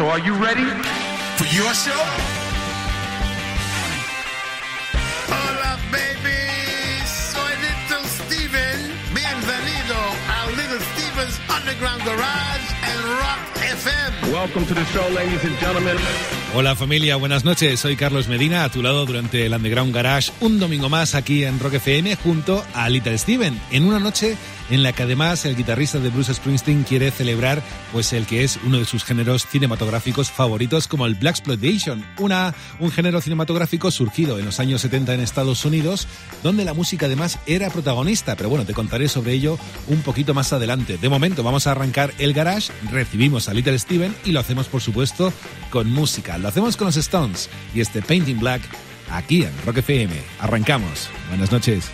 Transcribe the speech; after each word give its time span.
So 0.00 0.08
are 0.08 0.18
you 0.20 0.32
ready? 0.32 0.64
For 1.36 1.44
your 1.54 1.74
show? 1.74 2.02
Hola, 5.28 5.76
baby. 5.92 6.40
Soy 7.04 7.52
Little 7.60 8.08
Steven. 8.08 8.80
Bienvenido 9.12 9.98
a 10.24 10.50
Little 10.56 10.80
Steven's 10.80 11.38
Underground 11.54 12.02
Garage 12.06 12.66
and 12.80 13.00
Rock 13.20 13.40
FM. 13.60 14.32
Welcome 14.32 14.64
to 14.68 14.74
the 14.74 14.86
show, 14.86 15.06
ladies 15.10 15.44
and 15.44 15.58
gentlemen. 15.58 15.98
Hola 16.54 16.74
familia, 16.74 17.16
buenas 17.16 17.44
noches. 17.44 17.80
Soy 17.80 17.96
Carlos 17.96 18.26
Medina, 18.26 18.64
a 18.64 18.70
tu 18.70 18.82
lado 18.82 19.04
durante 19.04 19.44
el 19.44 19.52
Underground 19.52 19.94
Garage, 19.94 20.32
un 20.40 20.58
domingo 20.58 20.88
más 20.88 21.14
aquí 21.14 21.44
en 21.44 21.60
Rock 21.60 21.74
FM 21.74 22.16
junto 22.16 22.64
a 22.72 22.88
Little 22.88 23.18
Steven, 23.18 23.60
en 23.70 23.84
una 23.84 23.98
noche 23.98 24.38
en 24.70 24.82
la 24.82 24.92
que 24.92 25.02
además 25.02 25.44
el 25.44 25.56
guitarrista 25.56 25.98
de 25.98 26.08
Bruce 26.08 26.32
Springsteen 26.32 26.84
quiere 26.84 27.10
celebrar 27.10 27.62
pues 27.92 28.12
el 28.12 28.26
que 28.26 28.44
es 28.44 28.58
uno 28.64 28.78
de 28.78 28.84
sus 28.84 29.04
géneros 29.04 29.46
cinematográficos 29.46 30.30
favoritos 30.30 30.88
como 30.88 31.06
el 31.06 31.16
Black 31.16 31.36
Exploitation, 31.36 32.04
una, 32.18 32.54
un 32.78 32.90
género 32.90 33.20
cinematográfico 33.20 33.90
surgido 33.90 34.38
en 34.38 34.44
los 34.44 34.60
años 34.60 34.80
70 34.80 35.14
en 35.14 35.20
Estados 35.20 35.64
Unidos, 35.64 36.06
donde 36.42 36.64
la 36.64 36.74
música 36.74 37.06
además 37.06 37.38
era 37.46 37.70
protagonista, 37.70 38.36
pero 38.36 38.48
bueno, 38.48 38.64
te 38.64 38.74
contaré 38.74 39.08
sobre 39.08 39.32
ello 39.32 39.58
un 39.88 40.02
poquito 40.02 40.34
más 40.34 40.52
adelante. 40.52 40.98
De 40.98 41.08
momento 41.08 41.42
vamos 41.42 41.66
a 41.66 41.72
arrancar 41.72 42.12
el 42.18 42.32
garage, 42.32 42.72
recibimos 42.90 43.48
a 43.48 43.54
Little 43.54 43.78
Steven 43.78 44.14
y 44.24 44.32
lo 44.32 44.40
hacemos 44.40 44.68
por 44.68 44.80
supuesto 44.80 45.32
con 45.70 45.90
música. 45.90 46.38
Lo 46.38 46.48
hacemos 46.48 46.76
con 46.76 46.86
los 46.86 46.96
Stones 46.96 47.50
y 47.74 47.80
este 47.80 48.02
Painting 48.02 48.38
Black 48.38 48.62
aquí 49.10 49.42
en 49.42 49.52
Rock 49.66 49.78
FM. 49.78 50.14
Arrancamos. 50.40 51.08
Buenas 51.28 51.50
noches. 51.52 51.90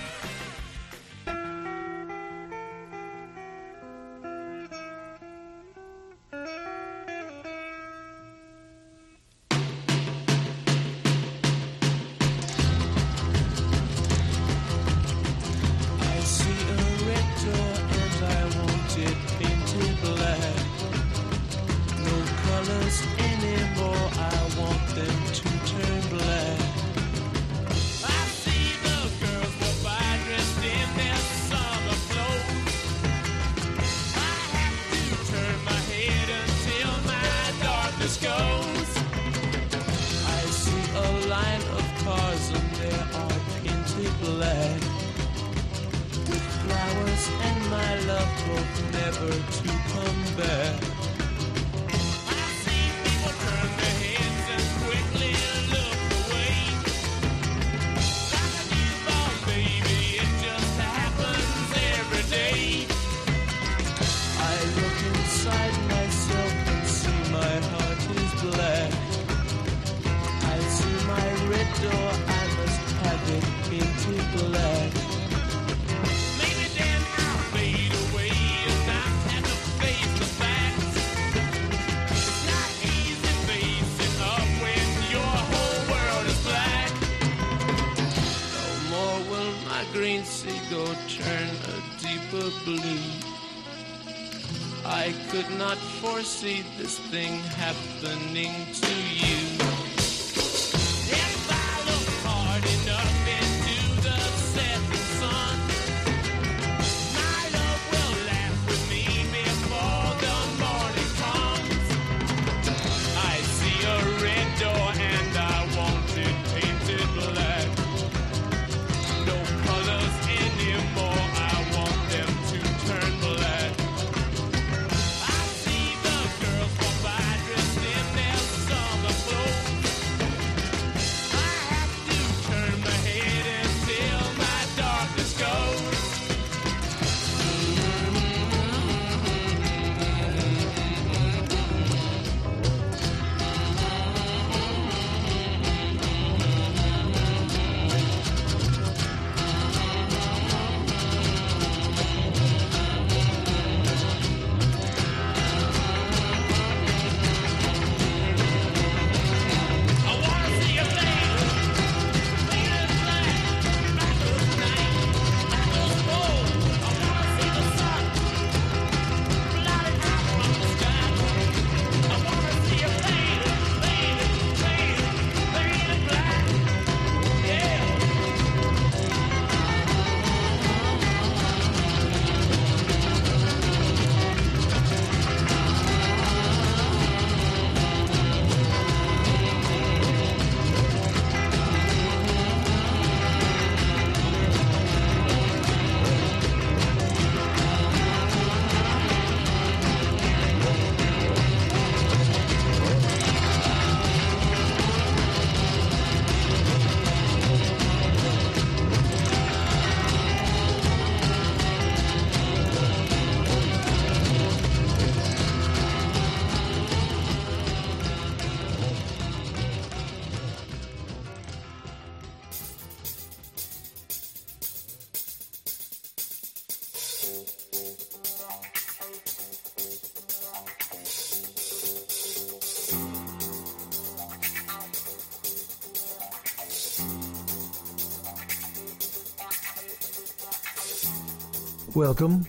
Welcome. 241.96 242.44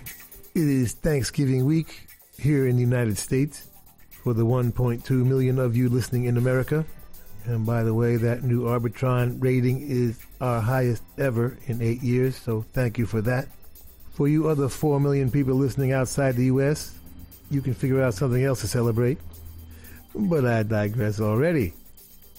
It 0.55 0.67
is 0.67 0.91
Thanksgiving 0.91 1.63
week 1.63 2.05
here 2.37 2.67
in 2.67 2.75
the 2.75 2.81
United 2.81 3.17
States 3.17 3.69
for 4.09 4.33
the 4.33 4.43
1.2 4.43 5.09
million 5.09 5.57
of 5.57 5.73
you 5.73 5.87
listening 5.87 6.25
in 6.25 6.35
America. 6.35 6.83
And 7.45 7.65
by 7.65 7.83
the 7.83 7.93
way, 7.93 8.17
that 8.17 8.43
new 8.43 8.63
Arbitron 8.63 9.41
rating 9.41 9.89
is 9.89 10.19
our 10.41 10.59
highest 10.59 11.01
ever 11.17 11.57
in 11.67 11.81
eight 11.81 12.03
years, 12.03 12.35
so 12.35 12.65
thank 12.73 12.97
you 12.97 13.05
for 13.05 13.21
that. 13.21 13.47
For 14.11 14.27
you 14.27 14.49
other 14.49 14.67
4 14.67 14.99
million 14.99 15.31
people 15.31 15.55
listening 15.55 15.93
outside 15.93 16.35
the 16.35 16.47
U.S., 16.47 16.93
you 17.49 17.61
can 17.61 17.73
figure 17.73 18.01
out 18.01 18.15
something 18.15 18.43
else 18.43 18.59
to 18.59 18.67
celebrate. 18.67 19.17
But 20.13 20.45
I 20.45 20.63
digress 20.63 21.21
already. 21.21 21.73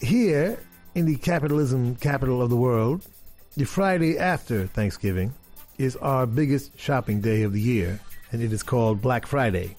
Here, 0.02 0.58
in 0.94 1.06
the 1.06 1.16
capitalism 1.16 1.96
capital 1.96 2.42
of 2.42 2.50
the 2.50 2.56
world, 2.56 3.06
the 3.56 3.64
Friday 3.64 4.18
after 4.18 4.66
Thanksgiving 4.66 5.32
is 5.78 5.96
our 5.96 6.26
biggest 6.26 6.78
shopping 6.78 7.20
day 7.20 7.42
of 7.42 7.52
the 7.52 7.60
year, 7.60 8.00
and 8.32 8.42
it 8.42 8.52
is 8.52 8.62
called 8.62 9.00
Black 9.00 9.26
Friday. 9.26 9.76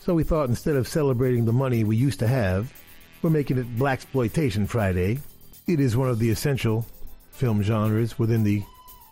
So 0.00 0.14
we 0.14 0.22
thought 0.22 0.48
instead 0.48 0.76
of 0.76 0.86
celebrating 0.86 1.44
the 1.44 1.52
money 1.52 1.82
we 1.82 1.96
used 1.96 2.20
to 2.20 2.28
have, 2.28 2.72
we're 3.20 3.30
making 3.30 3.58
it 3.58 3.76
Black 3.76 3.98
Exploitation 3.98 4.66
Friday. 4.66 5.18
It 5.66 5.80
is 5.80 5.96
one 5.96 6.08
of 6.08 6.18
the 6.18 6.30
essential 6.30 6.86
film 7.32 7.62
genres 7.62 8.18
within 8.18 8.44
the 8.44 8.62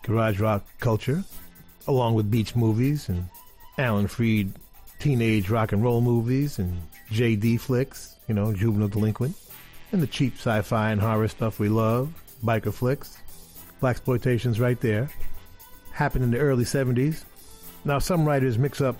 garage 0.03 0.39
rock 0.39 0.65
culture, 0.79 1.23
along 1.87 2.13
with 2.13 2.31
beach 2.31 2.55
movies 2.55 3.09
and 3.09 3.27
Alan 3.77 4.07
Freed 4.07 4.53
teenage 4.99 5.49
rock 5.49 5.71
and 5.71 5.83
roll 5.83 5.99
movies 5.99 6.59
and 6.59 6.81
JD 7.09 7.59
flicks, 7.59 8.15
you 8.27 8.33
know, 8.33 8.53
juvenile 8.53 8.87
delinquent, 8.87 9.35
and 9.91 10.01
the 10.01 10.07
cheap 10.07 10.35
sci-fi 10.37 10.91
and 10.91 11.01
horror 11.01 11.27
stuff 11.27 11.59
we 11.59 11.67
love, 11.67 12.13
biker 12.45 12.73
flicks. 12.73 13.17
Black 13.81 13.97
exploitation's 13.97 14.59
right 14.59 14.79
there. 14.79 15.09
Happened 15.93 16.25
in 16.25 16.31
the 16.31 16.39
early 16.39 16.65
70s. 16.65 17.23
Now 17.85 17.99
some 17.99 18.25
writers 18.25 18.57
mix 18.57 18.81
up 18.81 18.97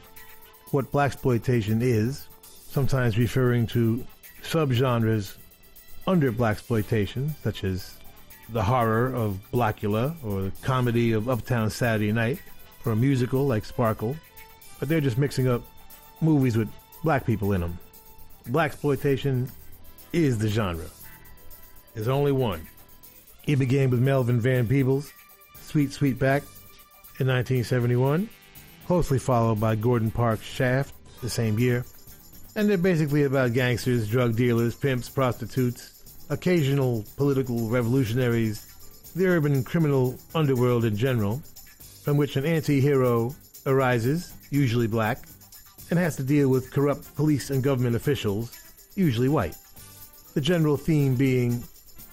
what 0.71 0.91
black 0.91 1.11
exploitation 1.11 1.81
is, 1.81 2.27
sometimes 2.69 3.17
referring 3.17 3.67
to 3.67 4.05
subgenres 4.43 5.37
under 6.07 6.31
black 6.31 6.57
exploitation, 6.57 7.35
such 7.43 7.63
as 7.63 7.97
the 8.49 8.61
horror 8.61 9.13
of 9.13 9.39
Blackula 9.51 10.15
or 10.23 10.43
the 10.43 10.51
comedy 10.61 11.13
of 11.13 11.29
Uptown 11.29 11.69
Saturday 11.69 12.11
Night 12.11 12.39
or 12.85 12.91
a 12.91 12.95
musical 12.95 13.47
like 13.47 13.65
Sparkle. 13.65 14.15
But 14.79 14.89
they're 14.89 15.01
just 15.01 15.17
mixing 15.17 15.47
up 15.47 15.63
movies 16.21 16.57
with 16.57 16.69
black 17.03 17.25
people 17.25 17.53
in 17.53 17.61
them. 17.61 17.77
Black 18.47 18.71
exploitation 18.71 19.49
is 20.11 20.37
the 20.37 20.49
genre. 20.49 20.85
There's 21.93 22.07
only 22.07 22.31
one. 22.31 22.67
It 23.47 23.57
began 23.57 23.89
with 23.89 23.99
Melvin 23.99 24.39
Van 24.39 24.67
Peebles, 24.67 25.11
Sweet 25.61 25.89
Sweetback 25.89 26.43
in 27.23 27.29
1971 27.29 28.27
closely 28.85 29.17
followed 29.17 29.57
by 29.57 29.75
Gordon 29.75 30.11
Parks' 30.11 30.43
Shaft 30.43 30.93
the 31.21 31.29
same 31.29 31.57
year. 31.57 31.85
And 32.55 32.69
they're 32.69 32.77
basically 32.77 33.23
about 33.23 33.53
gangsters, 33.53 34.09
drug 34.09 34.35
dealers, 34.35 34.75
pimps, 34.75 35.07
prostitutes, 35.07 36.03
occasional 36.29 37.05
political 37.15 37.69
revolutionaries, 37.69 38.67
the 39.15 39.25
urban 39.25 39.63
criminal 39.63 40.19
underworld 40.35 40.83
in 40.83 40.97
general, 40.97 41.41
from 42.03 42.17
which 42.17 42.35
an 42.35 42.45
anti 42.45 42.81
hero 42.81 43.33
arises, 43.65 44.33
usually 44.49 44.87
black, 44.87 45.19
and 45.89 45.97
has 45.97 46.17
to 46.17 46.23
deal 46.23 46.49
with 46.49 46.71
corrupt 46.71 47.15
police 47.15 47.49
and 47.49 47.63
government 47.63 47.95
officials, 47.95 48.51
usually 48.95 49.29
white. 49.29 49.55
The 50.33 50.41
general 50.41 50.75
theme 50.75 51.15
being 51.15 51.63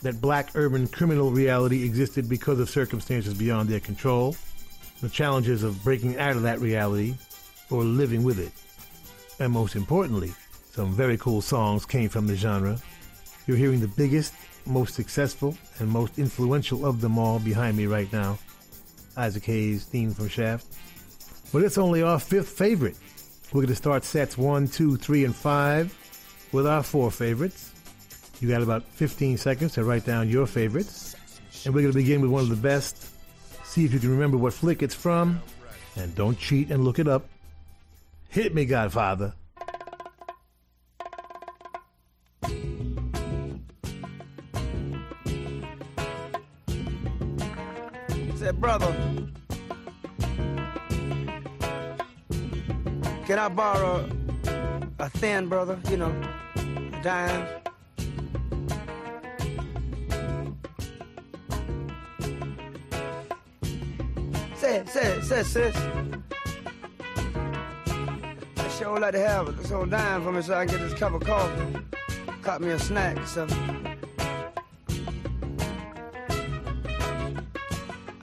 that 0.02 0.20
black 0.20 0.50
urban 0.54 0.86
criminal 0.86 1.32
reality 1.32 1.84
existed 1.84 2.28
because 2.28 2.60
of 2.60 2.70
circumstances 2.70 3.34
beyond 3.34 3.68
their 3.68 3.80
control 3.80 4.36
the 5.00 5.08
challenges 5.08 5.62
of 5.62 5.82
breaking 5.82 6.18
out 6.18 6.36
of 6.36 6.42
that 6.42 6.60
reality 6.60 7.14
or 7.70 7.84
living 7.84 8.22
with 8.22 8.38
it. 8.38 8.52
And 9.42 9.52
most 9.52 9.76
importantly, 9.76 10.32
some 10.72 10.92
very 10.92 11.16
cool 11.16 11.40
songs 11.40 11.86
came 11.86 12.08
from 12.08 12.26
the 12.26 12.36
genre. 12.36 12.78
You're 13.46 13.56
hearing 13.56 13.80
the 13.80 13.88
biggest, 13.88 14.34
most 14.66 14.94
successful, 14.94 15.56
and 15.78 15.88
most 15.88 16.18
influential 16.18 16.84
of 16.84 17.00
them 17.00 17.18
all 17.18 17.38
behind 17.38 17.76
me 17.76 17.86
right 17.86 18.12
now. 18.12 18.38
Isaac 19.16 19.44
Hayes' 19.44 19.84
theme 19.84 20.12
from 20.12 20.28
Shaft. 20.28 20.66
But 21.52 21.62
it's 21.62 21.78
only 21.78 22.02
our 22.02 22.20
fifth 22.20 22.50
favorite. 22.50 22.96
We're 23.52 23.62
going 23.62 23.68
to 23.68 23.74
start 23.74 24.04
sets 24.04 24.38
one, 24.38 24.68
two, 24.68 24.96
three, 24.96 25.24
and 25.24 25.34
five 25.34 25.96
with 26.52 26.66
our 26.66 26.82
four 26.82 27.10
favorites. 27.10 27.72
You 28.40 28.48
got 28.48 28.62
about 28.62 28.84
15 28.84 29.36
seconds 29.38 29.72
to 29.74 29.84
write 29.84 30.04
down 30.06 30.28
your 30.28 30.46
favorites. 30.46 31.16
And 31.64 31.74
we're 31.74 31.82
going 31.82 31.92
to 31.92 31.98
begin 31.98 32.20
with 32.20 32.30
one 32.30 32.42
of 32.42 32.48
the 32.48 32.56
best 32.56 33.08
See 33.70 33.84
if 33.84 33.92
you 33.92 34.00
can 34.00 34.10
remember 34.10 34.36
what 34.36 34.52
flick 34.52 34.82
it's 34.82 34.96
from. 34.96 35.40
And 35.94 36.12
don't 36.16 36.36
cheat 36.36 36.72
and 36.72 36.82
look 36.84 36.98
it 36.98 37.06
up. 37.06 37.28
Hit 38.28 38.52
me, 38.52 38.64
Godfather. 38.64 39.32
Said, 48.34 48.60
brother, 48.60 48.92
can 53.24 53.38
I 53.38 53.48
borrow 53.50 54.10
a 54.98 55.08
thin, 55.10 55.48
brother? 55.48 55.78
You 55.88 55.96
know, 55.96 56.22
a 56.56 57.00
dime? 57.04 57.59
Say 64.70 64.76
it, 64.76 64.88
say 64.88 65.20
say 65.20 65.42
sis. 65.42 65.76
I 68.56 68.68
sure 68.78 68.92
would 68.92 69.02
like 69.02 69.14
to 69.14 69.18
have 69.18 69.56
this 69.56 69.68
whole 69.68 69.84
dime 69.84 70.22
for 70.22 70.30
me 70.30 70.42
so 70.42 70.54
I 70.54 70.64
can 70.64 70.78
get 70.78 70.88
this 70.88 70.96
cup 70.96 71.12
of 71.12 71.24
coffee. 71.24 71.80
Cut 72.42 72.60
me 72.60 72.68
a 72.68 72.78
snack 72.78 73.26
something. 73.26 73.98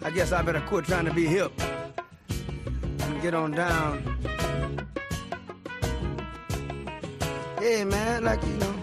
I 0.03 0.09
guess 0.15 0.31
I 0.31 0.41
better 0.41 0.61
quit 0.61 0.85
trying 0.85 1.03
to 1.03 1.13
be 1.13 1.25
hip 1.25 1.51
and 2.29 3.21
get 3.21 3.33
on 3.33 3.51
down. 3.51 4.17
Hey 7.59 7.83
man, 7.83 8.23
like 8.23 8.41
you 8.45 8.53
know. 8.53 8.76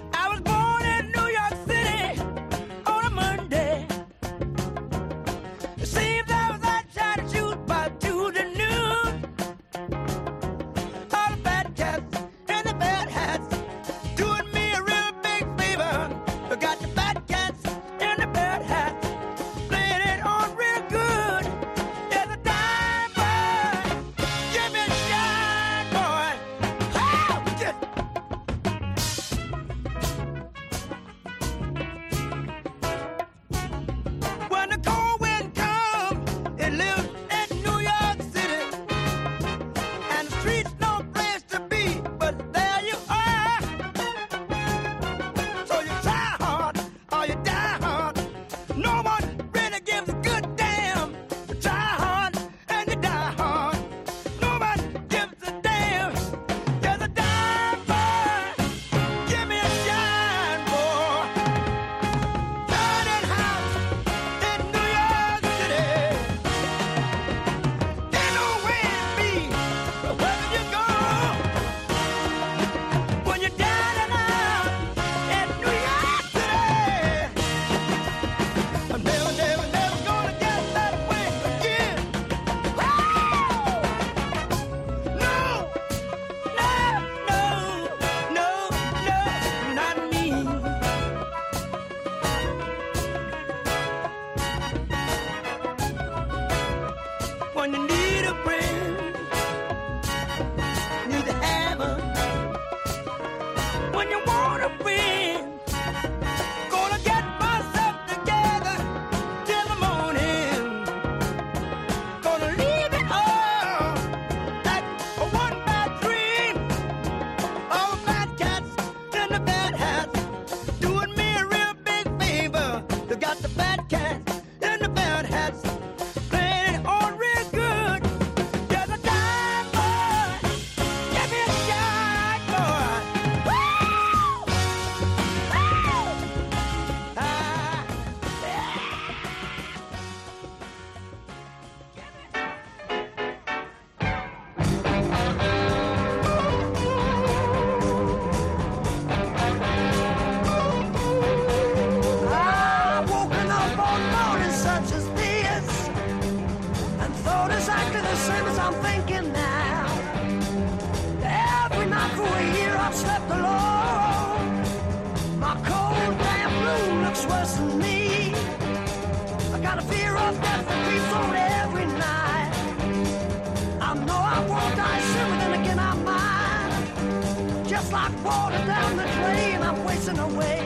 passing 180.05 180.19
away. 180.19 180.58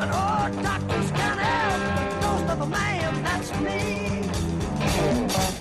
And 0.00 0.10
all 0.10 0.50
doctors 0.62 1.10
can 1.10 1.38
help 1.38 1.80
the 1.96 2.26
ghost 2.26 2.50
of 2.50 2.60
a 2.62 2.66
man, 2.66 3.22
that's 3.22 3.60
me. 3.60 5.55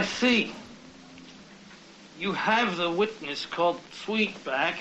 I 0.00 0.04
see. 0.04 0.54
You 2.18 2.32
have 2.32 2.78
the 2.78 2.90
witness 2.90 3.44
called 3.44 3.78
Sweetback, 3.92 4.76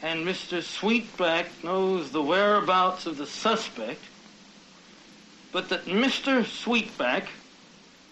and 0.00 0.24
Mr. 0.24 0.62
Sweetback 0.62 1.46
knows 1.64 2.12
the 2.12 2.22
whereabouts 2.22 3.06
of 3.06 3.16
the 3.16 3.26
suspect, 3.26 3.98
but 5.50 5.68
that 5.70 5.86
Mr. 5.86 6.44
Sweetback 6.44 7.24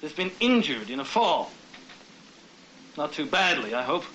has 0.02 0.12
been 0.12 0.32
injured 0.40 0.90
in 0.90 0.98
a 0.98 1.04
fall. 1.04 1.52
Not 2.96 3.12
too 3.12 3.26
badly, 3.26 3.74
I 3.74 3.84
hope. 3.84 4.06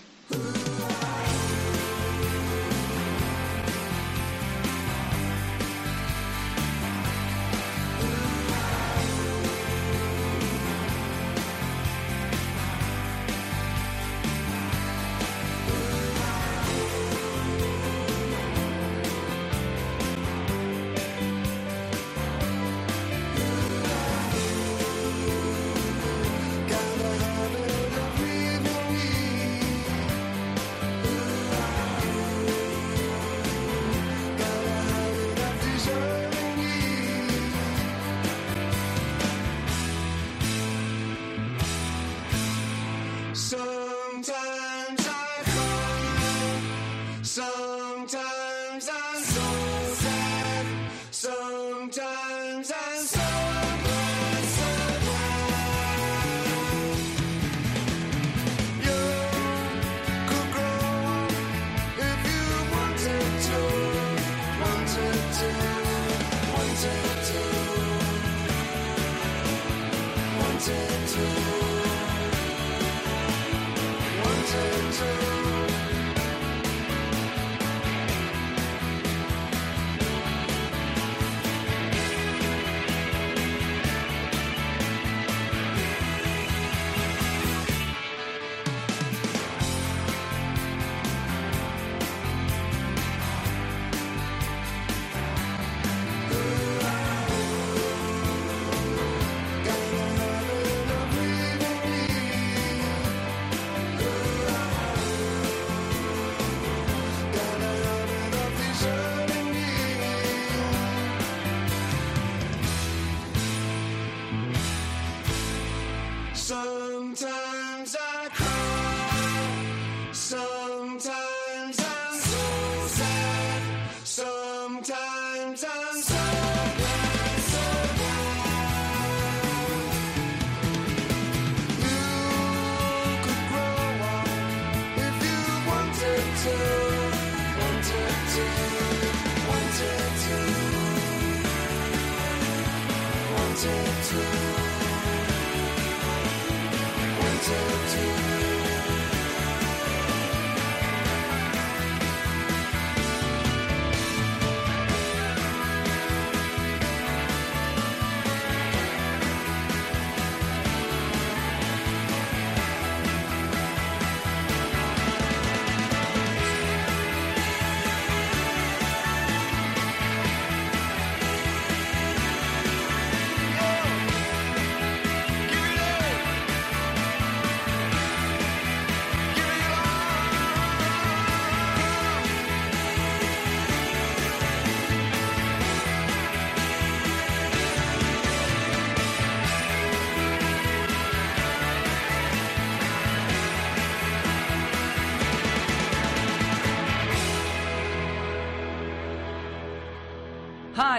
So 43.34 43.79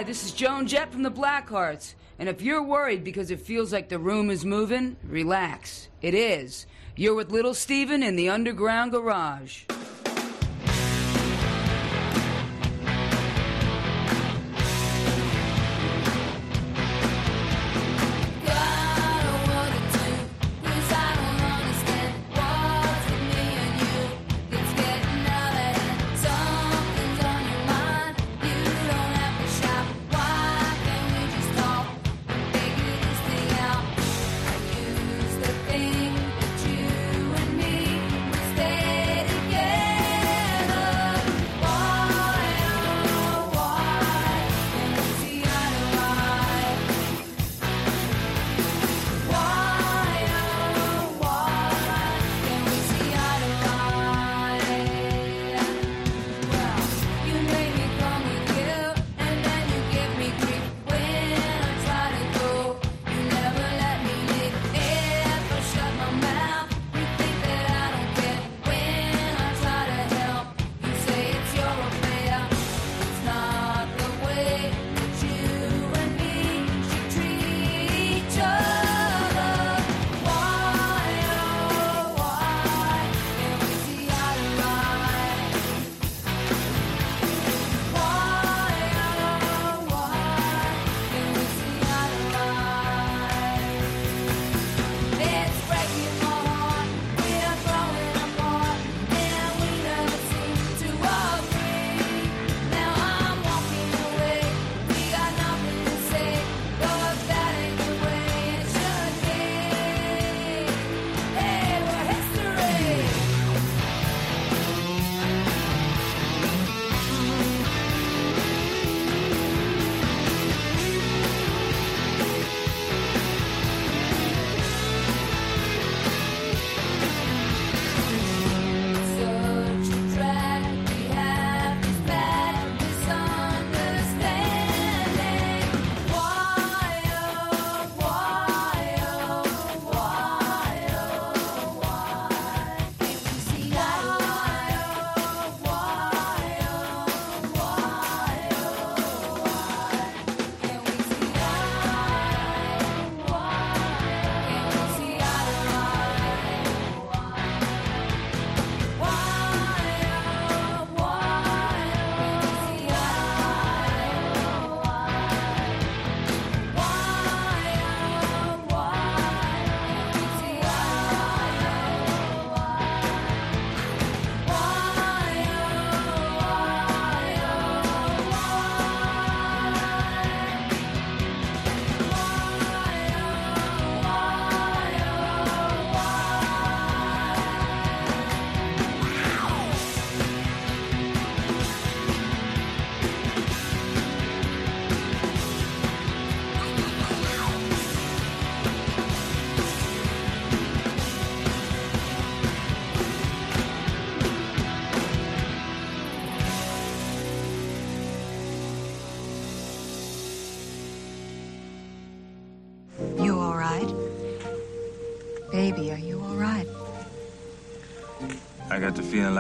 Hi, 0.00 0.04
this 0.04 0.24
is 0.24 0.32
Joan 0.32 0.66
Jett 0.66 0.90
from 0.90 1.02
the 1.02 1.10
Blackhearts. 1.10 1.92
And 2.18 2.26
if 2.26 2.40
you're 2.40 2.62
worried 2.62 3.04
because 3.04 3.30
it 3.30 3.42
feels 3.42 3.70
like 3.70 3.90
the 3.90 3.98
room 3.98 4.30
is 4.30 4.46
moving, 4.46 4.96
relax. 5.04 5.88
It 6.00 6.14
is. 6.14 6.64
You're 6.96 7.14
with 7.14 7.30
Little 7.30 7.52
Steven 7.52 8.02
in 8.02 8.16
the 8.16 8.30
underground 8.30 8.92
garage. 8.92 9.64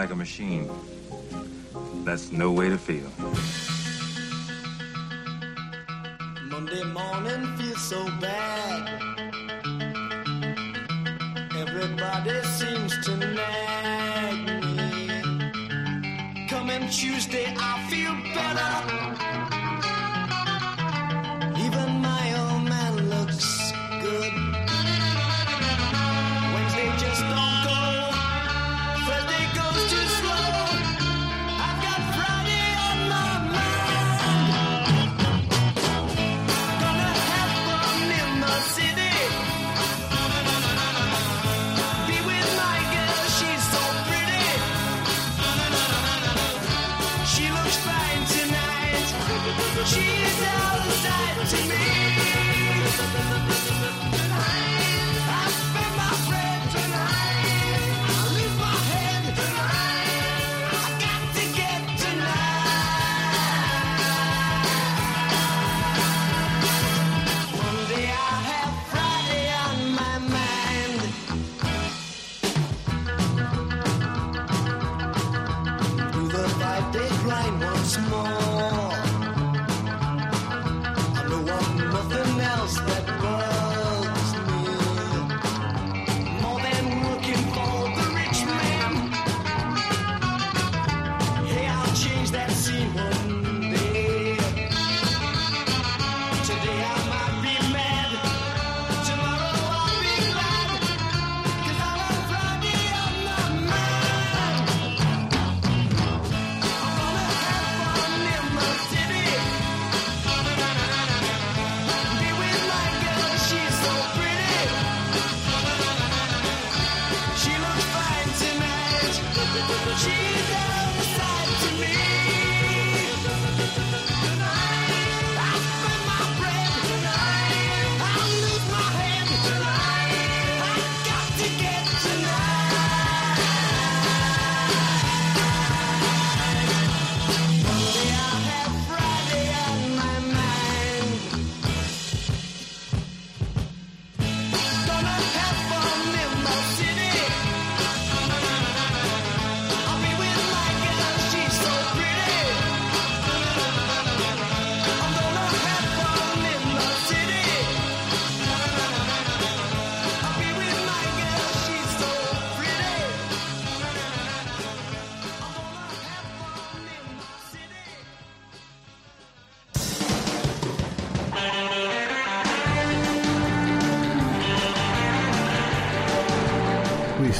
Like 0.00 0.10
a 0.12 0.16
machine. 0.16 0.66
That's 2.06 2.32
no 2.32 2.52
way 2.52 2.70
to 2.70 2.78
feel. 2.78 3.09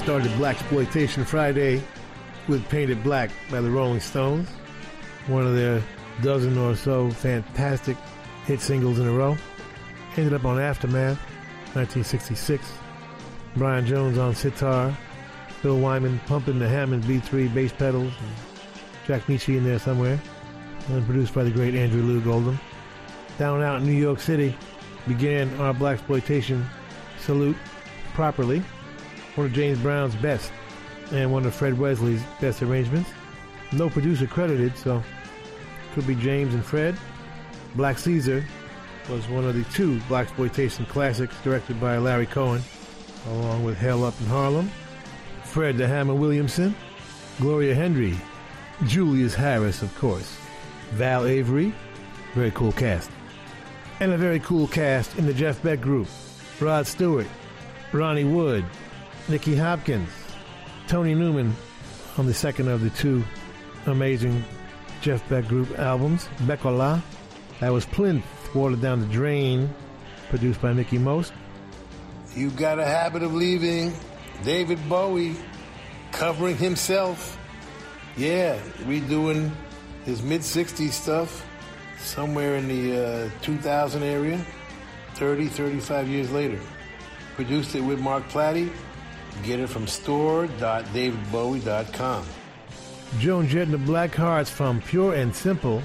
Started 0.01 0.35
Black 0.39 0.59
Exploitation 0.59 1.27
Friday 1.27 1.83
with 2.49 2.67
Paint 2.71 2.91
It 2.91 3.05
Black 3.05 3.31
by 3.51 3.61
the 3.61 3.71
Rolling 3.71 4.01
Stones, 4.01 4.49
one 5.27 5.47
of 5.47 5.55
their 5.55 5.83
dozen 6.23 6.57
or 6.57 6.75
so 6.75 7.11
fantastic 7.11 7.99
hit 8.47 8.63
singles 8.63 8.99
in 8.99 9.07
a 9.07 9.13
row. 9.13 9.37
Ended 10.17 10.33
up 10.33 10.47
on 10.47 10.59
Aftermath, 10.59 11.19
1966. 11.75 12.65
Brian 13.57 13.85
Jones 13.85 14.17
on 14.17 14.35
sitar, 14.35 14.97
Bill 15.63 15.79
Wyman 15.79 16.19
pumping 16.21 16.59
the 16.59 16.69
Hammond 16.69 17.05
B3 17.05 17.53
bass 17.53 17.73
pedals, 17.73 18.13
Jack 19.07 19.27
Nitzsche 19.27 19.59
in 19.59 19.65
there 19.65 19.79
somewhere, 19.79 20.19
and 20.89 21.05
produced 21.05 21.35
by 21.35 21.45
the 21.45 21.51
great 21.51 21.75
Andrew 21.75 22.03
Loog 22.03 22.27
Oldham. 22.27 22.59
Down 23.39 23.63
out 23.63 23.83
in 23.83 23.87
New 23.87 23.93
York 23.93 24.19
City 24.19 24.57
began 25.07 25.55
our 25.61 25.75
Black 25.75 25.99
Exploitation 25.99 26.67
salute 27.19 27.57
properly 28.15 28.65
one 29.41 29.47
of 29.47 29.55
James 29.55 29.79
Brown's 29.79 30.15
best 30.17 30.53
and 31.13 31.33
one 31.33 31.47
of 31.47 31.55
Fred 31.55 31.79
Wesley's 31.79 32.23
best 32.43 32.63
arrangements. 32.63 33.09
No 33.73 33.89
producer 33.89 34.27
credited, 34.27 34.77
so 34.77 35.03
could 35.95 36.07
be 36.07 36.15
James 36.15 36.53
and 36.53 36.63
Fred. 36.63 36.95
Black 37.75 37.99
Caesar 38.01 38.45
was 39.09 39.27
one 39.29 39.47
of 39.47 39.55
the 39.55 39.65
two 39.73 39.99
black 40.09 40.27
exploitation 40.27 40.85
classics 40.85 41.35
directed 41.43 41.81
by 41.81 41.97
Larry 41.97 42.27
Cohen, 42.27 42.61
along 43.29 43.65
with 43.65 43.79
Hell 43.79 44.05
Up 44.05 44.13
in 44.21 44.27
Harlem, 44.27 44.71
Fred 45.43 45.79
the 45.79 45.89
Hammer 45.89 46.15
Williamson, 46.15 46.75
Gloria 47.39 47.75
Hendry, 47.75 48.19
Julius 48.85 49.35
Harris, 49.35 49.81
of 49.81 49.97
course, 49.97 50.37
Val 50.91 51.25
Avery, 51.25 51.73
very 52.35 52.51
cool 52.51 52.73
cast, 52.73 53.11
and 54.01 54.13
a 54.13 54.19
very 54.19 54.41
cool 54.41 54.69
cast 54.69 55.17
in 55.17 55.25
the 55.25 55.33
Jeff 55.33 55.63
Beck 55.63 55.81
group: 55.81 56.09
Rod 56.61 56.87
Stewart, 56.87 57.27
Ronnie 57.91 58.25
Wood, 58.25 58.67
Nicky 59.31 59.55
Hopkins, 59.55 60.11
Tony 60.89 61.15
Newman 61.15 61.55
on 62.19 62.27
the 62.27 62.35
second 62.35 62.67
of 62.67 62.81
the 62.81 62.91
two 62.91 63.23
amazing 63.87 64.45
Jeff 65.03 65.27
Beck 65.29 65.47
group 65.47 65.79
albums, 65.79 66.29
Beck-Ola. 66.49 67.01
That 67.61 67.73
was 67.73 67.87
Plynth, 67.87 68.25
Watered 68.57 68.81
Down 68.81 68.99
the 68.99 69.07
Drain, 69.07 69.73
produced 70.31 70.61
by 70.61 70.73
Mickie 70.73 70.99
Most. 70.99 71.33
You 72.35 72.51
got 72.51 72.81
a 72.81 72.85
habit 72.85 73.23
of 73.23 73.33
leaving. 73.33 73.93
David 74.43 74.81
Bowie 74.89 75.37
covering 76.11 76.57
himself. 76.57 77.39
Yeah, 78.17 78.59
redoing 78.81 79.53
his 80.05 80.23
mid 80.23 80.41
60s 80.41 80.91
stuff 80.91 81.47
somewhere 82.01 82.57
in 82.57 82.67
the 82.67 83.29
uh, 83.29 83.31
2000 83.43 84.03
area, 84.03 84.45
30, 85.15 85.47
35 85.47 86.09
years 86.09 86.33
later. 86.33 86.59
Produced 87.37 87.77
it 87.77 87.81
with 87.81 88.01
Mark 88.01 88.29
Plati. 88.29 88.73
Get 89.45 89.61
it 89.61 89.69
from 89.69 89.87
store.davidbowie.com. 89.87 92.27
Joan 93.19 93.49
Jett 93.49 93.69
and 93.69 93.75
the 93.75 93.79
Blackhearts 93.79 94.49
from 94.49 94.81
Pure 94.83 95.15
and 95.15 95.35
Simple, 95.35 95.83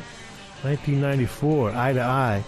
1994, 0.61 1.71
Eye 1.71 1.93
to 1.93 2.01
Eye, 2.01 2.43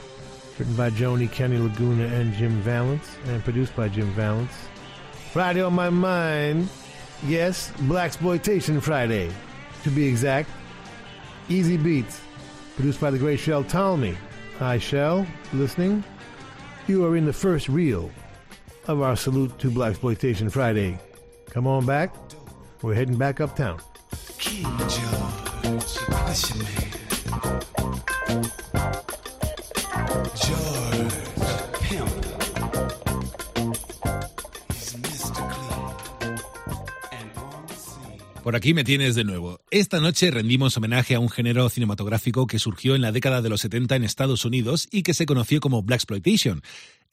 written 0.59 0.75
by 0.75 0.91
Joni, 0.91 1.31
Kenny 1.31 1.57
Laguna, 1.57 2.05
and 2.05 2.31
Jim 2.33 2.61
Vallance, 2.61 3.17
and 3.25 3.43
produced 3.43 3.75
by 3.75 3.89
Jim 3.89 4.11
Vallance. 4.11 4.51
Friday 5.31 5.61
on 5.61 5.73
my 5.73 5.89
mind, 5.89 6.69
yes, 7.25 7.71
Black 7.81 8.05
Exploitation 8.07 8.79
Friday, 8.79 9.31
to 9.83 9.89
be 9.89 10.07
exact. 10.07 10.49
Easybeats, 11.49 12.19
produced 12.75 13.01
by 13.01 13.09
the 13.09 13.17
great 13.17 13.39
Shel 13.39 13.63
Talmy. 13.63 14.15
Hi, 14.59 14.77
Shel, 14.77 15.25
listening. 15.53 16.03
You 16.87 17.03
are 17.05 17.17
in 17.17 17.25
the 17.25 17.33
first 17.33 17.67
reel 17.69 18.11
of 18.87 19.01
our 19.01 19.15
salute 19.15 19.57
to 19.59 19.69
Black 19.69 19.91
Exploitation 19.91 20.49
Friday. 20.49 20.97
Come 21.49 21.67
on 21.67 21.85
back. 21.85 22.13
We're 22.81 22.95
heading 22.95 23.17
back 23.17 23.41
uptown. 23.41 23.79
King 24.37 24.65
George, 24.77 25.97
that's. 26.07 26.53
Por 38.47 38.55
aquí 38.55 38.73
me 38.73 38.85
tienes 38.85 39.13
de 39.13 39.25
nuevo. 39.25 39.59
Esta 39.71 39.99
noche 39.99 40.31
rendimos 40.31 40.77
homenaje 40.77 41.15
a 41.15 41.19
un 41.19 41.27
género 41.27 41.67
cinematográfico 41.67 42.47
que 42.47 42.59
surgió 42.59 42.95
en 42.95 43.01
la 43.01 43.11
década 43.11 43.41
de 43.41 43.49
los 43.49 43.59
70 43.59 43.97
en 43.97 44.05
Estados 44.05 44.45
Unidos 44.45 44.87
y 44.89 45.03
que 45.03 45.13
se 45.13 45.25
conoció 45.25 45.59
como. 45.59 45.83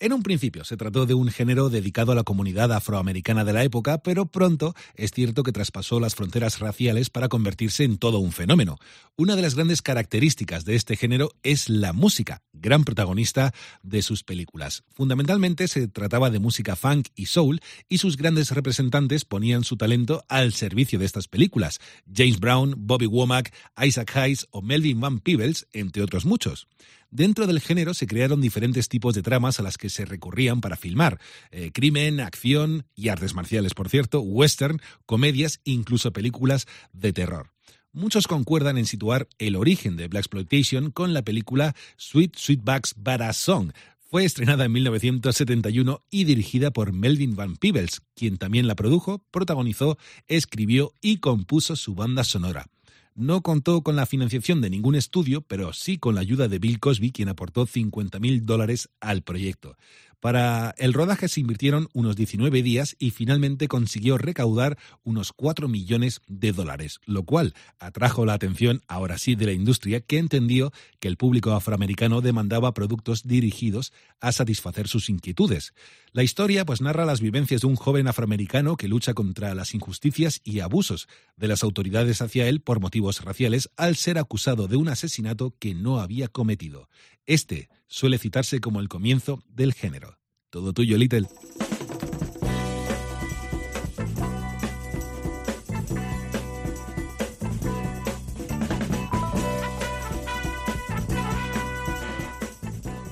En 0.01 0.13
un 0.13 0.23
principio 0.25 0.65
se 0.65 0.77
trató 0.77 1.07
de 1.07 1.15
un 1.15 1.29
género 1.29 1.71
dedicado 1.71 2.11
a 2.11 2.15
la 2.17 2.25
comunidad 2.25 2.73
afroamericana 2.73 3.45
de 3.45 3.53
la 3.53 3.63
época, 3.63 3.99
pero 3.99 4.27
pronto 4.27 4.75
es 4.95 5.13
cierto 5.13 5.45
que 5.45 5.53
traspasó 5.53 6.01
las 6.01 6.17
fronteras 6.17 6.59
raciales 6.59 7.11
para 7.11 7.29
convertirse 7.29 7.85
en 7.85 7.99
todo 7.99 8.19
un 8.19 8.33
fenómeno. 8.33 8.79
Una 9.17 9.37
de 9.37 9.43
las 9.43 9.55
grandes 9.55 9.83
características 9.83 10.65
de 10.65 10.75
este 10.75 10.97
género 10.97 11.31
es 11.45 11.69
la 11.69 11.93
música, 11.93 12.43
gran 12.53 12.85
protagonista 12.85 13.55
de 13.85 14.03
sus 14.03 14.25
películas. 14.25 14.83
Fundamentalmente 14.93 15.69
se 15.69 15.87
trataba 15.87 16.31
de 16.31 16.41
música 16.41 16.75
funk 16.75 17.09
y 17.15 17.27
soul 17.27 17.61
y 17.89 17.99
sus 17.99 18.17
grandes 18.17 18.51
representantes 18.51 19.25
ponían 19.25 19.63
su 19.63 19.77
talento 19.77 20.25
al 20.29 20.53
servicio 20.55 20.99
de 20.99 21.05
estas 21.05 21.29
películas. 21.29 21.79
James 22.13 22.41
Brown, 22.41 22.75
Bobby 22.77 23.07
Womack, 23.07 23.55
Isaac 23.81 24.17
Hayes 24.17 24.49
o 24.51 24.61
Melvin 24.61 25.01
Van 25.01 25.21
Peebles, 25.21 25.69
entre 25.73 26.03
otros 26.03 26.25
muchos. 26.25 26.67
Dentro 27.15 27.47
del 27.47 27.61
género 27.61 27.95
se 27.95 28.09
crearon 28.09 28.41
diferentes 28.41 28.89
tipos 28.89 29.15
de 29.15 29.23
tramas 29.23 29.61
a 29.61 29.63
las 29.63 29.79
que 29.79 29.89
se 29.89 30.05
recurrían 30.05 30.61
para 30.61 30.75
filmar. 30.75 31.21
Eh, 31.53 31.71
crimen, 31.73 32.19
acción 32.19 32.87
y 32.97 33.07
artes 33.07 33.37
marciales, 33.37 33.73
por 33.73 33.89
cierto, 33.89 34.21
western, 34.21 34.81
comedias, 35.07 35.61
incluso 35.63 36.13
películas 36.13 36.67
de 36.93 37.13
terror. 37.13 37.53
Muchos 37.93 38.27
concuerdan 38.27 38.79
en 38.79 38.87
situar 38.87 39.29
el 39.39 39.55
origen 39.55 39.95
de 39.95 40.09
Black 40.09 40.23
Exploitation 40.23 40.91
con 40.91 41.15
la 41.15 41.23
película 41.23 41.77
Sweet 41.99 42.35
Sweetback's 42.35 42.95
Badass 42.97 43.37
Song. 43.37 43.71
Fue 44.11 44.25
estrenada 44.25 44.65
en 44.65 44.73
1971 44.73 46.03
y 46.11 46.25
dirigida 46.25 46.73
por 46.73 46.93
Melvin 46.93 47.37
Van 47.37 47.55
Peebles, 47.55 48.03
quien 48.17 48.39
también 48.39 48.67
la 48.67 48.75
produjo, 48.75 49.25
protagonizó, 49.31 49.99
escribió 50.27 50.93
y 51.01 51.19
compuso 51.19 51.77
su 51.77 51.95
banda 51.95 52.25
sonora 52.25 52.67
no 53.15 53.43
contó 53.43 53.83
con 53.83 53.97
la 53.97 54.07
financiación 54.07 54.61
de 54.61 54.71
ningún 54.71 54.95
estudio, 54.95 55.41
pero 55.43 55.73
sí 55.73 55.99
con 55.99 56.15
la 56.15 56.21
ayuda 56.21 56.49
de 56.49 56.59
Bill 56.59 56.81
Cosby, 56.81 57.13
quien 57.13 57.29
aportó 57.29 57.67
50 57.67 58.19
mil 58.19 58.45
dólares 58.45 58.91
al 59.01 59.23
proyecto. 59.23 59.77
Para 60.25 60.75
el 60.79 60.95
rodaje 60.95 61.29
se 61.29 61.41
invirtieron 61.41 61.91
unos 61.93 62.17
19 62.17 62.63
días 62.63 62.97
y 62.99 63.11
finalmente 63.11 63.69
consiguió 63.69 64.17
recaudar 64.17 64.79
unos 65.03 65.35
4 65.35 65.69
millones 65.69 66.23
de 66.27 66.53
dólares, 66.53 66.99
lo 67.05 67.25
cual 67.25 67.53
atrajo 67.79 68.25
la 68.25 68.33
atención 68.33 68.81
ahora 68.89 69.19
sí 69.19 69.35
de 69.35 69.45
la 69.45 69.53
industria 69.53 70.01
que 70.01 70.17
entendió 70.17 70.73
que 70.99 71.09
el 71.09 71.19
público 71.19 71.53
afroamericano 71.53 72.23
demandaba 72.23 72.73
productos 72.73 73.25
dirigidos 73.25 73.93
a 74.19 74.33
satisfacer 74.33 74.89
sus 74.89 75.11
inquietudes. 75.11 75.75
La 76.13 76.23
historia 76.23 76.65
pues 76.65 76.81
narra 76.81 77.05
las 77.05 77.21
vivencias 77.21 77.61
de 77.61 77.67
un 77.67 77.77
joven 77.77 78.09
afroamericano 78.09 78.79
que 78.79 78.89
lucha 78.89 79.13
contra 79.13 79.55
las 79.55 79.75
injusticias 79.75 80.41
y 80.43 80.61
abusos 80.61 81.07
de 81.37 81.49
las 81.49 81.63
autoridades 81.63 82.23
hacia 82.23 82.49
él 82.49 82.63
por 82.63 82.81
motivos 82.81 83.23
raciales 83.23 83.69
al 83.77 83.97
ser 83.97 84.17
acusado 84.17 84.69
de 84.69 84.77
un 84.77 84.89
asesinato 84.89 85.55
que 85.59 85.75
no 85.75 86.01
había 86.01 86.29
cometido. 86.29 86.89
Este 87.27 87.69
suele 87.95 88.19
citarse 88.19 88.61
como 88.61 88.81
el 88.81 88.89
comienzo 88.89 89.45
del 89.49 89.73
género. 89.73 90.19
Todo 90.51 90.73
tuyo, 90.73 90.99
Little. 90.99 91.29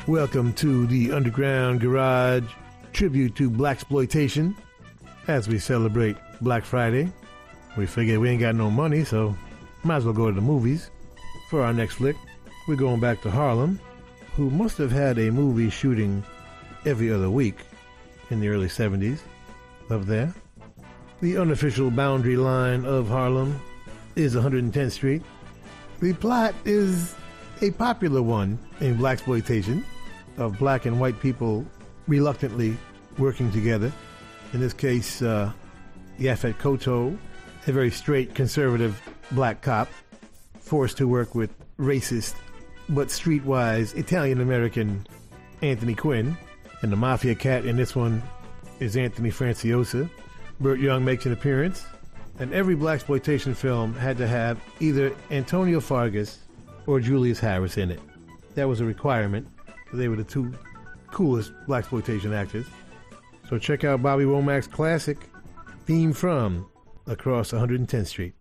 Welcome 0.09 0.53
to 0.55 0.89
the 0.89 1.13
Underground 1.13 1.81
Garage 1.81 2.43
tribute 2.93 3.37
to 3.37 3.49
Black 3.49 3.77
Exploitation 3.77 4.57
as 5.29 5.47
we 5.47 5.61
celebrate 5.61 6.17
Black 6.41 6.65
Friday. 6.65 7.09
We 7.77 7.87
figured 7.87 8.19
we 8.19 8.31
ain't 8.31 8.41
got 8.41 8.57
no 8.57 8.69
money, 8.69 9.05
so 9.05 9.37
might 9.85 9.99
as 9.99 10.05
well 10.05 10.13
go 10.13 10.29
to 10.29 10.35
the 10.35 10.41
movies. 10.41 10.91
For 11.51 11.63
our 11.63 11.73
next 11.73 11.95
flick, 11.95 12.17
we're 12.67 12.75
going 12.75 12.99
back 12.99 13.23
to 13.23 13.31
Harlem, 13.31 13.79
who 14.37 14.51
must 14.51 14.79
have 14.79 14.91
had 14.91 15.19
a 15.19 15.31
movie 15.31 15.71
shooting 15.71 16.25
every 16.87 17.13
other 17.13 17.31
week 17.31 17.57
in 18.31 18.41
the 18.41 18.49
early 18.49 18.67
70s. 18.67 19.21
Love 19.89 20.07
there. 20.07 20.33
The 21.21 21.37
unofficial 21.37 21.91
boundary 21.91 22.37
line 22.37 22.85
of 22.85 23.09
Harlem 23.09 23.61
is 24.17 24.35
110th 24.35 24.93
Street. 24.93 25.23
The 26.01 26.15
plot 26.15 26.55
is 26.65 27.15
a 27.61 27.71
popular 27.71 28.23
one 28.23 28.59
in 28.81 28.97
black 28.97 29.19
exploitation 29.19 29.85
of 30.39 30.59
black 30.59 30.87
and 30.87 30.99
white 30.99 31.21
people 31.21 31.65
reluctantly 32.09 32.77
working 33.19 33.53
together. 33.53 33.93
In 34.53 34.61
this 34.61 34.73
case, 34.73 35.23
uh, 35.23 35.53
Yaphet 36.19 36.55
Kotto, 36.55 37.17
a 37.67 37.73
very 37.73 37.91
straight 37.91 38.35
conservative 38.35 39.01
black 39.31 39.63
cop, 39.63 39.89
forced 40.59 40.97
to 40.97 41.07
work 41.07 41.35
with 41.35 41.55
racist 41.79 42.35
but 42.93 43.09
streetwise 43.09 43.97
Italian 43.97 44.41
American 44.41 45.07
Anthony 45.63 45.95
Quinn. 45.95 46.37
And 46.83 46.93
the 46.93 46.97
mafia 46.97 47.35
cat 47.35 47.65
in 47.65 47.77
this 47.77 47.97
one 47.97 48.23
is 48.81 48.97
Anthony 48.97 49.31
Franciosa. 49.31 50.11
Burt 50.61 50.79
Young 50.79 51.05
makes 51.05 51.25
an 51.27 51.33
appearance. 51.33 51.85
And 52.39 52.53
every 52.53 52.75
black 52.75 52.97
exploitation 52.97 53.55
film 53.55 53.95
had 53.95 54.19
to 54.19 54.27
have 54.27 54.61
either 54.81 55.15
Antonio 55.31 55.81
Fargas 55.81 56.41
or 56.87 57.01
Julius 57.01 57.39
Harris 57.39 57.79
in 57.79 57.91
it. 57.91 58.01
That 58.55 58.69
was 58.69 58.81
a 58.81 58.85
requirement. 58.85 59.47
They 59.93 60.09
were 60.09 60.17
the 60.17 60.25
two 60.25 60.53
coolest 61.11 61.53
black 61.67 61.81
exploitation 61.81 62.33
actors. 62.33 62.67
So 63.49 63.59
check 63.59 63.85
out 63.85 64.03
Bobby 64.03 64.25
Womack's 64.25 64.67
classic 64.67 65.19
theme 65.87 66.13
from 66.13 66.67
Across 67.07 67.53
110th 67.53 68.07
Street. 68.07 68.35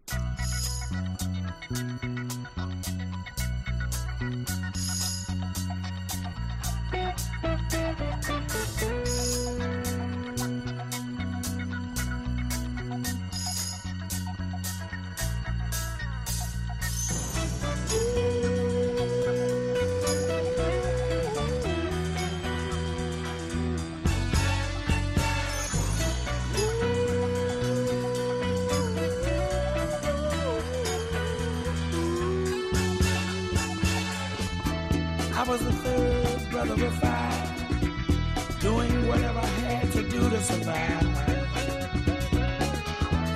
Doing 38.61 39.07
whatever 39.07 39.39
I 39.39 39.53
had 39.67 39.91
to 39.91 40.03
do 40.03 40.29
to 40.29 40.39
survive. 40.41 41.07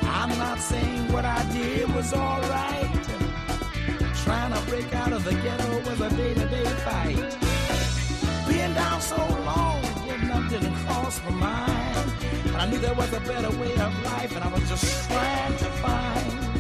I'm 0.03 0.37
not 0.37 0.59
saying 0.59 1.11
what 1.11 1.25
I 1.25 1.41
did 1.51 1.93
was 1.95 2.13
alright. 2.13 3.03
Trying 4.23 4.53
to 4.53 4.61
break 4.69 4.93
out 4.93 5.11
of 5.11 5.23
the 5.23 5.33
ghetto 5.33 5.69
was 5.89 5.99
a 5.99 6.09
day-to-day 6.15 6.65
fight. 6.85 7.37
Being 8.47 8.73
down 8.73 9.01
so 9.01 9.17
long, 9.17 9.81
getting 10.05 10.29
up 10.29 10.49
didn't 10.49 10.75
cross 10.85 11.19
my 11.25 11.31
mind. 11.31 12.13
And 12.45 12.57
I 12.57 12.65
knew 12.69 12.77
there 12.77 12.93
was 12.93 13.11
a 13.13 13.19
better 13.19 13.51
way 13.57 13.73
of 13.73 14.03
life, 14.03 14.35
and 14.35 14.43
I 14.43 14.47
was 14.47 14.69
just 14.69 15.09
trying 15.09 15.57
to 15.57 15.69
find. 15.83 16.54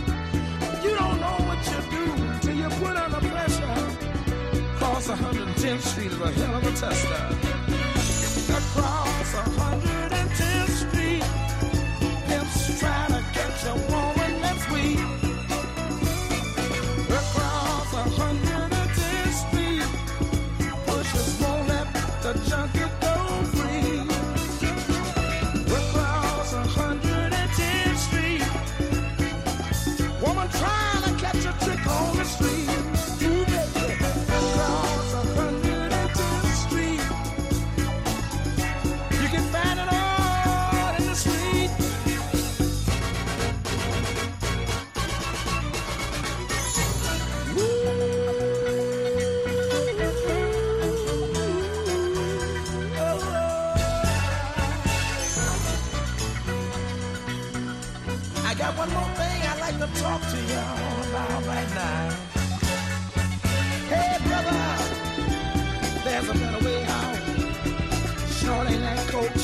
Across 5.05 5.21
110th 5.21 5.81
Street 5.81 6.11
is 6.11 6.19
a 6.19 6.31
hell 6.31 6.55
of 6.55 6.63
a 6.65 6.71
tester. 6.71 7.13
Across 8.57 9.35
110th 9.35 10.69
Street, 10.89 11.23
pimps 12.27 12.79
trying 12.79 13.09
to 13.09 13.21
catch 13.31 13.65
a 13.65 13.75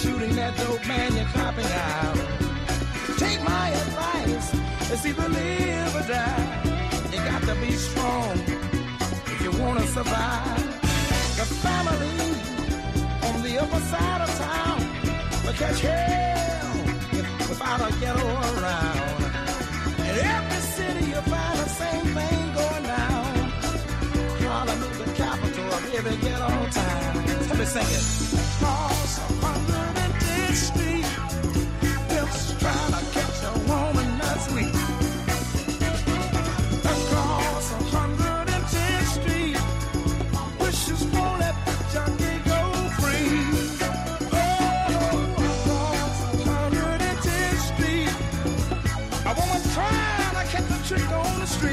shooting 0.02 0.36
that 0.36 0.58
dope, 0.58 0.86
man, 0.88 1.16
you're 1.16 1.32
copping 1.38 1.72
out. 1.90 2.18
Take 3.24 3.40
my 3.44 3.68
advice, 3.70 4.48
it's 4.92 5.06
either 5.06 5.30
live 5.30 5.96
or 6.00 6.06
die. 6.08 6.46
You 7.12 7.20
got 7.32 7.42
to 7.50 7.56
be 7.64 7.72
strong 7.72 8.34
if 9.34 9.40
you 9.44 9.52
wanna 9.62 9.86
survive. 9.98 10.64
The 11.40 11.48
family 11.66 12.18
on 13.28 13.36
the 13.46 13.54
upper 13.62 13.82
side 13.92 14.22
of 14.26 14.32
town 14.48 14.80
will 15.44 15.58
catch 15.62 15.82
hell 15.82 16.72
if, 17.20 17.50
without 17.50 17.82
a 17.88 17.92
ghetto 18.00 18.28
around. 18.50 19.22
In 20.10 20.16
every 20.36 20.62
city 20.78 21.06
you'll 21.12 21.30
find 21.36 21.58
the 21.64 21.70
same 21.82 22.06
thing 22.18 22.42
going 22.60 22.86
down. 22.98 23.34
Harlem 24.42 24.82
is 24.90 24.98
the 25.04 25.10
capital 25.24 25.68
of 25.78 25.94
every 25.94 26.18
ghetto 26.26 26.52
town. 26.80 27.26
Let 27.50 27.58
me 27.60 27.66
sing 27.66 27.92
it. 28.00 28.31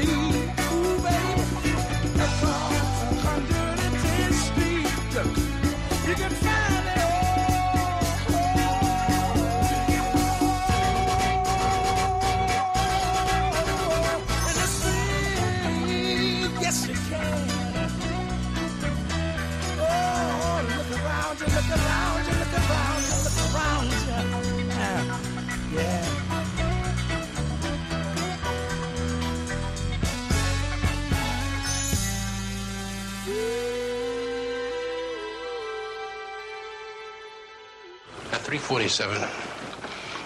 On 0.07 0.38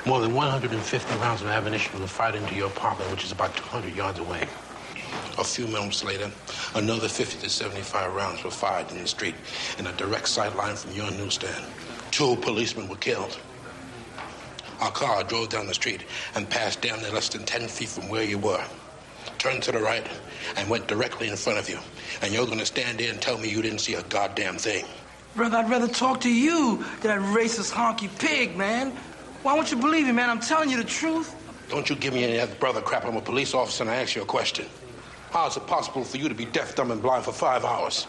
more 0.06 0.21
than 0.21 0.34
150 0.34 1.15
rounds 1.19 1.41
of 1.41 1.47
ammunition 1.47 1.99
were 1.99 2.08
fired 2.08 2.36
into 2.36 2.56
your 2.56 2.67
apartment, 2.67 3.12
which 3.12 3.26
is 3.26 3.32
about 3.32 3.56
200 3.58 3.93
yards 3.93 4.19
away. 4.19 4.47
A 5.38 5.43
few 5.43 5.67
moments 5.67 6.04
later, 6.04 6.32
another 6.76 7.10
50 7.10 7.39
to 7.39 7.49
75 7.49 8.13
rounds 8.13 8.43
were 8.43 8.52
fired 8.52 8.89
in 8.91 8.99
the 8.99 9.08
street 9.08 9.36
in 9.80 9.88
a 9.88 9.93
direct 9.93 10.30
sight 10.30 10.56
line 10.56 10.76
from 10.76 10.91
your 10.93 11.12
newsstand. 11.12 11.65
Two 12.12 12.38
policemen 12.38 12.88
were 12.88 12.95
killed. 12.95 13.38
Our 14.80 14.91
car 14.91 15.23
drove 15.23 15.49
down 15.49 15.67
the 15.67 15.73
street 15.73 16.06
and 16.36 16.49
passed 16.49 16.82
down 16.82 17.02
there 17.02 17.12
less 17.12 17.30
than 17.30 17.43
10 17.43 17.67
feet 17.67 17.89
from 17.89 18.08
where 18.08 18.23
you 18.23 18.38
were. 18.38 18.63
Turned 19.39 19.63
to 19.63 19.71
the 19.71 19.80
right 19.80 20.08
and 20.56 20.69
went 20.69 20.88
directly 20.88 21.28
in 21.28 21.36
front 21.36 21.60
of 21.60 21.69
you. 21.69 21.80
And 22.21 22.34
you're 22.34 22.45
going 22.45 22.60
to 22.60 22.65
stand 22.65 22.99
there 22.99 23.12
and 23.12 23.21
tell 23.21 23.38
me 23.38 23.49
you 23.49 23.62
didn't 23.62 23.80
see 23.80 23.95
a 23.95 24.04
goddamn 24.04 24.58
thing. 24.58 24.86
Brother, 25.35 25.57
I'd 25.57 25.69
rather 25.69 25.87
talk 25.87 26.21
to 26.21 26.29
you 26.29 26.77
than 27.01 27.19
that 27.21 27.35
racist 27.35 27.71
honky 27.71 28.09
pig, 28.19 28.55
man. 28.55 28.91
Why 29.41 29.53
won't 29.55 29.71
you 29.71 29.77
believe 29.77 30.05
me, 30.05 30.11
man? 30.11 30.29
I'm 30.29 30.39
telling 30.39 30.69
you 30.69 30.77
the 30.77 30.83
truth. 30.83 31.35
Don't 31.69 31.89
you 31.89 31.95
give 31.95 32.13
me 32.13 32.23
any 32.23 32.39
other 32.39 32.53
brother 32.55 32.81
crap. 32.81 33.05
I'm 33.05 33.15
a 33.15 33.21
police 33.21 33.53
officer 33.55 33.83
and 33.83 33.89
I 33.89 33.95
ask 33.95 34.15
you 34.15 34.21
a 34.21 34.25
question. 34.25 34.67
How 35.31 35.47
is 35.47 35.57
it 35.57 35.65
possible 35.65 36.03
for 36.03 36.17
you 36.17 36.29
to 36.29 36.35
be 36.35 36.45
deaf, 36.45 36.75
dumb, 36.75 36.91
and 36.91 37.01
blind 37.01 37.25
for 37.25 37.31
five 37.31 37.65
hours? 37.65 38.05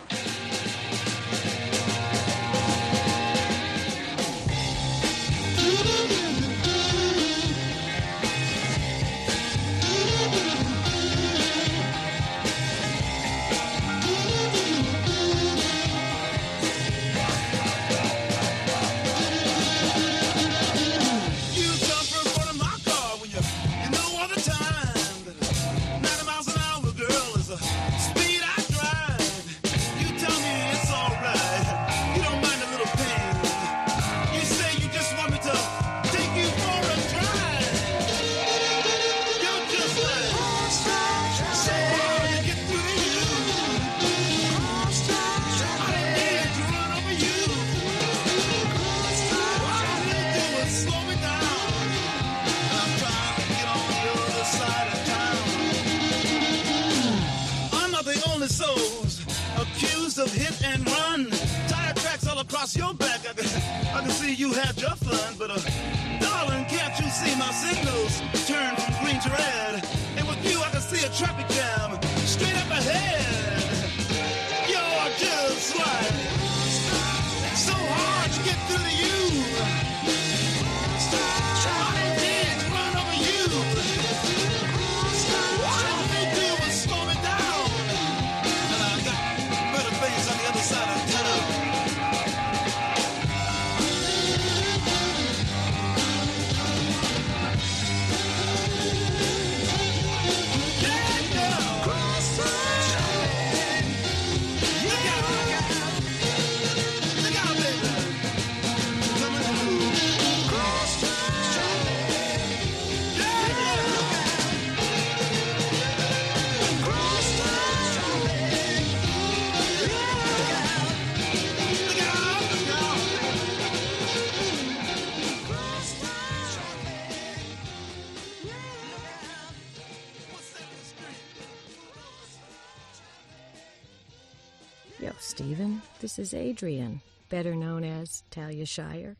Shire. 138.66 139.16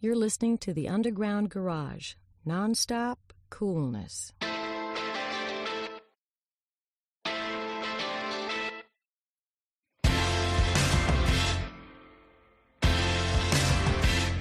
You're 0.00 0.14
listening 0.14 0.58
to 0.58 0.72
the 0.72 0.88
Underground 0.88 1.50
Garage, 1.50 2.14
nonstop 2.46 3.16
coolness. 3.50 4.32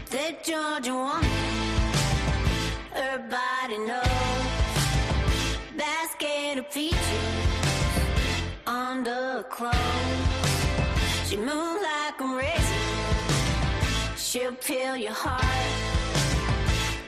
The 0.09 0.35
Georgia 0.43 0.93
woman, 0.93 1.25
everybody 2.93 3.77
knows, 3.79 4.07
basket 5.77 6.59
of 6.59 6.71
peaches. 6.71 7.06
you 14.41 14.51
peel 14.51 14.95
your 14.95 15.13
heart? 15.13 15.43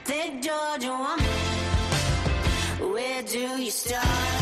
Think 0.05 0.43
Georgia 0.43 0.89
woman, 0.89 2.93
where 2.93 3.21
do 3.21 3.61
you 3.61 3.69
start? 3.69 4.38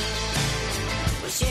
Well, 1.20 1.32
she 1.38 1.48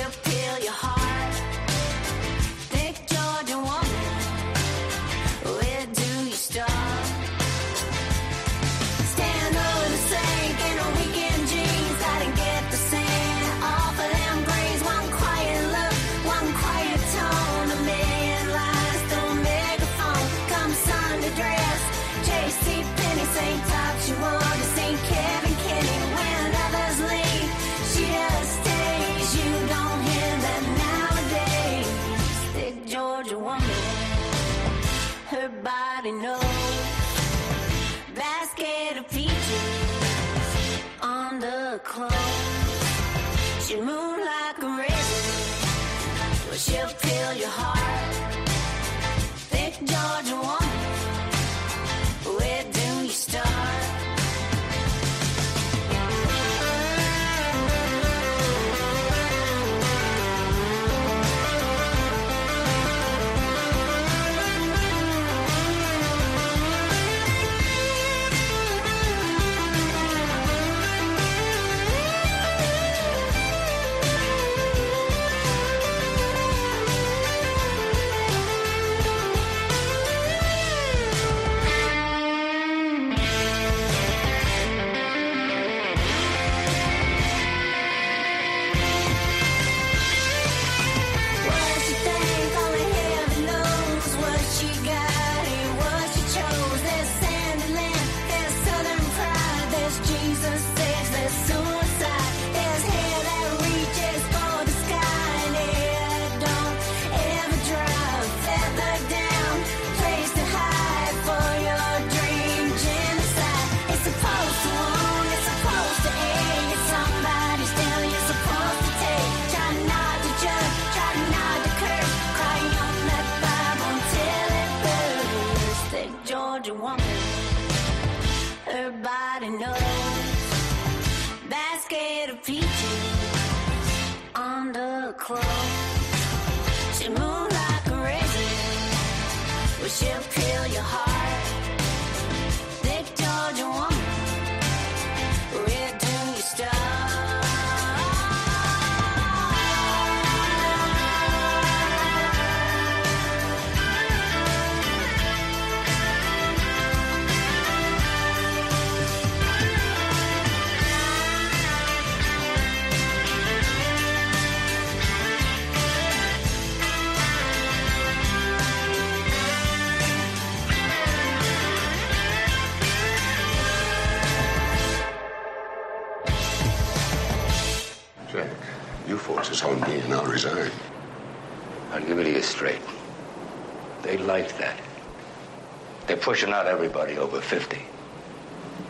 pushing 186.22 186.52
out 186.52 186.66
everybody 186.66 187.18
over 187.18 187.40
50. 187.40 187.82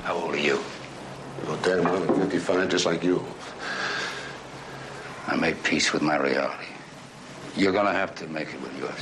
How 0.03 0.15
old 0.15 0.35
are 0.35 0.39
you? 0.39 0.63
Well, 1.47 1.57
damn, 1.63 1.87
I'm 1.87 2.07
55, 2.21 2.69
just 2.69 2.85
like 2.85 3.03
you. 3.03 3.25
I 5.27 5.37
made 5.37 5.63
peace 5.63 5.95
with 5.95 6.03
my 6.03 6.17
reality. 6.17 6.67
You're 7.57 7.73
gonna 7.73 7.93
have 7.93 8.15
to 8.17 8.27
make 8.27 8.49
it 8.49 8.61
with 8.61 8.79
yours. 8.79 9.01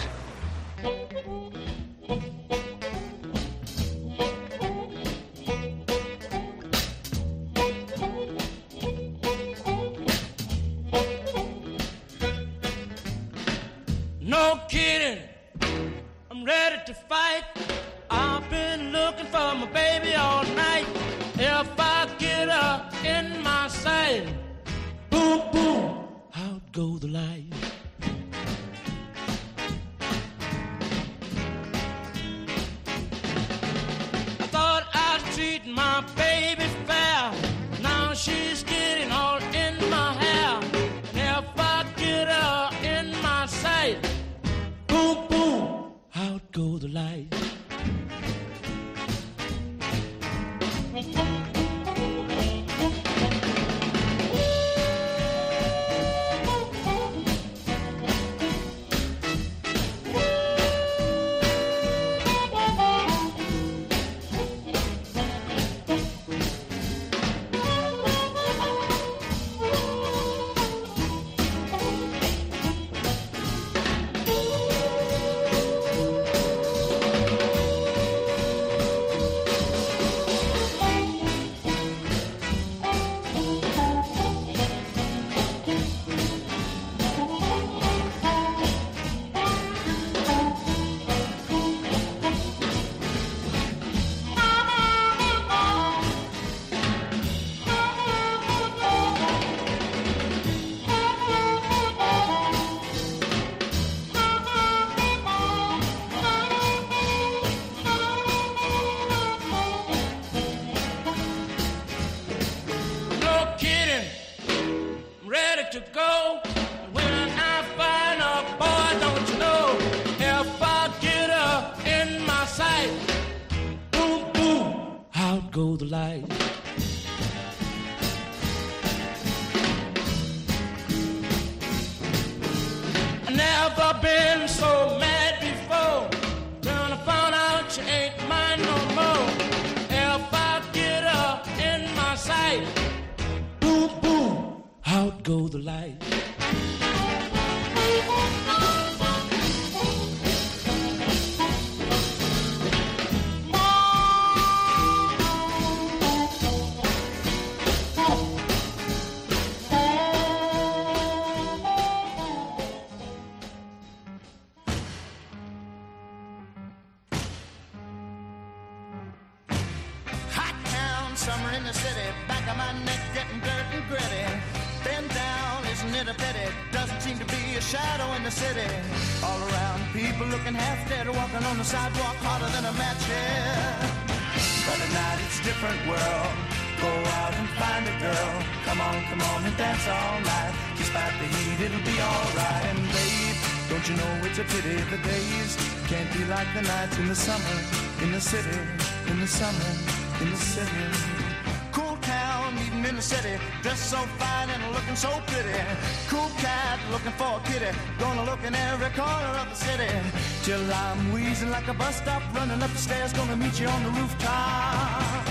meet 213.51 213.61
you 213.61 213.69
on 213.69 213.83
the 213.83 213.91
rooftop. 213.91 215.25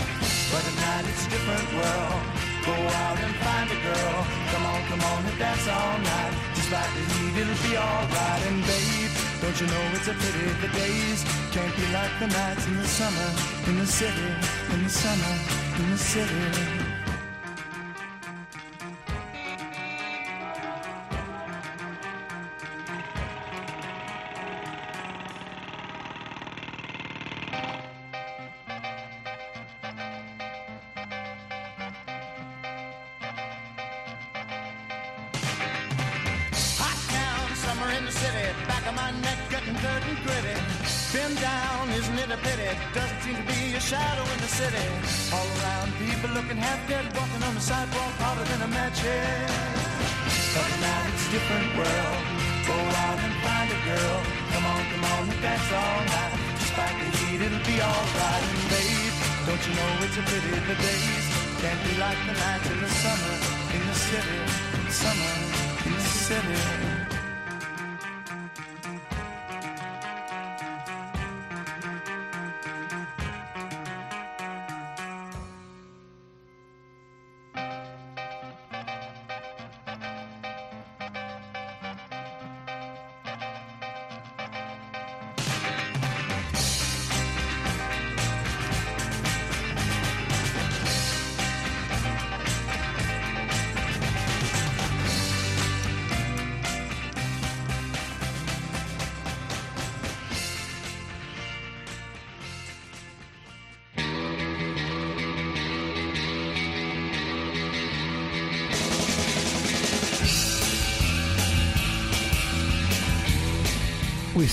But 0.52 0.62
tonight 0.68 1.06
it's 1.08 1.26
a 1.28 1.30
different 1.30 1.68
world. 1.74 2.22
Go 2.66 2.76
out 3.04 3.18
and 3.20 3.36
find 3.36 3.70
a 3.72 3.80
girl. 3.88 4.18
Come 4.52 4.66
on, 4.66 4.82
come 4.90 5.02
on 5.12 5.26
and 5.26 5.40
dance 5.40 5.68
all 5.68 5.98
night. 6.00 6.34
Just 6.56 6.72
like 6.72 6.92
the 6.96 7.04
heat, 7.14 7.36
it'll 7.42 7.70
be 7.70 7.78
alright. 7.78 8.42
And 8.50 8.62
babe, 8.68 9.12
don't 9.42 9.58
you 9.62 9.68
know 9.68 9.84
it's 9.96 10.08
a 10.08 10.14
pity 10.14 10.46
the 10.64 10.70
days 10.80 11.24
can't 11.52 11.76
be 11.76 11.86
like 11.94 12.14
the 12.20 12.28
nights 12.28 12.68
in 12.68 12.76
the 12.78 12.88
summer, 12.88 13.30
in 13.68 13.80
the 13.80 13.88
city, 13.88 14.30
in 14.74 14.84
the 14.84 14.90
summer, 14.90 15.34
in 15.80 15.92
the 15.92 15.98
city. 15.98 16.89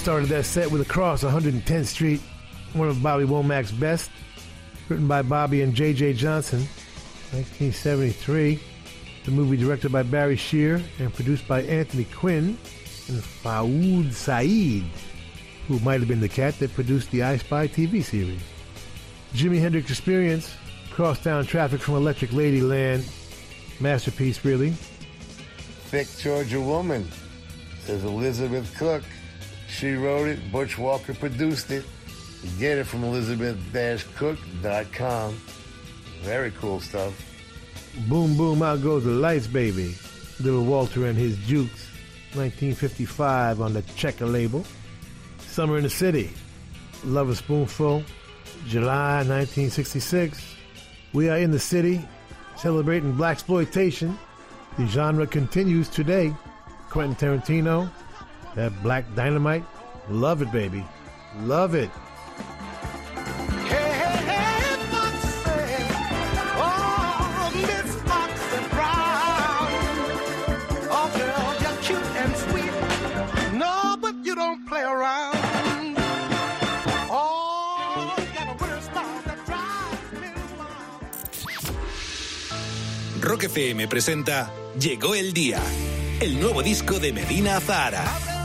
started 0.07 0.28
that 0.28 0.44
set 0.44 0.70
with 0.70 0.80
a 0.80 0.84
cross, 0.84 1.24
110th 1.24 1.86
Street, 1.86 2.20
one 2.74 2.86
of 2.86 3.02
Bobby 3.02 3.24
Womack's 3.24 3.72
best, 3.72 4.09
written 4.88 5.09
by 5.09 5.20
Bobby 5.20 5.62
and 5.62 5.74
J.J. 5.74 6.12
Johnson, 6.12 6.61
1973. 7.32 8.61
The 9.24 9.30
movie 9.32 9.57
directed 9.57 9.90
by 9.90 10.04
Barry 10.04 10.36
Shear 10.36 10.80
and 11.00 11.12
produced 11.12 11.48
by 11.48 11.62
Anthony 11.62 12.04
Quinn 12.04 12.57
and 13.09 13.20
Fouad 13.20 14.12
Said, 14.12 14.84
who 15.66 15.80
might 15.80 15.98
have 15.98 16.07
been 16.07 16.20
the 16.20 16.28
cat 16.28 16.57
that 16.61 16.72
produced 16.72 17.11
the 17.11 17.24
I 17.24 17.38
Spy 17.38 17.66
TV 17.66 18.00
series. 18.00 18.42
Jimi 19.34 19.59
Hendrix 19.59 19.90
Experience, 19.90 20.54
Crosstown 20.92 21.46
Traffic 21.46 21.80
from 21.80 21.96
Electric 21.96 22.30
Ladyland, 22.30 23.04
masterpiece 23.80 24.44
really. 24.44 24.70
Thick 25.90 26.07
Georgia 26.16 26.61
Woman 26.61 27.09
is 27.88 28.04
Elizabeth 28.04 28.72
Cook. 28.78 29.02
She 29.68 29.94
wrote 29.94 30.28
it. 30.28 30.52
Butch 30.52 30.78
Walker 30.78 31.14
produced 31.14 31.70
it. 31.70 31.84
Get 32.58 32.78
it 32.78 32.84
from 32.84 33.04
elizabeth-cook.com. 33.04 35.36
Very 36.22 36.50
cool 36.52 36.80
stuff. 36.80 37.12
Boom 38.08 38.36
Boom 38.36 38.62
Out 38.62 38.82
Goes 38.82 39.04
the 39.04 39.10
Lights 39.10 39.46
Baby, 39.46 39.94
Little 40.40 40.64
Walter 40.64 41.06
and 41.06 41.16
His 41.16 41.36
Jukes, 41.46 41.88
1955 42.34 43.60
on 43.60 43.72
the 43.72 43.82
Checker 43.96 44.26
label. 44.26 44.64
Summer 45.38 45.76
in 45.78 45.84
the 45.84 45.90
City, 45.90 46.30
Lovin' 47.04 47.34
Spoonful, 47.34 48.04
July 48.68 49.24
1966. 49.24 50.56
We 51.14 51.30
are 51.30 51.38
in 51.38 51.50
the 51.50 51.58
city, 51.58 52.06
celebrating 52.56 53.14
blaxploitation. 53.14 54.14
The 54.76 54.86
genre 54.86 55.26
continues 55.26 55.88
today. 55.88 56.34
Quentin 56.90 57.40
Tarantino, 57.40 57.88
That 58.57 58.72
black 58.82 59.04
dynamite, 59.14 59.64
love 60.09 60.40
it, 60.40 60.50
baby. 60.50 60.82
Love 61.44 61.74
it. 61.74 61.90
Rock 83.20 83.44
FM 83.44 83.88
presenta 83.88 84.50
Llegó 84.78 85.14
el 85.14 85.34
día, 85.34 85.61
el 86.20 86.40
nuevo 86.40 86.62
disco 86.62 86.98
de 87.00 87.12
Medina 87.12 87.61
Zahara. 87.61 88.36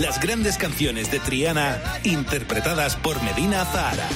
Las 0.00 0.18
grandes 0.18 0.56
canciones 0.56 1.10
de 1.10 1.20
Triana 1.20 1.78
interpretadas 2.04 2.96
por 2.96 3.22
Medina 3.22 3.66
Zahara. 3.66 4.08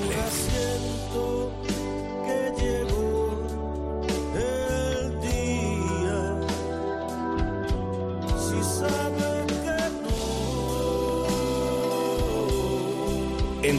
paz 0.00 0.48
de 1.68 1.83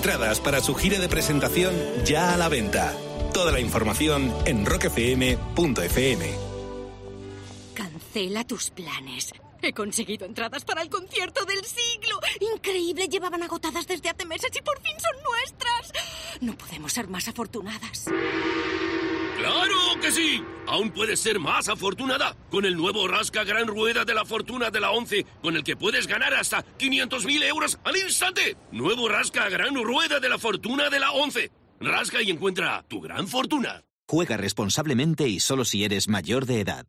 Entradas 0.06 0.40
para 0.40 0.62
su 0.62 0.76
gira 0.76 1.00
de 1.00 1.10
presentación 1.10 1.74
ya 2.06 2.32
a 2.32 2.38
la 2.38 2.48
venta. 2.48 2.94
Toda 3.34 3.52
la 3.52 3.60
información 3.60 4.32
en 4.46 4.64
rockfm.fm. 4.64 6.26
Cancela 7.74 8.44
tus 8.44 8.70
planes. 8.70 9.34
He 9.64 9.74
conseguido 9.74 10.28
entradas 10.28 10.64
para 10.64 10.84
el 10.84 10.92
concierto 10.92 11.44
del 11.46 11.66
siglo. 11.66 12.20
Increíble, 12.54 13.08
llevaban 13.08 13.42
agotadas 13.42 13.88
desde 13.88 14.10
hace 14.10 14.26
meses 14.26 14.52
y 14.56 14.62
por 14.62 14.80
fin 14.80 14.94
son 15.00 15.24
nuestras. 15.24 15.92
No 16.40 16.56
podemos 16.56 16.94
ser 16.94 17.08
más 17.08 17.28
afortunadas. 17.28 18.06
¡Claro 19.38 20.00
que 20.02 20.12
sí! 20.12 20.44
Aún 20.68 20.92
puedes 20.92 21.20
ser 21.20 21.40
más 21.40 21.70
afortunada 21.70 22.36
con 22.50 22.66
el 22.66 22.76
nuevo 22.76 23.08
Rasca 23.08 23.44
Gran 23.44 23.68
Rueda 23.68 24.06
de 24.06 24.14
la 24.14 24.26
Fortuna 24.26 24.72
de 24.72 24.80
la 24.80 24.92
11, 24.92 25.26
con 25.42 25.56
el 25.56 25.64
que 25.64 25.76
puedes 25.76 26.08
ganar 26.08 26.34
hasta 26.34 26.66
500.000 26.78 27.44
euros 27.44 27.80
al 27.84 27.98
instante. 27.98 28.58
Nuevo 28.72 29.08
Rasca 29.08 29.50
Gran 29.50 29.76
Rueda 29.76 30.20
de 30.20 30.30
la 30.30 30.40
Fortuna 30.40 30.90
de 30.90 31.00
la 31.00 31.12
11. 31.12 31.52
Rasca 31.80 32.22
y 32.22 32.32
encuentra 32.32 32.84
tu 32.88 33.02
gran 33.02 33.28
fortuna. 33.28 33.84
Juega 34.08 34.38
responsablemente 34.38 35.28
y 35.28 35.40
solo 35.40 35.66
si 35.66 35.84
eres 35.84 36.08
mayor 36.08 36.46
de 36.46 36.62
edad. 36.62 36.86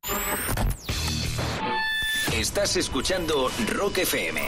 Estás 2.32 2.76
escuchando 2.76 3.50
Rock 3.72 3.98
FM. 3.98 4.42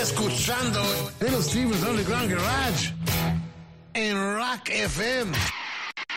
Escuchando 0.00 0.82
Little 1.20 1.42
Steven's 1.42 1.82
Underground 1.82 2.30
Garage 2.30 2.94
en 3.92 4.16
Rock 4.16 4.70
FM. 4.70 5.32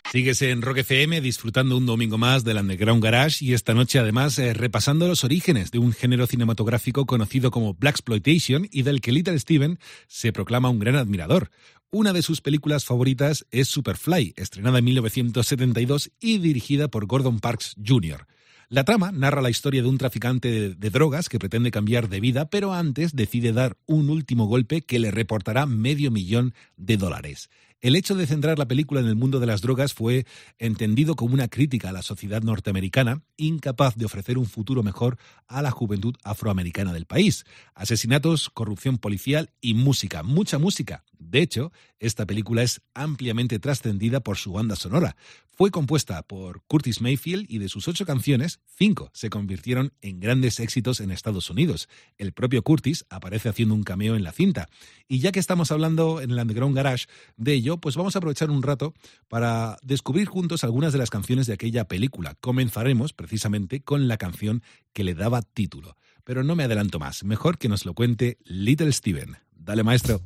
Síguese 0.09 0.51
en 0.51 0.61
Rock 0.61 0.77
FM 0.77 1.19
disfrutando 1.19 1.75
un 1.75 1.85
domingo 1.85 2.17
más 2.17 2.45
del 2.45 2.57
Underground 2.57 3.03
Garage 3.03 3.43
y 3.43 3.53
esta 3.53 3.73
noche 3.73 3.99
además 3.99 4.39
eh, 4.39 4.53
repasando 4.53 5.07
los 5.07 5.25
orígenes 5.25 5.71
de 5.71 5.79
un 5.79 5.91
género 5.91 6.27
cinematográfico 6.27 7.05
conocido 7.05 7.51
como 7.51 7.73
Black 7.73 7.95
Exploitation 7.95 8.69
y 8.71 8.83
del 8.83 9.01
que 9.01 9.11
Little 9.11 9.37
Steven 9.37 9.79
se 10.07 10.31
proclama 10.31 10.69
un 10.69 10.79
gran 10.79 10.95
admirador. 10.95 11.49
Una 11.91 12.13
de 12.13 12.21
sus 12.21 12.39
películas 12.39 12.85
favoritas 12.85 13.45
es 13.51 13.67
Superfly, 13.67 14.33
estrenada 14.37 14.79
en 14.79 14.85
1972 14.85 16.09
y 16.21 16.37
dirigida 16.37 16.87
por 16.87 17.05
Gordon 17.05 17.39
Parks 17.39 17.75
Jr. 17.85 18.27
La 18.69 18.83
trama 18.83 19.11
narra 19.11 19.41
la 19.41 19.49
historia 19.49 19.81
de 19.81 19.87
un 19.87 19.97
traficante 19.97 20.75
de, 20.75 20.89
drogas 20.89 21.29
que 21.29 21.39
pretende 21.39 21.71
cambiar 21.71 22.09
de 22.09 22.19
vida, 22.19 22.49
pero 22.49 22.73
antes 22.73 23.15
decide 23.15 23.51
dar 23.51 23.77
un 23.85 24.09
último 24.09 24.45
golpe 24.45 24.81
que 24.81 24.99
le 24.99 25.11
reportará 25.11 25.65
medio 25.65 26.11
millón 26.11 26.53
de 26.77 26.97
dólares. 26.97 27.49
El 27.81 27.97
hecho 27.97 28.15
de 28.15 28.25
centrar 28.25 28.57
la 28.57 28.67
película 28.69 29.01
en 29.01 29.07
el 29.07 29.15
mundo 29.15 29.41
de 29.41 29.45
las 29.45 29.61
drogas 29.61 29.93
fue 29.93 30.25
entendido 30.57 31.15
como 31.15 31.33
una 31.33 31.49
crítica 31.49 31.89
a 31.89 31.91
la 31.91 32.01
sociedad 32.01 32.41
norteamericana, 32.41 33.23
incapaz 33.35 33.97
de 33.97 34.05
ofrecer 34.05 34.37
un 34.37 34.45
futuro 34.45 34.83
mejor 34.83 35.17
a 35.47 35.61
la 35.61 35.69
juventud 35.69 36.15
afroamericana 36.23 36.93
del 36.93 37.05
país. 37.05 37.43
Asesinatos, 37.75 38.49
corrupción 38.49 38.99
policial 38.99 39.51
y 39.59 39.73
música, 39.73 40.23
mucha 40.23 40.59
música. 40.59 41.03
De 41.19 41.41
hecho, 41.41 41.73
esta 42.03 42.25
película 42.25 42.63
es 42.63 42.81
ampliamente 42.93 43.59
trascendida 43.59 44.19
por 44.19 44.37
su 44.37 44.51
banda 44.51 44.75
sonora. 44.75 45.15
Fue 45.51 45.71
compuesta 45.71 46.21
por 46.23 46.61
Curtis 46.63 46.99
Mayfield 46.99 47.45
y 47.47 47.59
de 47.59 47.69
sus 47.69 47.87
ocho 47.87 48.05
canciones, 48.05 48.59
cinco 48.65 49.09
se 49.13 49.29
convirtieron 49.29 49.93
en 50.01 50.19
grandes 50.19 50.59
éxitos 50.59 50.99
en 50.99 51.11
Estados 51.11 51.49
Unidos. 51.49 51.87
El 52.17 52.33
propio 52.33 52.61
Curtis 52.61 53.05
aparece 53.09 53.47
haciendo 53.47 53.73
un 53.73 53.83
cameo 53.83 54.15
en 54.15 54.23
la 54.23 54.33
cinta. 54.33 54.67
Y 55.07 55.19
ya 55.19 55.31
que 55.31 55.39
estamos 55.39 55.71
hablando 55.71 56.19
en 56.19 56.31
el 56.31 56.39
Underground 56.39 56.75
Garage 56.75 57.05
de 57.37 57.53
ello, 57.53 57.77
pues 57.77 57.95
vamos 57.95 58.15
a 58.15 58.19
aprovechar 58.19 58.51
un 58.51 58.63
rato 58.63 58.93
para 59.29 59.77
descubrir 59.81 60.27
juntos 60.27 60.65
algunas 60.65 60.91
de 60.91 60.99
las 60.99 61.09
canciones 61.09 61.47
de 61.47 61.53
aquella 61.53 61.87
película. 61.87 62.35
Comenzaremos 62.41 63.13
precisamente 63.13 63.81
con 63.81 64.09
la 64.09 64.17
canción 64.17 64.61
que 64.91 65.05
le 65.05 65.13
daba 65.13 65.41
título. 65.41 65.95
Pero 66.25 66.43
no 66.43 66.57
me 66.57 66.63
adelanto 66.63 66.99
más, 66.99 67.23
mejor 67.23 67.57
que 67.57 67.69
nos 67.69 67.85
lo 67.85 67.93
cuente 67.93 68.37
Little 68.43 68.91
Steven. 68.91 69.37
Dale, 69.55 69.83
maestro. 69.83 70.21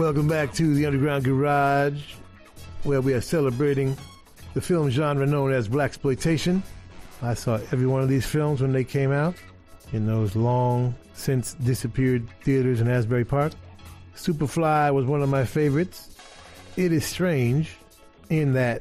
Welcome 0.00 0.28
back 0.28 0.54
to 0.54 0.74
the 0.74 0.86
Underground 0.86 1.24
Garage, 1.24 2.14
where 2.84 3.02
we 3.02 3.12
are 3.12 3.20
celebrating 3.20 3.98
the 4.54 4.60
film 4.62 4.88
genre 4.88 5.26
known 5.26 5.52
as 5.52 5.68
blaxploitation. 5.68 6.62
I 7.20 7.34
saw 7.34 7.56
every 7.70 7.84
one 7.84 8.00
of 8.00 8.08
these 8.08 8.24
films 8.24 8.62
when 8.62 8.72
they 8.72 8.82
came 8.82 9.12
out 9.12 9.34
in 9.92 10.06
those 10.06 10.34
long 10.34 10.94
since 11.12 11.52
disappeared 11.52 12.26
theaters 12.44 12.80
in 12.80 12.88
Asbury 12.88 13.26
Park. 13.26 13.52
Superfly 14.16 14.90
was 14.94 15.04
one 15.04 15.20
of 15.20 15.28
my 15.28 15.44
favorites. 15.44 16.16
It 16.78 16.92
is 16.92 17.04
strange 17.04 17.76
in 18.30 18.54
that 18.54 18.80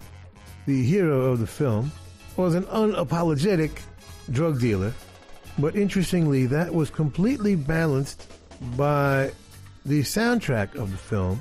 the 0.68 0.86
hero 0.86 1.26
of 1.26 1.40
the 1.40 1.48
film 1.48 1.92
was 2.38 2.56
an 2.56 2.64
unapologetic 2.64 3.82
drug 4.32 4.62
dealer, 4.62 4.94
but 5.60 5.76
interestingly, 5.76 6.46
that 6.46 6.74
was 6.74 6.90
completely 6.90 7.56
balanced 7.56 8.32
by 8.78 9.32
the 9.86 10.02
soundtrack 10.02 10.76
of 10.76 10.92
the 10.92 10.98
film, 10.98 11.40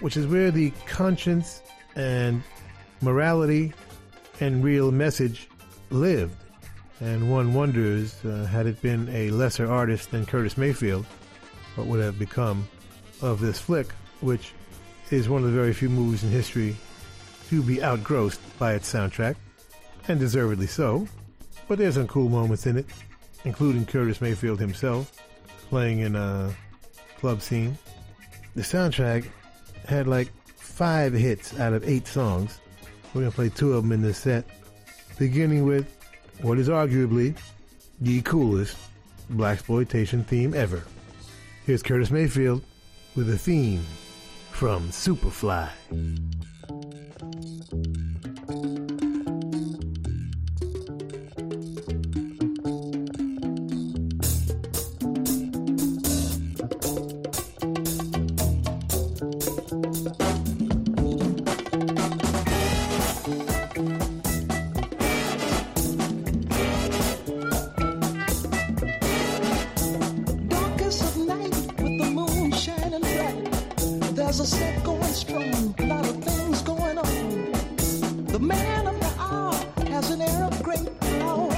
which 0.00 0.16
is 0.16 0.26
where 0.26 0.50
the 0.50 0.70
conscience 0.86 1.62
and 1.96 2.42
morality 3.00 3.72
and 4.40 4.62
real 4.62 4.92
message 4.92 5.48
lived. 5.90 6.36
And 7.00 7.30
one 7.30 7.54
wonders, 7.54 8.24
uh, 8.24 8.46
had 8.46 8.66
it 8.66 8.82
been 8.82 9.08
a 9.10 9.30
lesser 9.30 9.70
artist 9.70 10.10
than 10.10 10.26
Curtis 10.26 10.56
Mayfield, 10.56 11.06
what 11.76 11.86
would 11.86 12.00
have 12.00 12.18
become 12.18 12.68
of 13.22 13.40
this 13.40 13.60
flick, 13.60 13.92
which 14.20 14.52
is 15.10 15.28
one 15.28 15.42
of 15.42 15.50
the 15.50 15.56
very 15.56 15.72
few 15.72 15.88
movies 15.88 16.24
in 16.24 16.30
history 16.30 16.76
to 17.48 17.62
be 17.62 17.82
outgrossed 17.82 18.40
by 18.58 18.74
its 18.74 18.92
soundtrack, 18.92 19.36
and 20.08 20.18
deservedly 20.18 20.66
so. 20.66 21.06
But 21.66 21.78
there's 21.78 21.94
some 21.94 22.08
cool 22.08 22.28
moments 22.28 22.66
in 22.66 22.76
it, 22.78 22.86
including 23.44 23.86
Curtis 23.86 24.20
Mayfield 24.20 24.60
himself 24.60 25.12
playing 25.68 26.00
in 26.00 26.16
a 26.16 26.54
club 27.18 27.42
scene. 27.42 27.76
The 28.54 28.62
soundtrack 28.62 29.28
had 29.86 30.06
like 30.06 30.32
five 30.56 31.12
hits 31.12 31.58
out 31.58 31.72
of 31.72 31.88
eight 31.88 32.06
songs. 32.06 32.60
We're 33.12 33.22
gonna 33.22 33.30
play 33.30 33.48
two 33.48 33.72
of 33.74 33.82
them 33.82 33.92
in 33.92 34.02
this 34.02 34.18
set, 34.18 34.44
beginning 35.18 35.64
with 35.64 35.86
what 36.42 36.58
is 36.58 36.68
arguably 36.68 37.36
the 38.00 38.22
coolest 38.22 38.76
blaxploitation 39.32 40.24
theme 40.24 40.54
ever. 40.54 40.82
Here's 41.66 41.82
Curtis 41.82 42.10
Mayfield 42.10 42.62
with 43.14 43.28
a 43.30 43.38
theme 43.38 43.84
from 44.52 44.88
Superfly. 44.90 45.68
Has 80.00 80.10
an 80.12 80.22
air 80.22 80.44
of 80.44 80.62
great 80.62 81.00
power. 81.00 81.50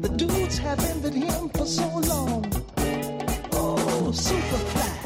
The 0.00 0.08
dudes 0.16 0.58
have 0.58 0.80
envied 0.90 1.22
him 1.22 1.48
for 1.50 1.64
so 1.64 1.86
long. 2.12 2.44
Oh, 3.52 4.10
Superfly, 4.12 4.90
you're 4.94 4.97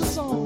mind 0.00 0.08
was 0.10 0.16
his 0.16 0.37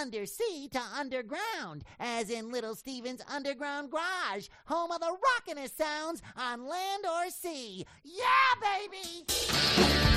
undersea 0.00 0.68
to 0.72 0.80
underground, 0.98 1.84
as 1.98 2.30
in 2.30 2.50
Little 2.50 2.74
Steven's 2.74 3.22
underground 3.32 3.90
garage, 3.90 4.48
home 4.64 4.90
of 4.90 5.00
the 5.00 5.06
rockin'est 5.06 5.76
sounds 5.76 6.22
on 6.36 6.66
land 6.66 7.04
or 7.06 7.30
sea. 7.30 7.86
Yeah, 8.02 8.24
baby! 8.60 10.09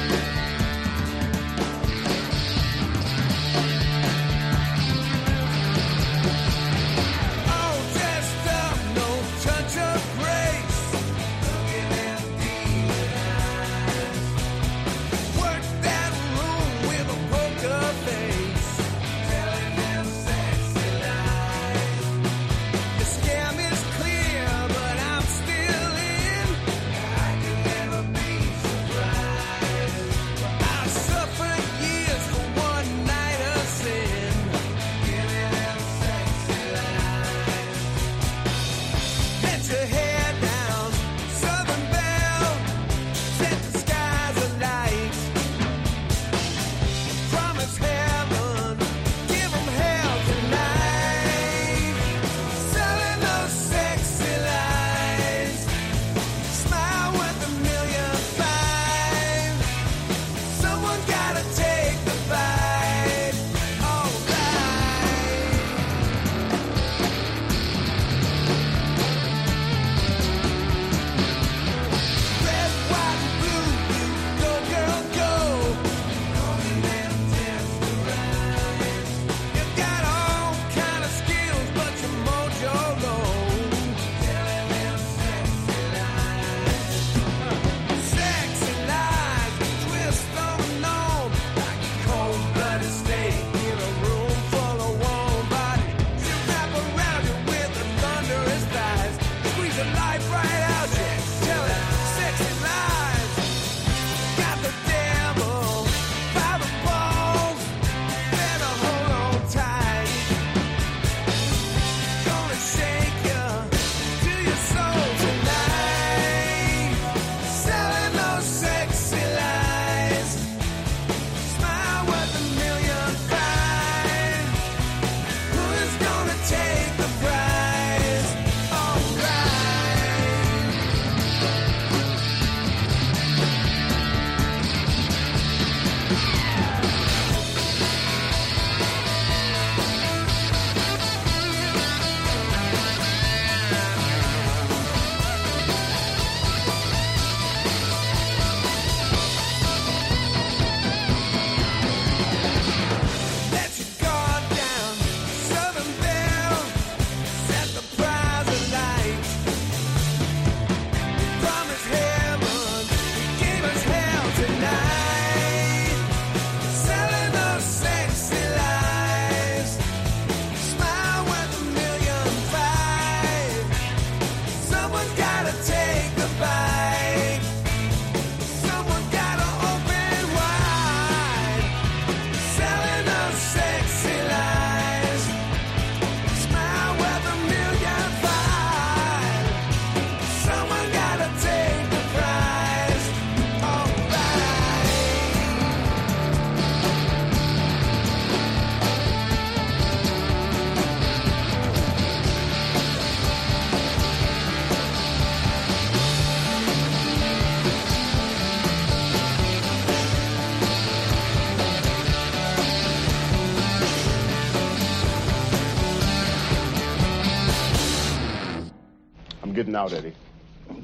getting 219.74 219.92
out, 219.92 219.94
Eddie? 219.94 220.14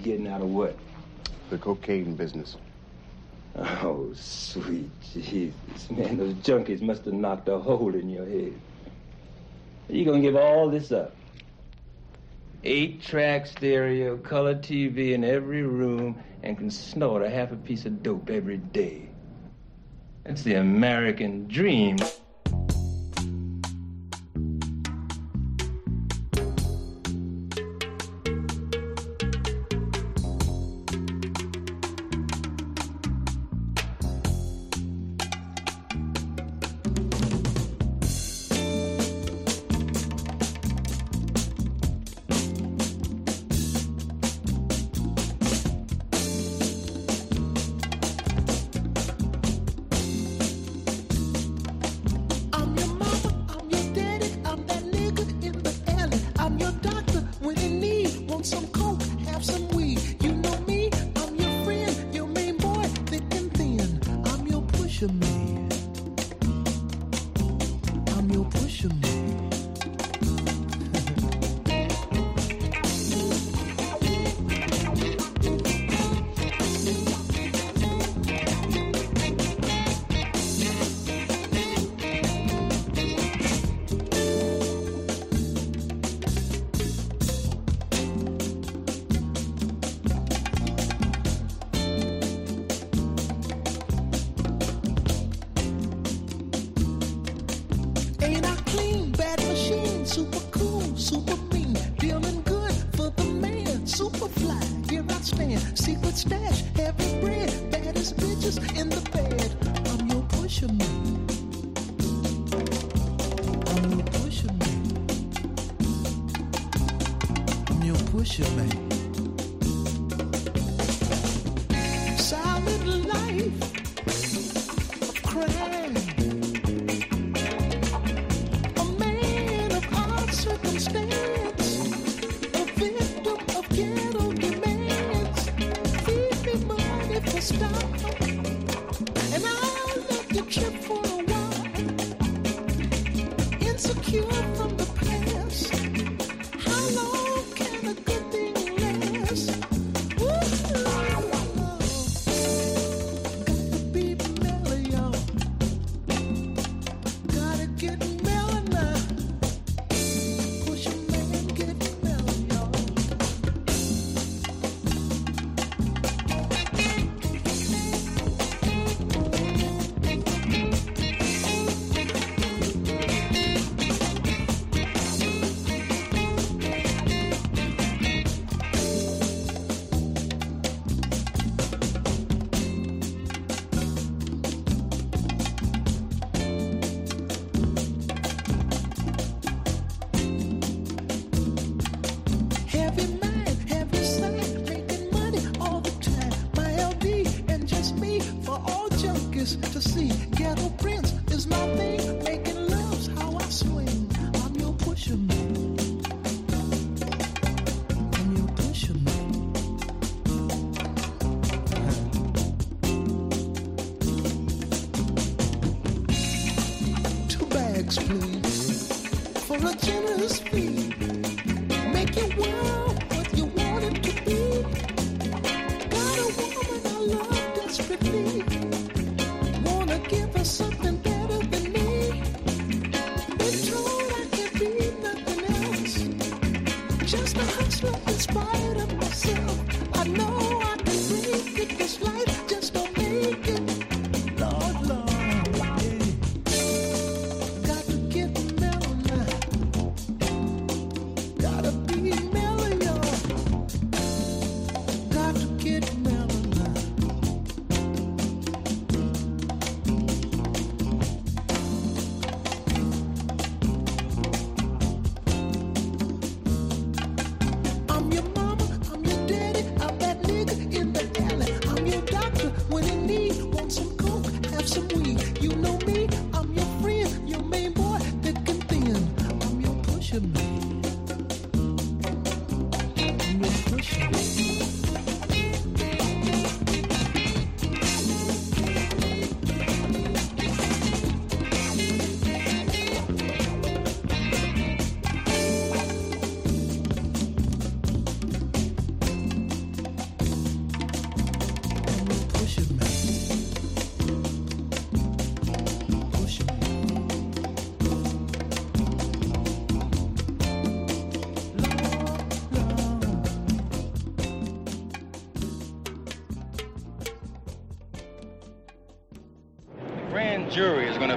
Getting 0.03 0.27
out 0.27 0.41
of 0.41 0.49
what? 0.49 0.75
The 1.51 1.57
cocaine 1.57 2.15
business. 2.15 2.57
Oh, 3.55 4.11
sweet 4.15 4.89
Jesus. 5.13 5.89
Man, 5.91 6.17
those 6.17 6.33
junkies 6.35 6.81
must 6.81 7.05
have 7.05 7.13
knocked 7.13 7.47
a 7.49 7.59
hole 7.59 7.93
in 7.93 8.09
your 8.09 8.25
head. 8.25 8.53
You 9.89 10.05
gonna 10.05 10.21
give 10.21 10.35
all 10.35 10.69
this 10.69 10.91
up? 10.91 11.15
Eight 12.63 13.01
track 13.01 13.47
stereo, 13.47 14.17
color 14.17 14.55
TV 14.55 15.13
in 15.13 15.23
every 15.23 15.63
room, 15.63 16.21
and 16.43 16.57
can 16.57 16.69
snort 16.69 17.23
a 17.23 17.29
half 17.29 17.51
a 17.51 17.55
piece 17.55 17.85
of 17.85 18.03
dope 18.03 18.29
every 18.29 18.57
day. 18.57 19.07
That's 20.23 20.43
the 20.43 20.55
American 20.55 21.47
dream. 21.47 21.97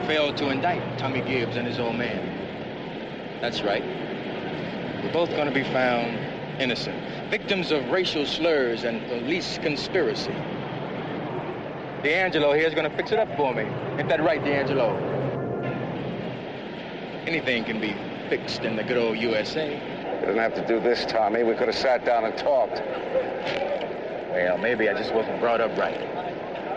To 0.06 0.32
to 0.32 0.50
indict 0.50 0.98
Tommy 0.98 1.20
Gibbs 1.20 1.56
and 1.56 1.66
his 1.66 1.78
old 1.78 1.96
man. 1.96 3.40
That's 3.40 3.62
right. 3.62 3.82
We're 5.02 5.12
both 5.12 5.30
going 5.30 5.46
to 5.46 5.54
be 5.54 5.64
found 5.64 6.16
innocent, 6.60 7.30
victims 7.30 7.70
of 7.70 7.88
racial 7.90 8.26
slurs 8.26 8.84
and 8.84 9.06
police 9.08 9.58
conspiracy. 9.58 10.34
D'Angelo 12.02 12.52
here 12.52 12.66
is 12.66 12.74
going 12.74 12.90
to 12.90 12.96
fix 12.96 13.12
it 13.12 13.18
up 13.18 13.34
for 13.36 13.54
me. 13.54 13.62
Ain't 13.98 14.08
that 14.08 14.22
right, 14.22 14.42
D'Angelo? 14.44 14.96
Anything 17.26 17.64
can 17.64 17.80
be 17.80 17.94
fixed 18.28 18.62
in 18.62 18.76
the 18.76 18.82
good 18.82 18.98
old 18.98 19.16
USA. 19.18 19.72
You 19.72 20.26
didn't 20.26 20.38
have 20.38 20.54
to 20.54 20.66
do 20.66 20.80
this, 20.80 21.06
Tommy. 21.06 21.44
We 21.44 21.54
could 21.54 21.68
have 21.68 21.76
sat 21.76 22.04
down 22.04 22.24
and 22.24 22.36
talked. 22.36 22.80
Well, 24.30 24.58
maybe 24.58 24.88
I 24.88 24.94
just 24.94 25.14
wasn't 25.14 25.40
brought 25.40 25.60
up 25.60 25.76
right. 25.78 26.00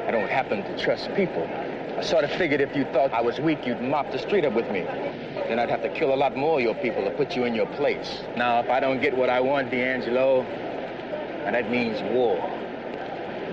I 0.07 0.11
don't 0.11 0.29
happen 0.29 0.63
to 0.63 0.77
trust 0.77 1.13
people. 1.15 1.49
I 1.97 2.01
sort 2.01 2.25
of 2.25 2.31
figured 2.31 2.59
if 2.59 2.75
you 2.75 2.83
thought 2.85 3.13
I 3.13 3.21
was 3.21 3.39
weak, 3.39 3.65
you'd 3.65 3.81
mop 3.81 4.11
the 4.11 4.19
street 4.19 4.43
up 4.43 4.53
with 4.53 4.69
me. 4.69 4.81
Then 4.81 5.59
I'd 5.59 5.69
have 5.69 5.81
to 5.83 5.89
kill 5.89 6.13
a 6.13 6.15
lot 6.15 6.35
more 6.35 6.57
of 6.57 6.63
your 6.63 6.75
people 6.75 7.03
to 7.05 7.11
put 7.11 7.35
you 7.35 7.45
in 7.45 7.55
your 7.55 7.67
place. 7.67 8.21
Now, 8.35 8.59
if 8.59 8.69
I 8.69 8.81
don't 8.81 9.01
get 9.01 9.15
what 9.15 9.29
I 9.29 9.39
want, 9.39 9.71
D'Angelo, 9.71 10.41
and 10.41 11.55
that 11.55 11.71
means 11.71 12.01
war. 12.13 12.37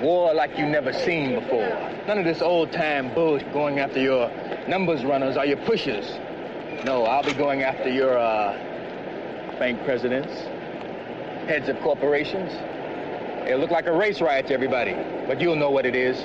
War 0.01 0.35
like 0.35 0.59
you 0.59 0.66
never 0.66 0.93
seen 0.93 1.39
before. 1.39 1.69
None 2.09 2.19
of 2.19 2.24
this 2.24 2.43
old-time 2.43 3.14
bullshit 3.14 3.52
going 3.52 3.78
after 3.78 4.01
your 4.01 4.28
numbers 4.66 5.05
runners 5.05 5.36
or 5.36 5.44
your 5.44 5.59
pushers. 5.59 6.10
No, 6.85 7.05
I'll 7.05 7.23
be 7.23 7.35
going 7.35 7.62
after 7.62 7.89
your, 7.89 8.19
uh, 8.19 8.59
bank 9.60 9.85
presidents, 9.85 10.32
heads 11.47 11.69
of 11.69 11.78
corporations. 11.81 12.51
It'll 13.47 13.60
look 13.60 13.70
like 13.70 13.86
a 13.86 13.93
race 13.93 14.20
riot 14.20 14.48
to 14.48 14.55
everybody, 14.55 14.97
but 15.28 15.40
you'll 15.40 15.55
know 15.55 15.70
what 15.70 15.86
it 15.86 15.94
is. 15.94 16.24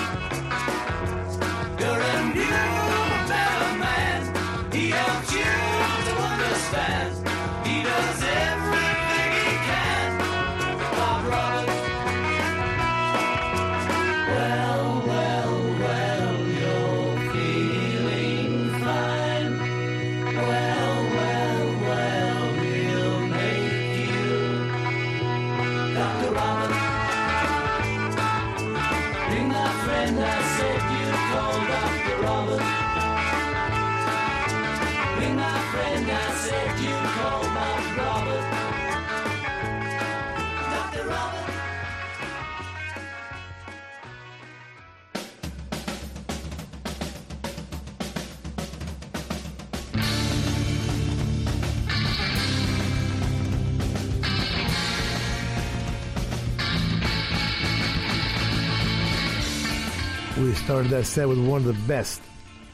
Started 60.68 60.90
that 60.90 61.06
set 61.06 61.26
with 61.26 61.38
one 61.38 61.62
of 61.62 61.64
the 61.64 61.86
best, 61.88 62.20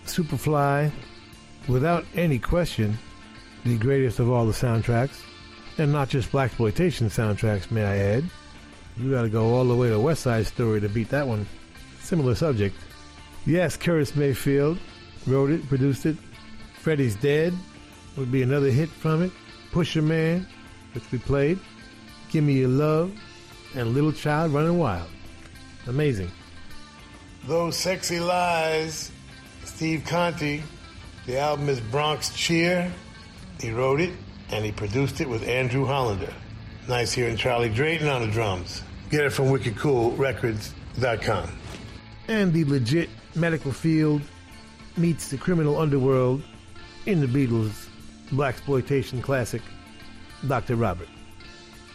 Superfly, 0.05 0.91
without 1.69 2.05
any 2.17 2.41
question, 2.41 2.99
the 3.65 3.79
greatest 3.79 4.19
of 4.19 4.29
all 4.29 4.45
the 4.47 4.53
soundtracks, 4.53 5.23
and 5.79 5.93
not 5.93 6.09
just 6.09 6.33
blaxploitation 6.33 7.07
soundtracks, 7.07 7.71
may 7.71 7.85
I 7.85 7.97
add. 7.99 8.25
You 8.97 9.13
got 9.13 9.23
to 9.23 9.29
go 9.29 9.55
all 9.55 9.65
the 9.65 9.77
way 9.77 9.91
to 9.91 10.01
West 10.01 10.23
Side 10.25 10.45
Story 10.45 10.81
to 10.81 10.89
beat 10.89 11.09
that 11.11 11.29
one. 11.29 11.47
Similar 12.01 12.35
subject. 12.35 12.75
Yes, 13.47 13.77
Curtis 13.77 14.17
Mayfield 14.17 14.77
wrote 15.29 15.51
it, 15.51 15.69
produced 15.69 16.05
it. 16.05 16.17
Freddie's 16.81 17.15
Dead 17.15 17.55
would 18.17 18.33
be 18.33 18.43
another 18.43 18.73
hit 18.73 18.89
from 18.89 19.23
it. 19.23 19.31
Pusher 19.71 20.03
Man, 20.03 20.49
which 20.95 21.05
we 21.13 21.19
played. 21.19 21.61
Give 22.33 22.43
Me 22.43 22.55
Your 22.55 22.71
Love, 22.71 23.13
and 23.77 23.95
Little 23.95 24.13
Child 24.13 24.53
Running 24.53 24.79
Wild. 24.81 25.09
Amazing. 25.87 26.33
Those 27.47 27.77
Sexy 27.77 28.21
Lies, 28.21 29.11
Steve 29.65 30.05
Conte. 30.07 30.63
The 31.27 31.39
album 31.39 31.69
is 31.69 31.81
Bronx 31.81 32.35
Cheer. 32.35 32.91
He 33.61 33.71
wrote 33.71 34.01
it 34.01 34.13
and 34.51 34.65
he 34.65 34.73
produced 34.73 35.21
it 35.21 35.29
with 35.29 35.47
Andrew 35.47 35.85
Hollander. 35.85 36.33
Nice 36.89 37.13
hearing 37.13 37.37
Charlie 37.37 37.69
Drayton 37.69 38.09
on 38.09 38.23
the 38.23 38.29
drums. 38.29 38.83
Get 39.11 39.25
it 39.25 39.31
from 39.31 39.47
wickedcoolrecords.com. 39.47 41.51
and 42.29 42.53
the 42.53 42.65
legit 42.65 43.11
medical 43.35 43.73
field 43.73 44.23
meets 44.97 45.29
the 45.29 45.37
criminal 45.37 45.79
underworld 45.79 46.43
in 47.07 47.21
the 47.21 47.27
Beatles' 47.27 47.89
blaxploitation 48.31 49.23
classic, 49.23 49.61
Dr. 50.47 50.77
Robert. 50.77 51.09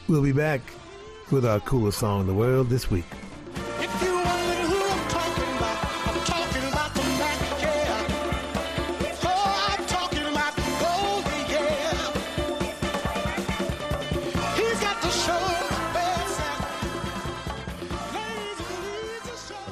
We'll 0.07 0.21
be 0.21 0.31
back 0.31 0.61
with 1.31 1.45
our 1.45 1.59
coolest 1.61 1.99
song 1.99 2.21
in 2.21 2.27
the 2.27 2.33
world 2.33 2.69
this 2.69 2.91
week. 2.91 3.05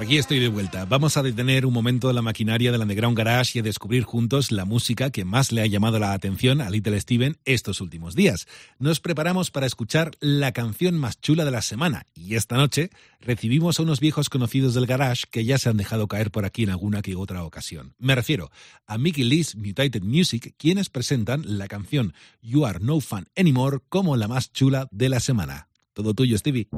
Aquí 0.07 0.17
estoy 0.17 0.39
de 0.39 0.47
vuelta. 0.47 0.85
Vamos 0.85 1.17
a 1.17 1.21
detener 1.21 1.65
un 1.65 1.73
momento 1.73 2.13
la 2.13 2.21
maquinaria 2.21 2.71
del 2.71 2.79
Underground 2.79 3.17
Garage 3.17 3.57
y 3.57 3.59
a 3.59 3.61
descubrir 3.61 4.03
juntos 4.03 4.53
la 4.53 4.63
música 4.63 5.09
que 5.09 5.25
más 5.25 5.51
le 5.51 5.61
ha 5.61 5.65
llamado 5.65 5.99
la 5.99 6.13
atención 6.13 6.61
a 6.61 6.69
Little 6.69 6.97
Steven 7.01 7.35
estos 7.43 7.81
últimos 7.81 8.15
días. 8.15 8.47
Nos 8.79 9.01
preparamos 9.01 9.51
para 9.51 9.65
escuchar 9.65 10.11
la 10.21 10.53
canción 10.53 10.97
más 10.97 11.19
chula 11.19 11.43
de 11.43 11.51
la 11.51 11.61
semana 11.61 12.05
y 12.15 12.35
esta 12.35 12.55
noche 12.55 12.89
recibimos 13.19 13.79
a 13.79 13.84
unos 13.84 13.99
viejos 13.99 14.29
conocidos 14.29 14.73
del 14.75 14.85
Garage 14.85 15.25
que 15.29 15.43
ya 15.43 15.57
se 15.57 15.67
han 15.67 15.75
dejado 15.75 16.07
caer 16.07 16.31
por 16.31 16.45
aquí 16.45 16.63
en 16.63 16.69
alguna 16.69 17.01
que 17.01 17.17
otra 17.17 17.43
ocasión. 17.43 17.93
Me 17.99 18.15
refiero 18.15 18.49
a 18.85 18.97
Mickey 18.97 19.25
Lee's 19.25 19.57
Mutated 19.57 20.03
Music, 20.03 20.55
quienes 20.57 20.88
presentan 20.88 21.43
la 21.57 21.67
canción 21.67 22.13
You 22.41 22.65
Are 22.65 22.79
No 22.79 23.01
Fun 23.01 23.27
Anymore 23.35 23.79
como 23.89 24.15
la 24.15 24.29
más 24.29 24.53
chula 24.53 24.88
de 24.89 25.09
la 25.09 25.19
semana. 25.19 25.67
Todo 25.91 26.13
tuyo, 26.13 26.38
Stevie. 26.38 26.69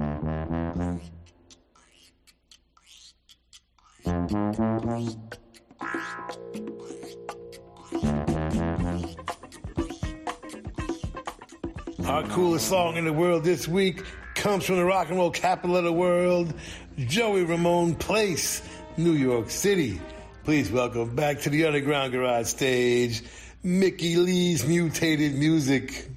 Our 4.05 4.13
coolest 12.29 12.69
song 12.69 12.95
in 12.95 13.03
the 13.03 13.13
world 13.13 13.43
this 13.43 13.67
week 13.67 14.03
comes 14.35 14.65
from 14.65 14.77
the 14.77 14.85
rock 14.85 15.09
and 15.09 15.17
roll 15.17 15.31
capital 15.31 15.75
of 15.75 15.83
the 15.83 15.91
world, 15.91 16.53
Joey 16.97 17.43
Ramone 17.43 17.95
Place, 17.95 18.61
New 18.95 19.11
York 19.13 19.49
City. 19.49 19.99
Please 20.45 20.71
welcome 20.71 21.13
back 21.13 21.41
to 21.41 21.49
the 21.49 21.65
Underground 21.65 22.13
Garage 22.13 22.47
stage, 22.47 23.23
Mickey 23.63 24.15
Lee's 24.15 24.65
Mutated 24.65 25.35
Music. 25.35 26.09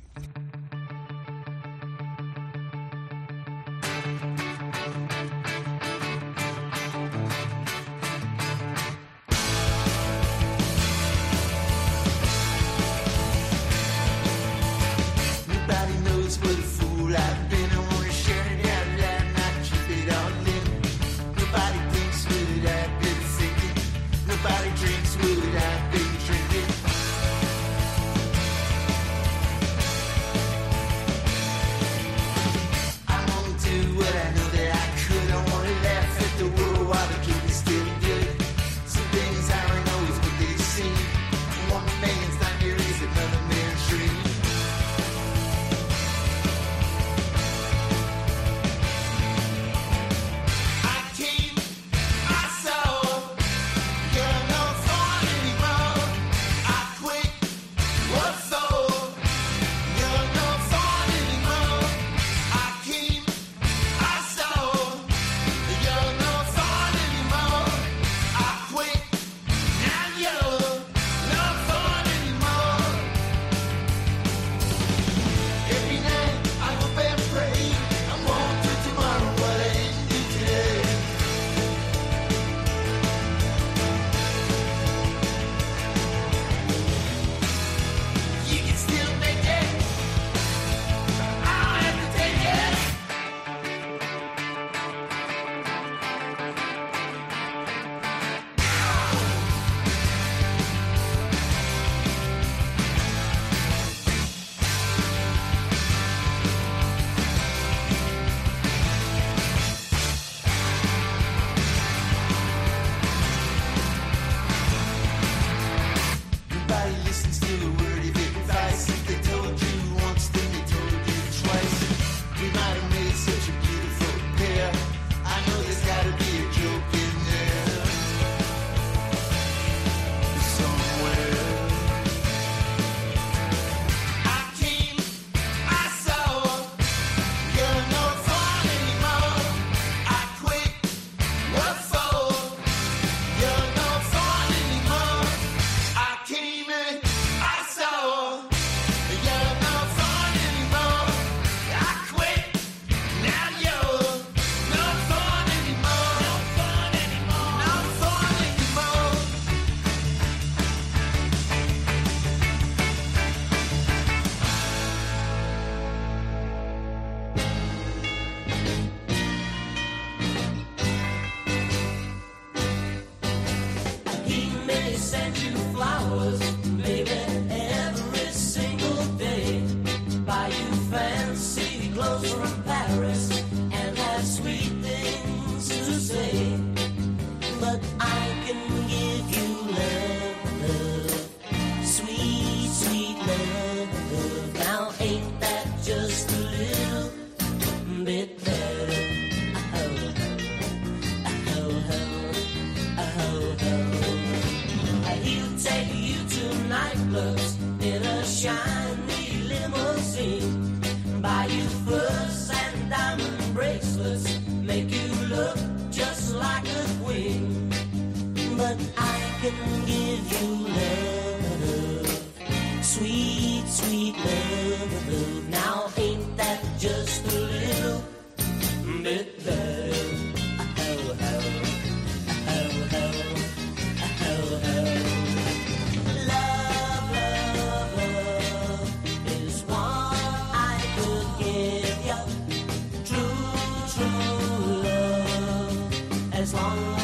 As 246.43 246.55
long 246.55 247.02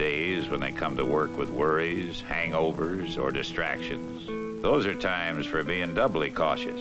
days 0.00 0.48
when 0.48 0.60
they 0.60 0.72
come 0.72 0.96
to 0.96 1.04
work 1.04 1.36
with 1.36 1.50
worries, 1.50 2.22
hangovers, 2.26 3.18
or 3.18 3.30
distractions. 3.30 4.62
Those 4.62 4.86
are 4.86 4.94
times 4.94 5.44
for 5.44 5.62
being 5.62 5.92
doubly 5.92 6.30
cautious. 6.30 6.80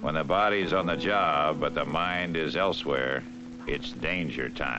When 0.00 0.14
the 0.14 0.22
body's 0.22 0.72
on 0.72 0.86
the 0.86 0.96
job 0.96 1.58
but 1.58 1.74
the 1.74 1.84
mind 1.84 2.36
is 2.36 2.54
elsewhere, 2.54 3.24
it's 3.66 3.90
danger 3.90 4.48
time. 4.48 4.75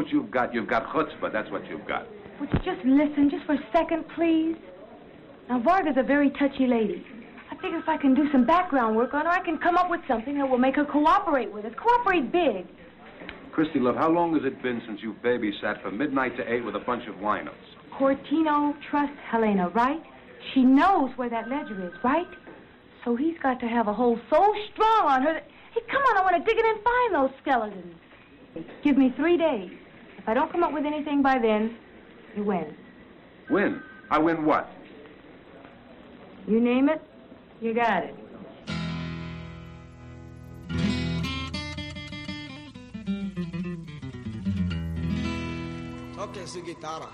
What 0.00 0.10
you've 0.10 0.30
got? 0.30 0.54
You've 0.54 0.66
got 0.66 0.86
chutzpah. 0.86 1.30
That's 1.30 1.50
what 1.50 1.68
you've 1.68 1.86
got. 1.86 2.06
Would 2.40 2.48
you 2.54 2.58
just 2.60 2.82
listen 2.86 3.28
just 3.28 3.44
for 3.44 3.52
a 3.52 3.68
second, 3.70 4.06
please? 4.16 4.56
Now, 5.50 5.60
Varga's 5.60 5.98
a 5.98 6.02
very 6.02 6.30
touchy 6.30 6.66
lady. 6.66 7.04
I 7.50 7.54
figure 7.56 7.78
if 7.78 7.86
I 7.86 7.98
can 7.98 8.14
do 8.14 8.24
some 8.32 8.46
background 8.46 8.96
work 8.96 9.12
on 9.12 9.26
her, 9.26 9.30
I 9.30 9.44
can 9.44 9.58
come 9.58 9.76
up 9.76 9.90
with 9.90 10.00
something 10.08 10.38
that 10.38 10.48
will 10.48 10.56
make 10.56 10.76
her 10.76 10.86
cooperate 10.86 11.52
with 11.52 11.66
us. 11.66 11.72
Cooperate 11.76 12.32
big. 12.32 12.66
Christy, 13.52 13.78
love, 13.78 13.96
how 13.96 14.08
long 14.08 14.32
has 14.36 14.44
it 14.46 14.62
been 14.62 14.80
since 14.86 15.02
you 15.02 15.14
babysat 15.22 15.82
from 15.82 15.98
midnight 15.98 16.34
to 16.38 16.50
eight 16.50 16.64
with 16.64 16.76
a 16.76 16.80
bunch 16.80 17.06
of 17.06 17.16
winos? 17.16 17.50
Cortino 17.92 18.74
trusts 18.90 19.16
Helena, 19.28 19.68
right? 19.70 20.02
She 20.54 20.62
knows 20.62 21.10
where 21.16 21.28
that 21.28 21.50
ledger 21.50 21.84
is, 21.86 21.92
right? 22.02 22.28
So 23.04 23.16
he's 23.16 23.36
got 23.42 23.60
to 23.60 23.66
have 23.66 23.86
a 23.86 23.92
hold 23.92 24.18
so 24.30 24.54
strong 24.72 25.04
on 25.04 25.22
her 25.24 25.34
that. 25.34 25.46
Hey, 25.74 25.82
come 25.90 26.00
on, 26.02 26.16
I 26.16 26.22
want 26.22 26.42
to 26.42 26.50
dig 26.50 26.58
in 26.58 26.66
and 26.66 26.78
find 26.82 27.14
those 27.14 27.30
skeletons. 27.42 27.96
Give 28.82 28.96
me 28.96 29.12
three 29.16 29.36
days. 29.36 29.70
If 30.20 30.28
I 30.28 30.34
don't 30.34 30.52
come 30.52 30.62
up 30.62 30.74
with 30.74 30.84
anything 30.84 31.22
by 31.22 31.38
then, 31.38 31.78
you 32.36 32.44
win. 32.44 32.76
Win? 33.48 33.82
I 34.10 34.18
win 34.18 34.44
what? 34.44 34.70
You 36.46 36.60
name 36.60 36.90
it, 36.90 37.00
you 37.62 37.72
got 37.72 38.04
it. 38.04 38.14
Toque 46.14 46.46
su 46.46 46.62
guitarra. 46.62 47.08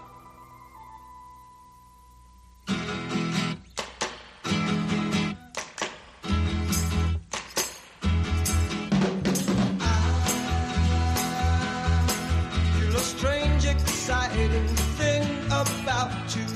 fascinating 14.46 14.76
thing 14.96 15.46
about 15.46 16.36
you. 16.36 16.55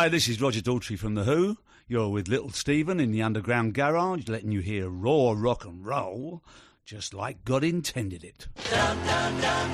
Hi, 0.00 0.08
this 0.08 0.28
is 0.28 0.40
Roger 0.40 0.62
Daltrey 0.62 0.98
from 0.98 1.14
The 1.14 1.24
Who. 1.24 1.58
You're 1.86 2.08
with 2.08 2.26
Little 2.26 2.48
Steven 2.48 3.00
in 3.00 3.12
the 3.12 3.20
Underground 3.20 3.74
Garage, 3.74 4.28
letting 4.28 4.50
you 4.50 4.60
hear 4.60 4.88
raw 4.88 5.34
rock 5.36 5.66
and 5.66 5.84
roll, 5.84 6.42
just 6.86 7.12
like 7.12 7.44
God 7.44 7.62
intended 7.62 8.24
it. 8.24 8.48
Dum, 8.70 8.96
dum, 9.04 9.40
dum, 9.42 9.70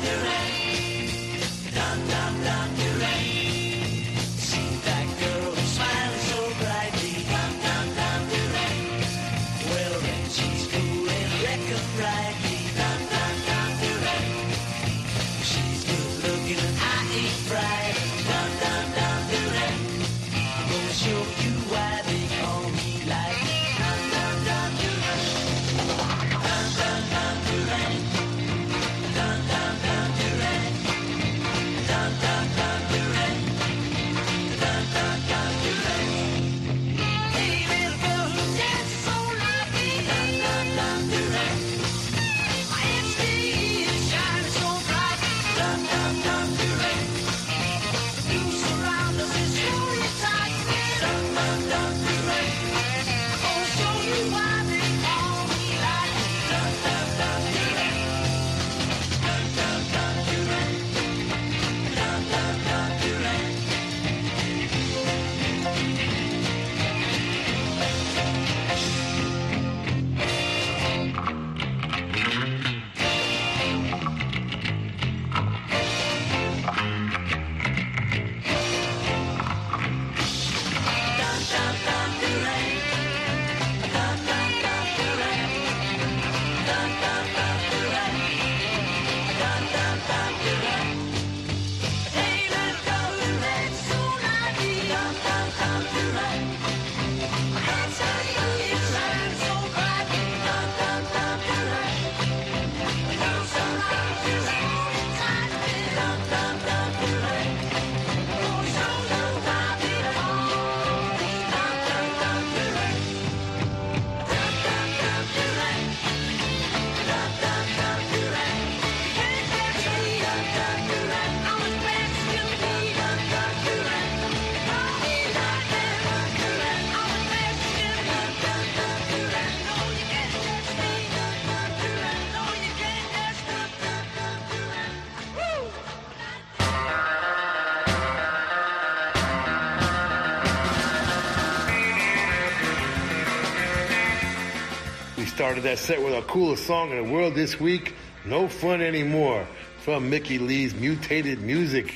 started 145.56 145.70
that 145.70 145.82
set 145.82 146.04
with 146.04 146.12
our 146.12 146.20
coolest 146.22 146.66
song 146.66 146.90
in 146.90 147.02
the 147.02 147.10
world 147.10 147.34
this 147.34 147.58
week, 147.58 147.94
No 148.26 148.46
Fun 148.46 148.82
Anymore, 148.82 149.46
from 149.80 150.10
Mickey 150.10 150.38
Lee's 150.38 150.74
Mutated 150.74 151.40
Music. 151.40 151.94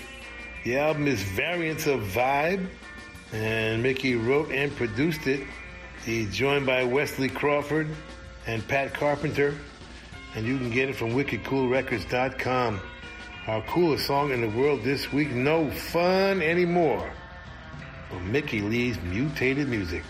The 0.64 0.78
album 0.78 1.06
is 1.06 1.22
Variants 1.22 1.86
of 1.86 2.00
Vibe, 2.00 2.66
and 3.34 3.82
Mickey 3.82 4.14
wrote 4.14 4.50
and 4.50 4.74
produced 4.76 5.26
it. 5.26 5.46
He's 6.06 6.34
joined 6.34 6.64
by 6.64 6.84
Wesley 6.84 7.28
Crawford 7.28 7.88
and 8.46 8.66
Pat 8.66 8.94
Carpenter, 8.94 9.54
and 10.34 10.46
you 10.46 10.56
can 10.56 10.70
get 10.70 10.88
it 10.88 10.96
from 10.96 11.10
wickedcoolrecords.com. 11.10 12.80
Our 13.46 13.62
coolest 13.64 14.06
song 14.06 14.30
in 14.30 14.40
the 14.40 14.58
world 14.58 14.82
this 14.84 15.12
week, 15.12 15.32
No 15.32 15.70
Fun 15.70 16.40
Anymore, 16.40 17.12
from 18.08 18.32
Mickey 18.32 18.62
Lee's 18.62 18.98
Mutated 19.02 19.68
Music. 19.68 20.02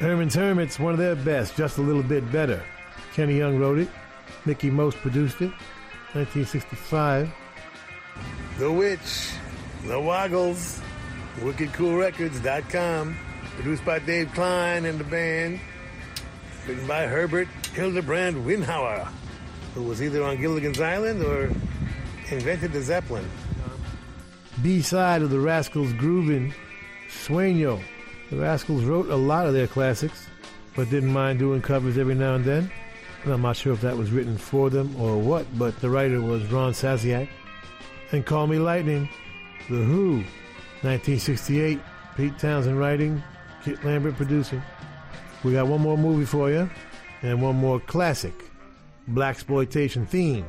Herman's 0.00 0.34
Hermits, 0.34 0.78
one 0.78 0.94
of 0.94 0.98
their 0.98 1.14
best, 1.14 1.56
just 1.56 1.76
a 1.76 1.82
little 1.82 2.02
bit 2.02 2.32
better. 2.32 2.62
Kenny 3.12 3.36
Young 3.36 3.58
wrote 3.58 3.78
it. 3.78 3.88
Mickie 4.46 4.70
Most 4.70 4.96
produced 4.96 5.42
it. 5.42 5.52
1965. 6.14 7.30
The 8.58 8.72
Witch, 8.72 9.30
The 9.84 10.00
Woggles, 10.00 10.80
WickedCoolRecords.com, 11.40 13.16
produced 13.56 13.84
by 13.84 13.98
Dave 13.98 14.32
Klein 14.32 14.86
and 14.86 14.98
the 14.98 15.04
band, 15.04 15.60
written 16.66 16.86
by 16.86 17.06
Herbert 17.06 17.48
Hildebrand 17.74 18.36
Winhauer, 18.46 19.06
who 19.74 19.82
was 19.82 20.02
either 20.02 20.24
on 20.24 20.40
Gilligan's 20.40 20.80
Island 20.80 21.22
or 21.22 21.50
invented 22.30 22.72
the 22.72 22.80
Zeppelin. 22.80 23.28
B 24.62 24.80
side 24.80 25.20
of 25.20 25.28
the 25.28 25.40
Rascals 25.40 25.92
Groovin', 25.92 26.54
Sueño. 27.08 27.82
The 28.30 28.36
Rascals 28.36 28.84
wrote 28.84 29.08
a 29.08 29.16
lot 29.16 29.46
of 29.46 29.54
their 29.54 29.66
classics, 29.66 30.28
but 30.76 30.88
didn't 30.88 31.12
mind 31.12 31.40
doing 31.40 31.60
covers 31.60 31.98
every 31.98 32.14
now 32.14 32.36
and 32.36 32.44
then. 32.44 32.70
And 33.24 33.32
I'm 33.32 33.42
not 33.42 33.56
sure 33.56 33.72
if 33.72 33.80
that 33.80 33.96
was 33.96 34.12
written 34.12 34.38
for 34.38 34.70
them 34.70 34.94
or 35.00 35.18
what, 35.18 35.46
but 35.58 35.78
the 35.80 35.90
writer 35.90 36.20
was 36.20 36.44
Ron 36.46 36.72
Sasiak. 36.72 37.28
And 38.12 38.24
Call 38.24 38.46
Me 38.46 38.58
Lightning, 38.58 39.08
The 39.68 39.76
Who, 39.76 40.18
1968, 40.82 41.80
Pete 42.16 42.38
Townshend 42.38 42.78
writing, 42.78 43.22
Kit 43.64 43.84
Lambert 43.84 44.16
producing. 44.16 44.62
We 45.42 45.52
got 45.52 45.66
one 45.66 45.80
more 45.80 45.98
movie 45.98 46.24
for 46.24 46.50
you, 46.50 46.70
and 47.22 47.42
one 47.42 47.56
more 47.56 47.80
classic, 47.80 48.34
Blaxploitation 49.10 50.06
theme, 50.06 50.46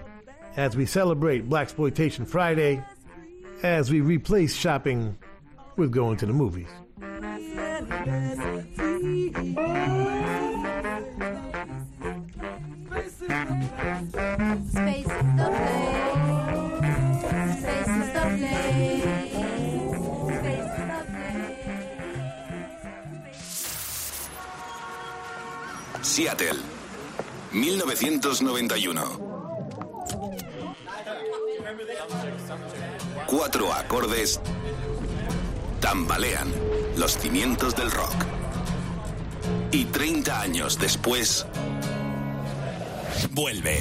as 0.55 0.77
we 0.77 0.85
celebrate 0.85 1.49
Blaxploitation 1.49 2.27
Friday, 2.27 2.83
as 3.63 3.89
we 3.89 4.01
replace 4.01 4.55
shopping 4.55 5.17
with 5.77 5.91
going 5.91 6.17
to 6.17 6.27
the 6.27 6.33
movies. 6.33 6.69
Seattle, 26.01 26.59
1991. 27.53 29.01
Cuatro 33.27 33.73
acordes 33.73 34.41
tambalean 35.79 36.51
los 37.01 37.17
cimientos 37.17 37.75
del 37.75 37.89
rock. 37.89 38.13
Y 39.71 39.85
30 39.85 40.39
años 40.39 40.77
después, 40.77 41.47
vuelve. 43.31 43.79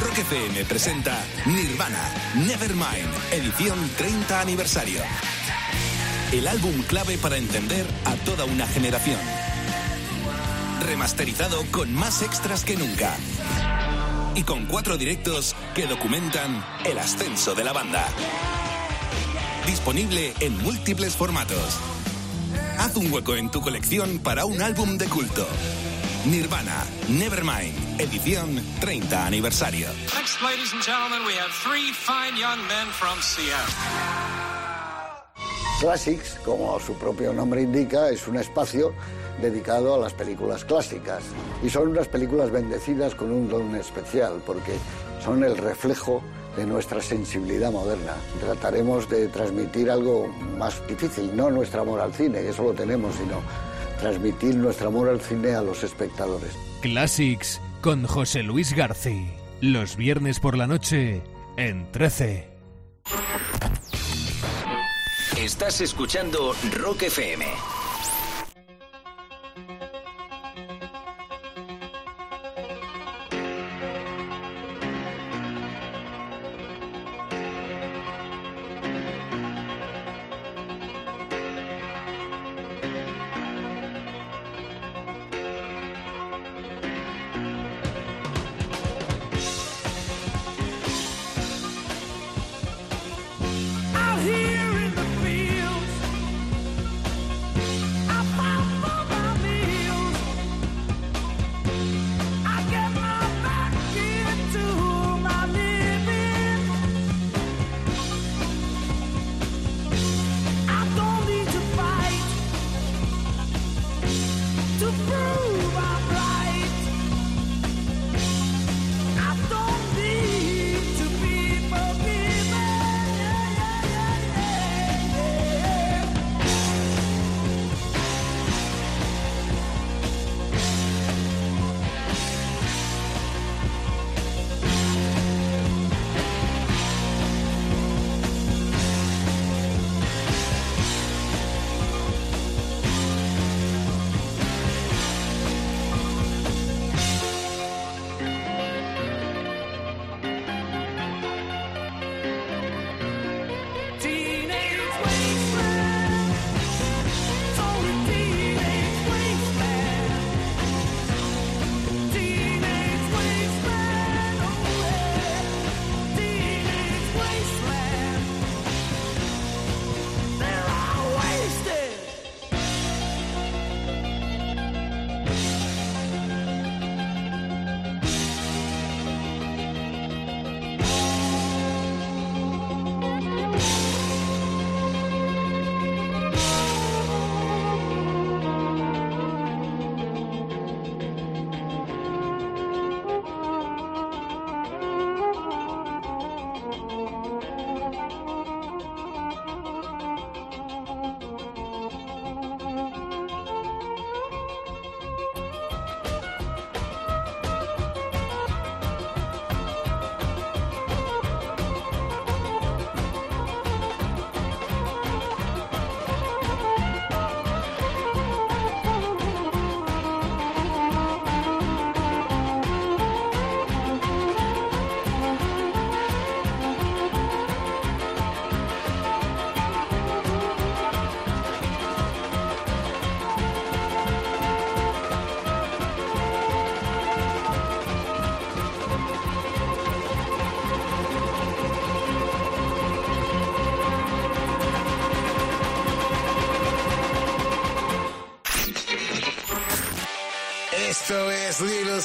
Rock 0.00 0.16
FM 0.16 0.64
presenta 0.64 1.22
Nirvana, 1.44 2.08
Nevermind, 2.36 3.32
edición 3.32 3.78
30 3.98 4.40
aniversario. 4.40 5.02
El 6.32 6.48
álbum 6.48 6.72
clave 6.84 7.18
para 7.18 7.36
entender 7.36 7.84
a 8.06 8.14
toda 8.24 8.46
una 8.46 8.66
generación. 8.66 9.20
Remasterizado 10.86 11.66
con 11.70 11.92
más 11.92 12.22
extras 12.22 12.64
que 12.64 12.78
nunca. 12.78 13.14
Y 14.34 14.42
con 14.44 14.64
cuatro 14.64 14.96
directos 14.96 15.54
que 15.74 15.86
documentan 15.86 16.64
el 16.86 16.98
ascenso 16.98 17.54
de 17.54 17.64
la 17.64 17.74
banda. 17.74 18.08
Disponible 19.66 20.34
en 20.40 20.62
múltiples 20.62 21.16
formatos. 21.16 21.80
Haz 22.78 22.96
un 22.96 23.10
hueco 23.10 23.34
en 23.34 23.50
tu 23.50 23.62
colección 23.62 24.18
para 24.18 24.44
un 24.44 24.60
álbum 24.60 24.98
de 24.98 25.06
culto. 25.06 25.46
Nirvana, 26.26 26.84
Nevermind, 27.08 27.98
edición 27.98 28.60
30 28.80 29.26
aniversario. 29.26 29.88
Next, 30.14 30.42
ladies 30.42 30.72
and 30.74 30.82
gentlemen, 30.82 31.24
we 31.26 31.34
have 31.38 31.50
three 31.62 31.92
fine 31.92 32.36
young 32.36 32.58
men 32.68 32.88
from 32.92 33.18
Seattle. 33.22 33.74
Classics, 35.80 36.38
como 36.44 36.78
su 36.78 36.94
propio 36.94 37.32
nombre 37.32 37.62
indica, 37.62 38.10
es 38.10 38.28
un 38.28 38.36
espacio 38.36 38.94
dedicado 39.40 39.94
a 39.94 39.98
las 39.98 40.12
películas 40.12 40.64
clásicas. 40.64 41.22
Y 41.62 41.70
son 41.70 41.88
unas 41.88 42.08
películas 42.08 42.50
bendecidas 42.50 43.14
con 43.14 43.30
un 43.30 43.48
don 43.48 43.74
especial, 43.76 44.42
porque 44.46 44.72
son 45.24 45.42
el 45.42 45.56
reflejo 45.56 46.22
de 46.56 46.66
nuestra 46.66 47.00
sensibilidad 47.00 47.72
moderna. 47.72 48.14
Trataremos 48.40 49.08
de 49.08 49.28
transmitir 49.28 49.90
algo 49.90 50.28
más 50.58 50.86
difícil, 50.86 51.34
no 51.36 51.50
nuestro 51.50 51.82
amor 51.82 52.00
al 52.00 52.12
cine, 52.12 52.40
eso 52.48 52.64
lo 52.64 52.72
tenemos, 52.72 53.14
sino 53.16 53.40
transmitir 54.00 54.54
nuestro 54.54 54.88
amor 54.88 55.08
al 55.08 55.20
cine 55.20 55.54
a 55.54 55.62
los 55.62 55.82
espectadores. 55.82 56.52
Classics 56.80 57.60
con 57.80 58.06
José 58.06 58.42
Luis 58.42 58.74
García. 58.74 59.26
Los 59.60 59.96
viernes 59.96 60.40
por 60.40 60.56
la 60.56 60.66
noche 60.66 61.22
en 61.56 61.90
13. 61.92 62.48
Estás 65.38 65.80
escuchando 65.80 66.54
Rock 66.78 67.02
FM. 67.02 67.44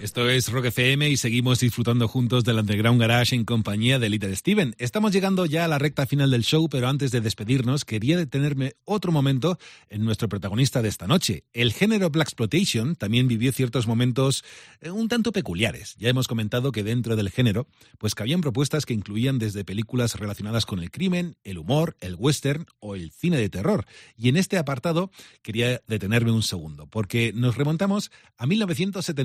Esto 0.00 0.30
es 0.30 0.50
Rock 0.50 0.66
FM 0.66 1.10
y 1.10 1.18
seguimos 1.18 1.60
disfrutando 1.60 2.08
juntos 2.08 2.42
del 2.42 2.58
Underground 2.58 2.98
Garage 2.98 3.36
en 3.36 3.44
compañía 3.44 3.98
de 3.98 4.08
Little 4.08 4.34
Steven. 4.34 4.74
Estamos 4.78 5.12
llegando 5.12 5.44
ya 5.44 5.66
a 5.66 5.68
la 5.68 5.78
recta 5.78 6.06
final 6.06 6.30
del 6.30 6.42
show, 6.42 6.70
pero 6.70 6.88
antes 6.88 7.10
de 7.10 7.20
despedirnos 7.20 7.84
quería 7.84 8.16
detenerme 8.16 8.76
otro 8.86 9.12
momento 9.12 9.58
en 9.90 10.06
nuestro 10.06 10.30
protagonista 10.30 10.80
de 10.80 10.88
esta 10.88 11.06
noche. 11.06 11.44
El 11.52 11.74
género 11.74 12.08
Black 12.08 12.28
Exploitation 12.28 12.96
también 12.96 13.28
vivió 13.28 13.52
ciertos 13.52 13.86
momentos 13.86 14.42
eh, 14.80 14.90
un 14.90 15.06
tanto 15.08 15.32
peculiares. 15.32 15.96
Ya 15.98 16.08
hemos 16.08 16.28
comentado 16.28 16.72
que 16.72 16.82
dentro 16.82 17.14
del 17.14 17.28
género, 17.28 17.68
pues 17.98 18.14
cabían 18.14 18.40
propuestas 18.40 18.86
que 18.86 18.94
incluían 18.94 19.38
desde 19.38 19.66
películas 19.66 20.14
relacionadas 20.14 20.64
con 20.64 20.78
el 20.78 20.90
crimen, 20.90 21.36
el 21.44 21.58
humor, 21.58 21.94
el 22.00 22.14
western 22.18 22.64
o 22.80 22.94
el 22.94 23.12
cine 23.12 23.36
de 23.36 23.50
terror. 23.50 23.84
Y 24.16 24.30
en 24.30 24.38
este 24.38 24.56
apartado 24.56 25.10
quería 25.42 25.82
detenerme 25.86 26.30
un 26.30 26.42
segundo, 26.42 26.86
porque 26.86 27.34
nos 27.34 27.56
remontamos 27.56 28.10
a 28.38 28.46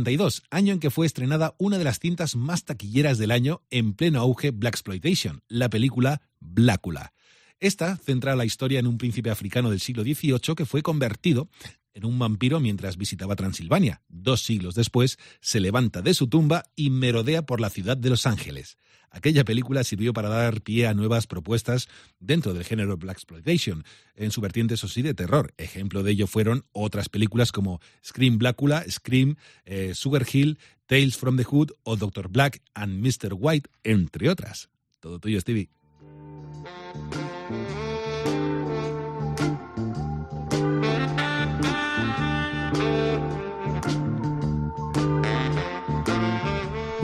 1972, 0.02 0.44
año 0.50 0.74
en 0.74 0.80
que 0.80 0.90
fue 0.90 1.06
estrenada 1.06 1.56
una 1.58 1.78
de 1.78 1.84
las 1.84 2.00
cintas 2.00 2.36
más 2.36 2.66
taquilleras 2.66 3.18
del 3.18 3.32
año 3.32 3.62
en 3.70 3.94
pleno 3.94 4.20
auge 4.20 4.52
Black 4.52 4.74
Exploitation, 4.74 5.42
la 5.48 5.70
película 5.70 6.22
Blácula. 6.40 7.14
Esta 7.60 7.98
centra 7.98 8.36
la 8.36 8.46
historia 8.46 8.80
en 8.80 8.88
un 8.88 8.98
príncipe 8.98 9.30
africano 9.30 9.70
del 9.70 9.80
siglo 9.80 10.04
XVIII 10.04 10.56
que 10.56 10.66
fue 10.66 10.82
convertido 10.82 11.50
en 11.94 12.06
un 12.06 12.18
vampiro 12.18 12.60
mientras 12.60 12.98
visitaba 12.98 13.36
Transilvania. 13.36 14.02
Dos 14.08 14.42
siglos 14.42 14.76
después, 14.76 15.20
se 15.42 15.60
levanta 15.60 16.02
de 16.02 16.14
su 16.14 16.28
tumba 16.28 16.64
y 16.76 16.90
merodea 16.90 17.46
por 17.46 17.62
la 17.62 17.70
ciudad 17.70 17.98
de 17.98 18.10
Los 18.10 18.26
Ángeles. 18.26 18.78
Aquella 19.12 19.44
película 19.44 19.84
sirvió 19.84 20.14
para 20.14 20.30
dar 20.30 20.62
pie 20.62 20.88
a 20.88 20.94
nuevas 20.94 21.28
propuestas 21.28 21.90
dentro 22.20 22.54
del 22.54 22.64
género 22.64 22.98
Black 22.98 23.18
Exploitation, 23.18 23.84
en 24.16 24.32
su 24.32 24.40
vertiente, 24.40 24.76
eso 24.76 24.88
sí, 24.88 25.02
de 25.02 25.14
terror. 25.14 25.54
Ejemplo 25.58 26.02
de 26.02 26.12
ello 26.12 26.28
fueron 26.28 26.64
otras 26.72 27.10
películas 27.10 27.52
como 27.52 27.82
Scream 28.04 28.38
Blácula, 28.38 28.86
Scream, 28.90 29.36
eh, 29.66 29.94
Sugar 29.94 30.26
Hill, 30.32 30.58
Tales 30.86 31.18
from 31.18 31.38
the 31.38 31.44
Hood 31.44 31.72
o 31.84 31.98
Doctor 31.98 32.30
Black 32.30 32.62
and 32.74 33.06
Mr. 33.06 33.34
White, 33.38 33.70
entre 33.84 34.30
otras. 34.30 34.70
Todo 35.02 35.20
tuyo, 35.20 35.40
Stevie. 35.42 35.70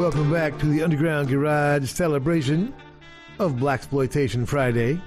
Welcome 0.07 0.31
back 0.31 0.57
to 0.59 0.67
the 0.67 0.83
Underground 0.83 1.27
Garage 1.27 1.89
celebration 1.89 2.73
of 3.39 3.55
Blaxploitation 3.55 4.47
Friday, 4.47 5.01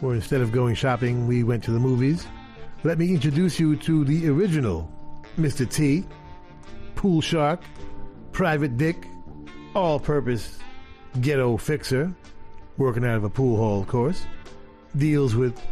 where 0.00 0.16
instead 0.16 0.40
of 0.40 0.50
going 0.50 0.74
shopping, 0.74 1.28
we 1.28 1.44
went 1.44 1.62
to 1.62 1.70
the 1.70 1.78
movies. 1.78 2.26
Let 2.82 2.98
me 2.98 3.14
introduce 3.14 3.60
you 3.60 3.76
to 3.76 4.04
the 4.04 4.28
original 4.28 4.90
Mr. 5.38 5.70
T, 5.70 6.04
Pool 6.96 7.20
Shark, 7.20 7.62
Private 8.32 8.76
Dick, 8.76 9.06
all 9.72 10.00
purpose 10.00 10.58
ghetto 11.20 11.56
fixer, 11.56 12.12
working 12.76 13.04
out 13.04 13.18
of 13.18 13.22
a 13.22 13.30
pool 13.30 13.56
hall, 13.56 13.82
of 13.82 13.86
course, 13.86 14.26
deals 14.96 15.36
with 15.36 15.62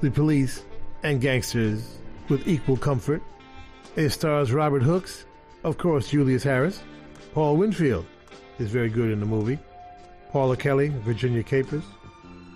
the 0.00 0.12
police 0.12 0.62
and 1.02 1.20
gangsters 1.20 1.98
with 2.28 2.46
equal 2.46 2.76
comfort. 2.76 3.20
It 3.96 4.10
stars 4.10 4.52
Robert 4.52 4.84
Hooks, 4.84 5.26
of 5.64 5.76
course, 5.76 6.10
Julius 6.10 6.44
Harris. 6.44 6.84
Paul 7.34 7.56
Winfield 7.56 8.04
is 8.58 8.70
very 8.70 8.88
good 8.88 9.10
in 9.10 9.20
the 9.20 9.26
movie. 9.26 9.58
Paula 10.30 10.56
Kelly, 10.56 10.88
Virginia 10.88 11.42
Capers, 11.42 11.84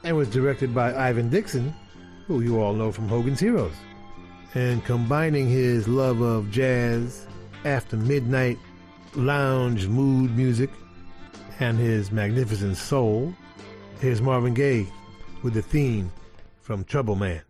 and 0.04 0.16
was 0.16 0.30
directed 0.30 0.74
by 0.74 0.94
Ivan 0.94 1.28
Dixon, 1.28 1.74
who 2.26 2.40
you 2.40 2.60
all 2.60 2.72
know 2.72 2.92
from 2.92 3.08
Hogan's 3.08 3.40
Heroes. 3.40 3.74
And 4.54 4.84
combining 4.84 5.48
his 5.48 5.86
love 5.86 6.20
of 6.20 6.50
jazz, 6.50 7.26
after 7.64 7.96
midnight 7.96 8.58
lounge 9.14 9.86
mood 9.88 10.36
music, 10.36 10.70
and 11.60 11.78
his 11.78 12.12
magnificent 12.12 12.76
soul, 12.76 13.34
here's 14.00 14.20
Marvin 14.20 14.54
Gaye 14.54 14.86
with 15.42 15.54
the 15.54 15.62
theme 15.62 16.12
from 16.60 16.84
Trouble 16.84 17.16
Man. 17.16 17.45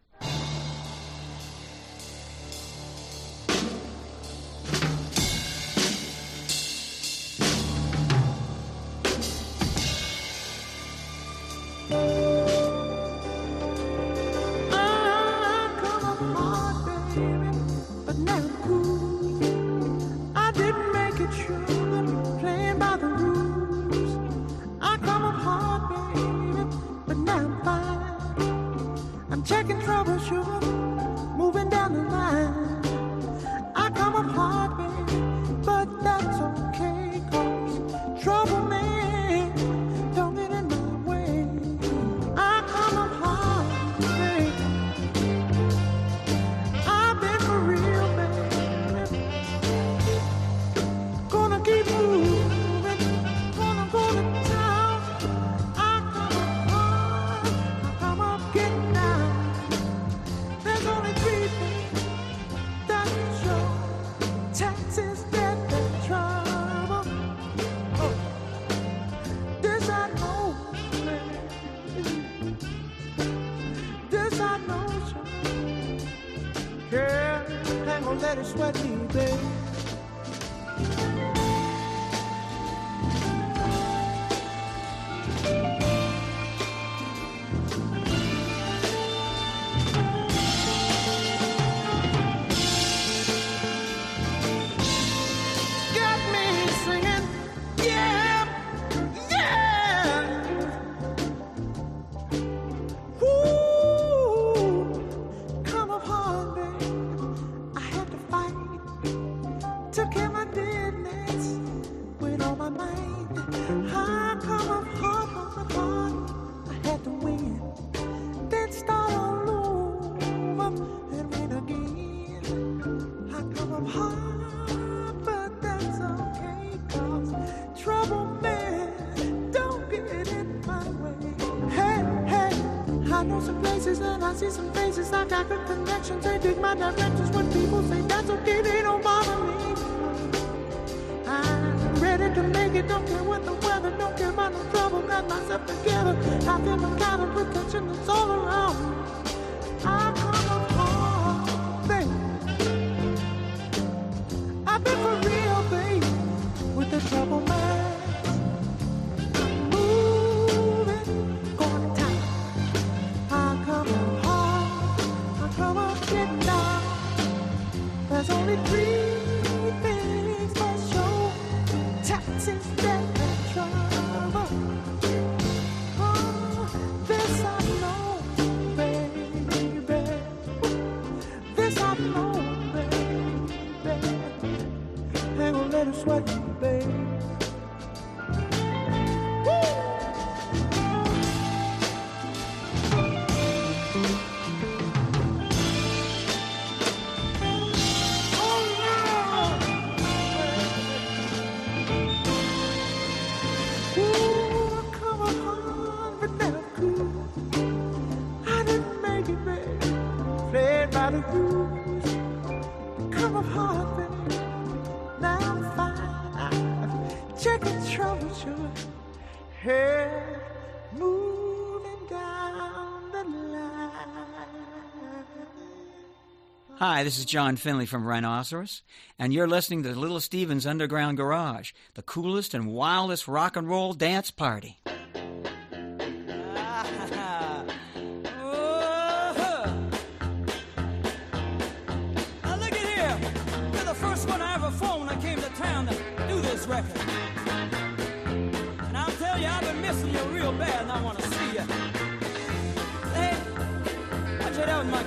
Hi, 226.88 227.02
this 227.02 227.18
is 227.18 227.24
John 227.24 227.56
Finley 227.56 227.84
from 227.84 228.06
Rhinoceros, 228.06 228.82
and 229.18 229.34
you're 229.34 229.48
listening 229.48 229.82
to 229.82 229.88
Little 229.88 230.20
Steven's 230.20 230.68
Underground 230.68 231.16
Garage, 231.16 231.72
the 231.94 232.02
coolest 232.02 232.54
and 232.54 232.68
wildest 232.68 233.26
rock 233.26 233.56
and 233.56 233.68
roll 233.68 233.92
dance 233.92 234.30
party. 234.30 234.78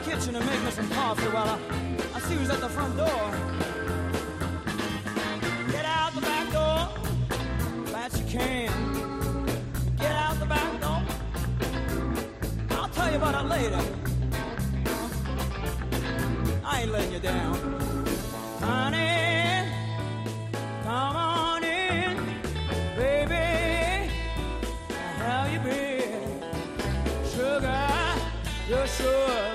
Kitchen 0.10 0.36
and 0.36 0.46
make 0.48 0.64
me 0.64 0.72
some 0.72 0.90
coffee 0.90 1.28
while 1.28 1.48
I, 1.48 1.60
I 2.16 2.20
see 2.22 2.34
who's 2.34 2.50
at 2.50 2.60
the 2.60 2.70
front 2.70 2.98
door. 2.98 3.22
Get 5.72 5.86
out 5.86 6.16
the 6.16 6.22
back 6.22 6.52
door, 6.52 6.80
fast 7.92 8.18
you 8.18 8.26
can. 8.26 8.72
Get 9.98 10.12
out 10.12 10.40
the 10.40 10.48
back 10.48 10.82
door. 10.82 11.02
I'll 12.72 12.90
tell 12.90 13.12
you 13.12 13.18
about 13.18 13.36
it 13.40 13.48
later. 13.50 13.82
I 16.66 16.82
ain't 16.82 16.92
letting 16.92 17.14
you 17.14 17.20
down. 17.20 17.54
Honey, 18.62 19.70
come 20.86 21.16
on 21.16 21.64
in, 21.64 22.18
baby. 22.98 24.12
How 25.20 25.46
you 25.46 25.60
been? 25.60 26.42
Sugar, 27.32 27.88
you 28.68 28.88
sure 28.88 29.49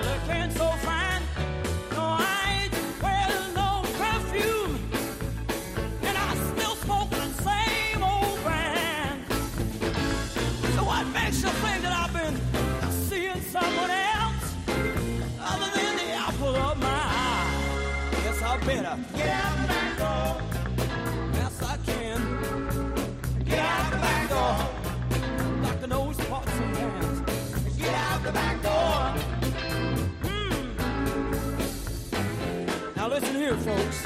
here, 33.45 33.57
folks. 33.57 34.05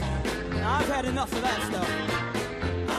Now 0.52 0.80
I've 0.80 0.90
had 0.90 1.06
enough 1.06 1.32
of 1.32 1.42
that 1.42 1.62
stuff. 1.62 1.90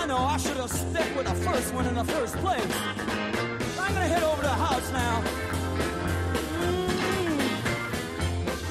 I 0.00 0.06
know 0.06 0.16
I 0.16 0.38
should 0.38 0.56
have 0.56 0.70
stuck 0.70 1.14
with 1.14 1.26
the 1.26 1.34
first 1.34 1.74
one 1.74 1.84
in 1.86 1.94
the 1.94 2.04
first 2.04 2.34
place. 2.36 2.66
But 3.76 3.80
I'm 3.80 3.92
gonna 3.92 4.06
head 4.06 4.22
over 4.22 4.40
to 4.40 4.48
the 4.48 4.54
house 4.54 4.90
now. 4.90 5.22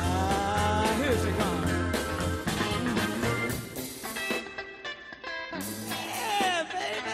Ah, 0.01 0.95
here 0.99 1.15
she 1.23 1.31
comes. 1.41 1.67
Yeah, 5.91 6.63
baby. 6.73 7.13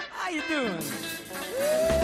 How 0.10 0.28
you 0.28 0.42
doing? 0.48 0.76
Woo-hoo. 0.76 1.99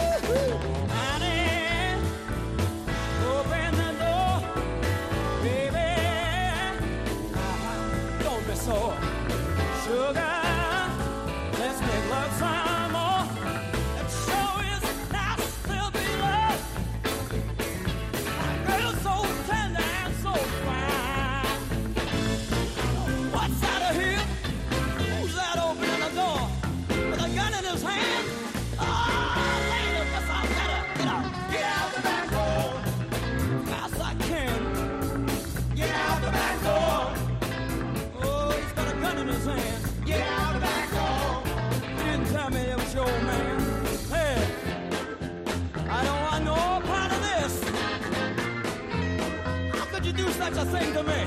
Such 50.54 50.62
a 50.62 50.70
thing 50.70 50.92
to 50.92 51.02
me? 51.02 51.22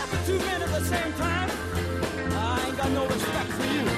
After 0.00 0.26
two 0.26 0.38
men 0.38 0.62
at 0.62 0.68
the 0.70 0.80
same 0.80 1.12
time, 1.14 1.50
I 2.32 2.64
ain't 2.66 2.76
got 2.76 2.90
no 2.92 3.06
respect 3.06 3.50
for 3.50 3.66
you. 3.66 3.93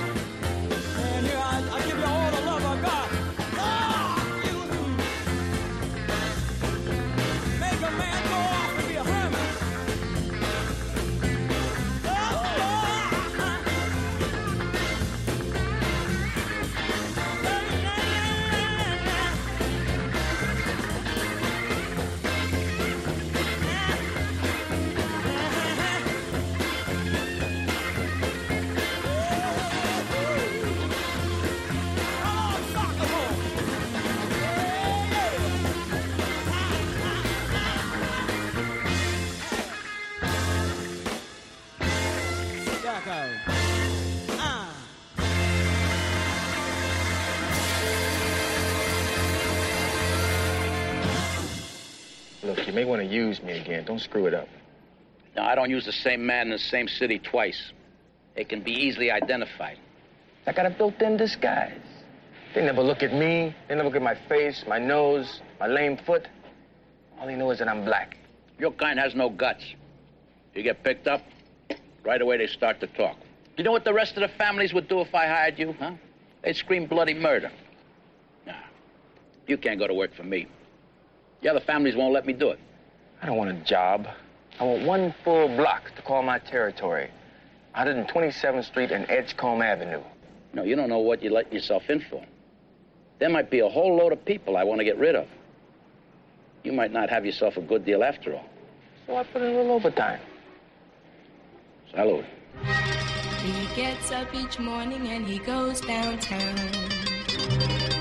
May 52.77 52.85
want 52.85 53.01
to 53.01 53.09
use 53.09 53.43
me 53.43 53.59
again. 53.59 53.87
Don't 53.87 54.01
screw 54.01 54.27
it 54.27 54.35
up. 54.35 54.49
No, 55.35 55.43
I 55.43 55.55
don't 55.55 55.71
use 55.71 55.87
the 55.87 55.93
same 55.93 56.27
man 56.27 56.49
in 56.49 56.51
the 56.51 56.59
same 56.59 56.89
city 56.89 57.19
twice. 57.19 57.73
It 58.37 58.51
can 58.51 58.61
be 58.61 58.71
easily 58.71 59.11
identified. 59.11 59.79
I 60.47 60.53
got 60.53 60.67
a 60.67 60.71
built-in 60.71 61.17
disguise. 61.17 61.81
They 62.55 62.63
never 62.63 62.83
look 62.83 63.03
at 63.03 63.15
me. 63.15 63.55
They 63.67 63.75
never 63.75 63.89
look 63.89 63.97
at 63.97 64.03
my 64.03 64.15
face, 64.29 64.63
my 64.69 64.79
nose, 64.79 65.41
my 65.59 65.67
lame 65.67 65.97
foot. 65.97 66.29
All 67.19 67.27
they 67.27 67.35
know 67.35 67.51
is 67.51 67.61
that 67.61 67.69
I'm 67.69 67.83
black. 67.83 68.19
Your 68.59 68.73
kind 68.73 68.99
has 68.99 69.15
no 69.15 69.31
guts. 69.31 69.65
You 70.55 70.63
get 70.63 70.85
picked 70.85 71.07
up, 71.07 71.23
right 72.05 72.21
away 72.21 72.37
they 72.37 72.47
start 72.47 72.81
to 72.81 72.87
talk. 72.89 73.17
You 73.57 73.65
know 73.65 73.73
what 73.73 73.85
the 73.85 73.95
rest 73.95 74.17
of 74.19 74.21
the 74.21 74.37
families 74.37 74.75
would 74.75 74.87
do 74.87 75.01
if 75.01 75.15
I 75.15 75.27
hired 75.27 75.59
you, 75.59 75.75
huh? 75.79 75.93
They'd 76.45 76.57
scream 76.57 76.87
bloody 76.87 77.15
murder. 77.15 77.51
Nah, 78.47 78.53
you 79.47 79.57
can't 79.57 79.79
go 79.79 79.87
to 79.87 79.95
work 79.95 80.15
for 80.15 80.25
me. 80.25 80.47
The 81.47 81.53
other 81.53 81.61
families 81.61 81.95
won't 81.95 82.13
let 82.13 82.27
me 82.27 82.33
do 82.33 82.51
it. 82.51 82.59
I 83.23 83.27
don't 83.27 83.37
want 83.37 83.51
a 83.51 83.65
job. 83.65 84.09
I 84.59 84.65
want 84.65 84.85
one 84.85 85.15
full 85.23 85.47
block 85.47 85.95
to 85.95 86.03
call 86.03 86.21
my 86.25 86.41
territory. 86.41 87.09
127th 87.77 88.65
Street 88.65 88.91
and 88.91 89.09
Edgecombe 89.09 89.63
Avenue. 89.63 90.03
No, 90.55 90.65
you 90.65 90.75
don't 90.75 90.89
know 90.89 90.99
what 90.99 91.23
you 91.23 91.31
let 91.31 91.53
yourself 91.53 91.89
in 91.89 92.01
for. 92.11 92.21
There 93.21 93.29
might 93.29 93.49
be 93.49 93.61
a 93.61 93.69
whole 93.69 93.95
load 93.95 94.13
of 94.13 94.25
people 94.25 94.57
I 94.57 94.65
want 94.65 94.81
to 94.81 94.85
get 94.85 94.99
rid 94.99 95.15
of. 95.15 95.29
You 96.65 96.73
might 96.73 96.91
not 96.91 97.11
have 97.11 97.25
yourself 97.25 97.57
a 97.57 97.63
good 97.63 97.85
deal 97.85 98.03
after 98.03 98.35
all. 98.35 98.47
So 99.07 99.15
I 99.15 99.23
put 99.23 99.41
in 99.41 99.55
a 99.55 99.57
little 99.57 99.71
overtime. 99.71 100.19
Salud. 101.95 102.25
He 103.45 103.81
gets 103.81 104.11
up 104.11 104.35
each 104.35 104.59
morning 104.59 105.07
and 105.07 105.25
he 105.25 105.39
goes 105.39 105.81
downtown, 105.81 106.86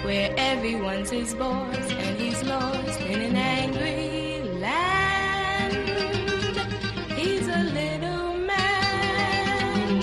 where 0.05 0.31
everyone's 0.37 1.09
his 1.09 1.33
boss 1.33 1.75
and 1.75 2.17
he's 2.19 2.43
lost 2.43 3.01
in 3.01 3.21
an 3.21 3.35
angry 3.35 4.41
land. 4.59 5.73
He's 7.17 7.47
a 7.47 7.63
little 7.79 8.37
man, 8.37 9.99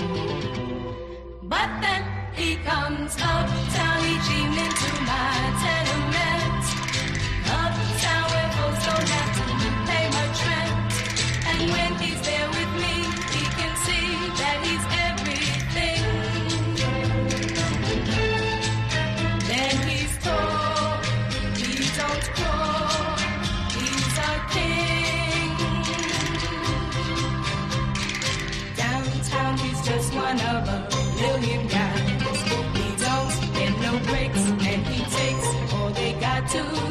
but 1.43 1.69
then 1.81 2.03
he 2.35 2.57
comes 2.57 3.15
uptown 3.21 3.52
one 30.33 30.55
of 30.55 30.67
a 30.67 30.77
million 31.21 31.67
guys. 31.67 31.99
He 32.77 32.87
don't 33.05 33.53
get 33.53 33.73
no 33.81 33.99
breaks, 34.07 34.49
and 34.49 34.87
he 34.87 35.03
takes 35.03 35.73
all 35.73 35.89
they 35.91 36.13
got 36.13 36.47
to. 36.49 36.82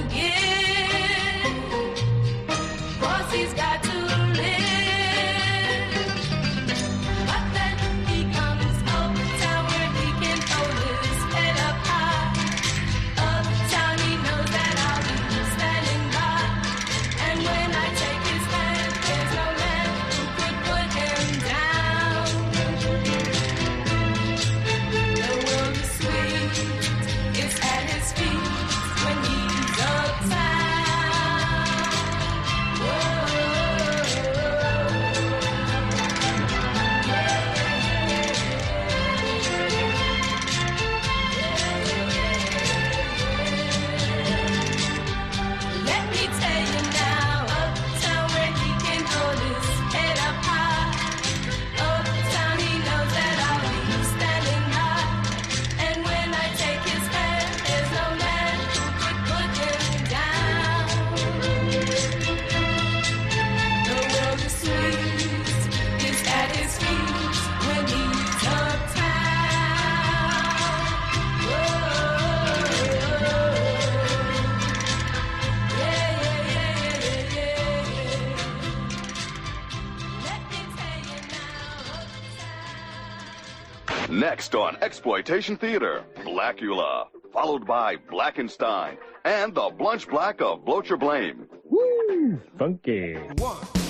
Next 84.33 84.55
on 84.55 84.79
Exploitation 84.81 85.59
Theater, 85.59 86.05
Blacula, 86.25 87.09
followed 87.35 87.67
by 87.67 87.97
Blackenstein, 87.97 88.97
and 89.27 89.55
the 89.55 89.69
Blunch 89.69 90.09
Black 90.09 90.41
of 90.41 90.65
Blocher 90.65 90.99
Blame. 90.99 91.47
Woo! 91.69 92.41
Funky. 92.59 93.13
One. 93.37 93.82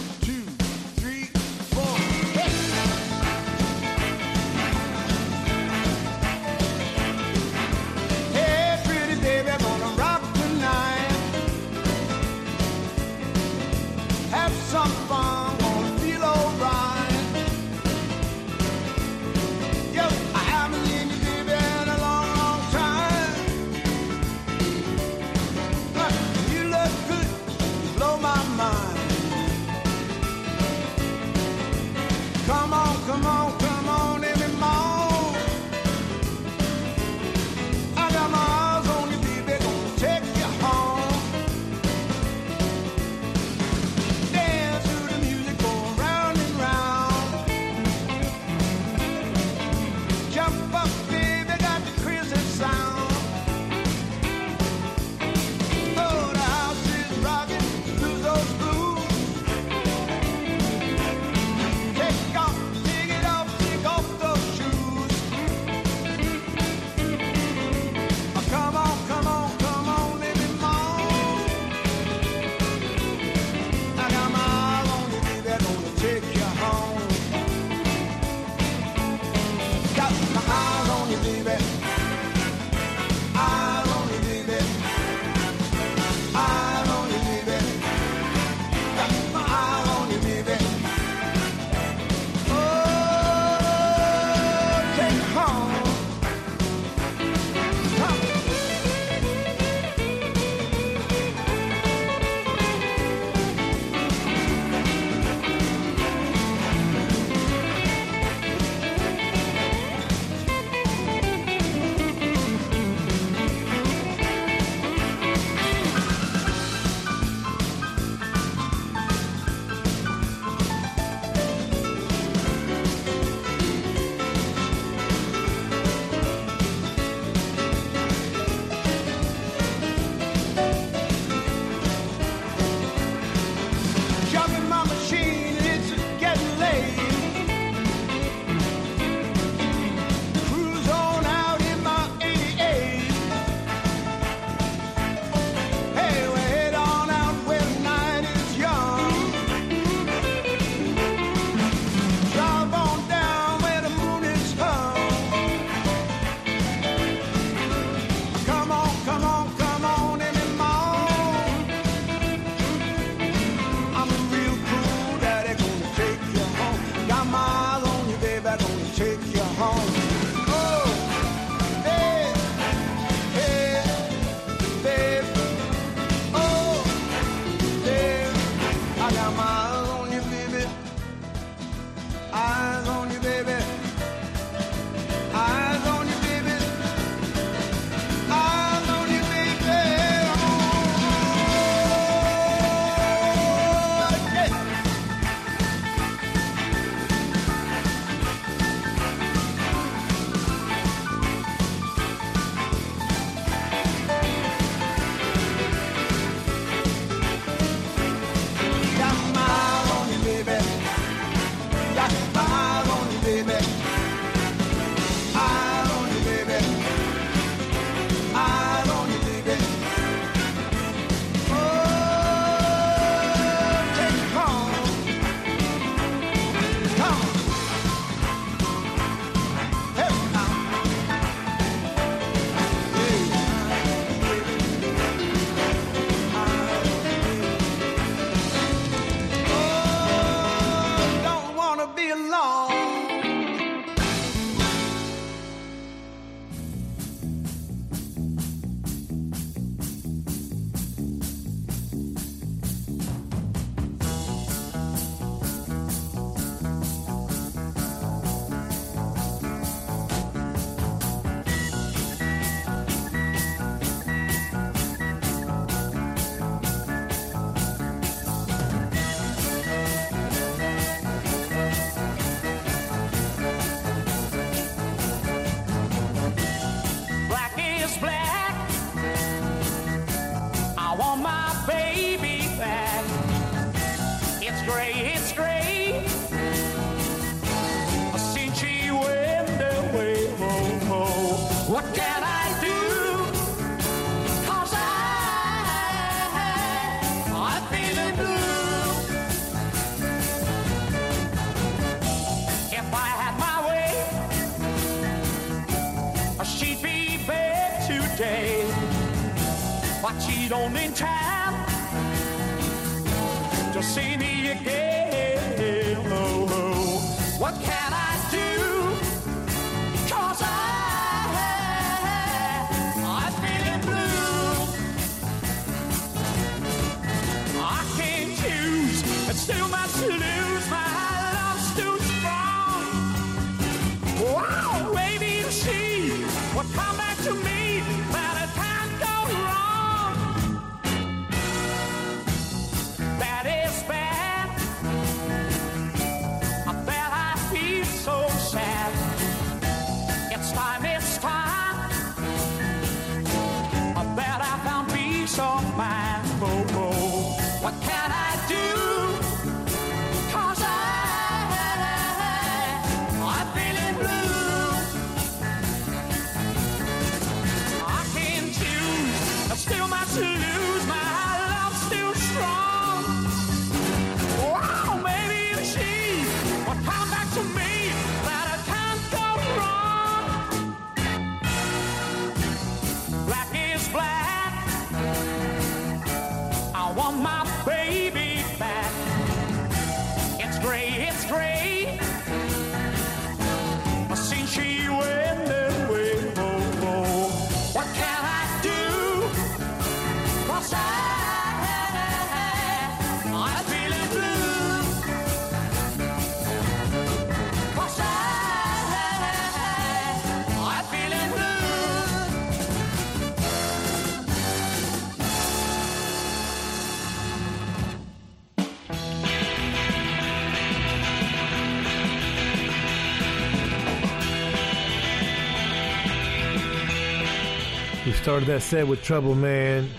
Started 428.23 428.47
that 428.47 428.63
set 428.63 428.87
with 428.87 429.03
Trouble 429.03 429.35
Man, 429.35 429.91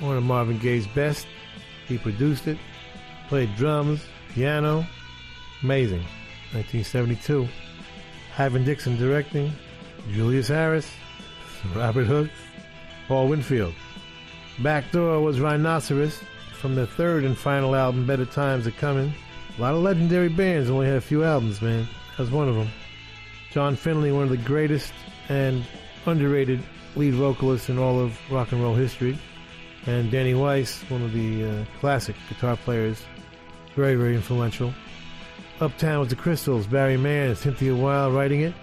one 0.00 0.16
of 0.16 0.24
Marvin 0.24 0.58
Gaye's 0.58 0.88
best. 0.88 1.28
He 1.86 1.96
produced 1.96 2.48
it, 2.48 2.58
played 3.28 3.54
drums, 3.54 4.04
piano. 4.34 4.84
Amazing. 5.62 6.00
1972. 6.54 7.46
Ivan 8.36 8.64
Dixon 8.64 8.96
directing, 8.96 9.52
Julius 10.10 10.48
Harris, 10.48 10.90
Robert 11.72 12.06
Hooks, 12.06 12.32
Paul 13.06 13.28
Winfield. 13.28 13.74
Backdoor 14.58 15.20
was 15.20 15.38
Rhinoceros 15.38 16.20
from 16.54 16.74
their 16.74 16.86
third 16.86 17.22
and 17.22 17.38
final 17.38 17.76
album, 17.76 18.08
Better 18.08 18.26
Times 18.26 18.66
Are 18.66 18.72
Coming. 18.72 19.14
A 19.56 19.60
lot 19.62 19.74
of 19.74 19.82
legendary 19.82 20.28
bands 20.28 20.68
only 20.68 20.88
had 20.88 20.96
a 20.96 21.00
few 21.00 21.22
albums, 21.22 21.62
man. 21.62 21.86
That 22.16 22.24
was 22.24 22.32
one 22.32 22.48
of 22.48 22.56
them. 22.56 22.70
John 23.52 23.76
Finley, 23.76 24.10
one 24.10 24.24
of 24.24 24.30
the 24.30 24.36
greatest 24.36 24.92
and 25.28 25.64
underrated 26.06 26.60
lead 26.98 27.14
vocalist 27.14 27.70
in 27.70 27.78
all 27.78 28.00
of 28.00 28.18
rock 28.30 28.52
and 28.52 28.60
roll 28.60 28.74
history. 28.74 29.16
And 29.86 30.10
Danny 30.10 30.34
Weiss, 30.34 30.82
one 30.90 31.02
of 31.02 31.12
the 31.12 31.44
uh, 31.44 31.64
classic 31.80 32.16
guitar 32.28 32.56
players, 32.56 33.02
very, 33.74 33.94
very 33.94 34.14
influential. 34.14 34.74
Uptown 35.60 36.00
with 36.00 36.10
the 36.10 36.16
Crystals, 36.16 36.66
Barry 36.66 36.96
Mann 36.96 37.34
Cynthia 37.36 37.74
Weil 37.74 38.10
writing 38.10 38.42
it, 38.42 38.54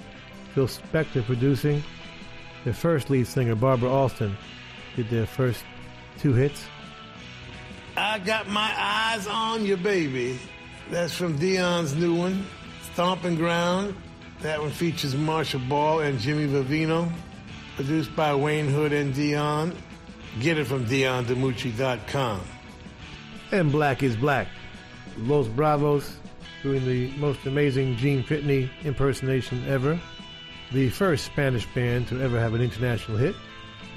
Phil 0.53 0.67
Spector 0.67 1.23
producing. 1.23 1.83
Their 2.63 2.73
first 2.73 3.09
lead 3.09 3.27
singer, 3.27 3.55
Barbara 3.55 3.89
Alston, 3.89 4.37
did 4.95 5.09
their 5.09 5.25
first 5.25 5.63
two 6.19 6.33
hits. 6.33 6.65
I 7.97 8.19
got 8.19 8.47
my 8.49 8.73
eyes 8.77 9.27
on 9.27 9.65
you, 9.65 9.77
baby. 9.77 10.39
That's 10.91 11.13
from 11.13 11.37
Dion's 11.37 11.95
new 11.95 12.13
one, 12.15 12.45
Stomping 12.93 13.35
Ground. 13.35 13.95
That 14.41 14.59
one 14.59 14.71
features 14.71 15.15
Marcia 15.15 15.59
Ball 15.59 16.01
and 16.01 16.19
Jimmy 16.19 16.47
Vivino. 16.47 17.11
Produced 17.75 18.15
by 18.15 18.33
Wayne 18.33 18.67
Hood 18.67 18.93
and 18.93 19.13
Dion. 19.13 19.75
Get 20.39 20.57
it 20.57 20.65
from 20.65 20.85
DionDiMucci.com. 20.85 22.41
And 23.51 23.71
Black 23.71 24.01
is 24.01 24.15
Black. 24.15 24.47
Los 25.17 25.47
Bravos 25.47 26.17
doing 26.63 26.85
the 26.85 27.11
most 27.17 27.45
amazing 27.45 27.95
Gene 27.97 28.23
Pitney 28.23 28.69
impersonation 28.83 29.63
ever. 29.67 29.99
The 30.71 30.89
first 30.89 31.25
Spanish 31.25 31.65
band 31.73 32.07
to 32.07 32.21
ever 32.21 32.39
have 32.39 32.53
an 32.53 32.61
international 32.61 33.17
hit, 33.17 33.35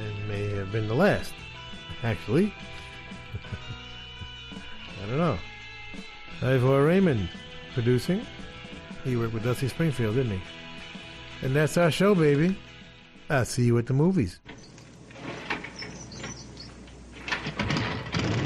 and 0.01 0.29
may 0.29 0.49
have 0.57 0.71
been 0.71 0.87
the 0.87 0.95
last, 0.95 1.33
actually. 2.03 2.53
I 5.03 5.07
don't 5.07 5.19
know. 5.19 5.39
Ivor 6.43 6.85
Raymond 6.85 7.29
producing. 7.75 8.27
He 9.05 9.17
worked 9.17 9.35
with 9.35 9.45
Dusty 9.45 9.69
Springfield, 9.69 10.17
didn't 10.17 10.33
he? 10.33 10.41
And 11.43 11.57
that's 11.57 11.77
our 11.77 11.91
show, 11.91 12.15
baby. 12.15 12.57
I'll 13.31 13.45
see 13.45 13.65
you 13.65 13.77
at 13.79 13.87
the 13.87 13.93
movies. 13.93 14.41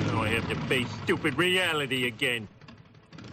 Now 0.07 0.23
I 0.23 0.29
have 0.29 0.49
to 0.49 0.57
face 0.67 0.89
stupid 1.05 1.39
reality 1.39 2.07
again. 2.07 2.49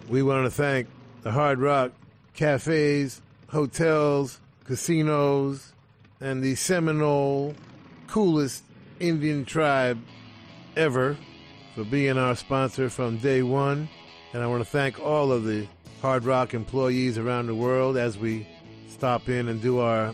We 0.08 0.22
want 0.22 0.46
to 0.46 0.52
thank 0.52 0.88
the 1.24 1.32
Hard 1.32 1.60
Rock 1.60 1.92
cafes, 2.34 3.22
hotels, 3.48 4.40
casinos, 4.66 5.74
and 6.22 6.44
the 6.44 6.56
Seminole 6.56 7.56
coolest 8.08 8.64
Indian 9.00 9.46
tribe 9.46 10.00
ever 10.76 11.18
for 11.76 11.84
being 11.84 12.18
our 12.18 12.36
sponsor 12.36 12.90
from 12.90 13.18
day 13.18 13.42
one. 13.42 13.90
And 14.34 14.44
I 14.44 14.48
want 14.48 14.64
to 14.64 14.70
thank 14.70 15.00
all 15.00 15.32
of 15.32 15.46
the 15.46 15.68
Hard 16.02 16.26
Rock 16.26 16.54
employees 16.54 17.18
around 17.18 17.48
the 17.48 17.56
world 17.56 17.98
as 17.98 18.18
we 18.18 18.48
stop 18.88 19.30
in 19.30 19.48
and 19.48 19.62
do 19.62 19.80
our 19.80 20.14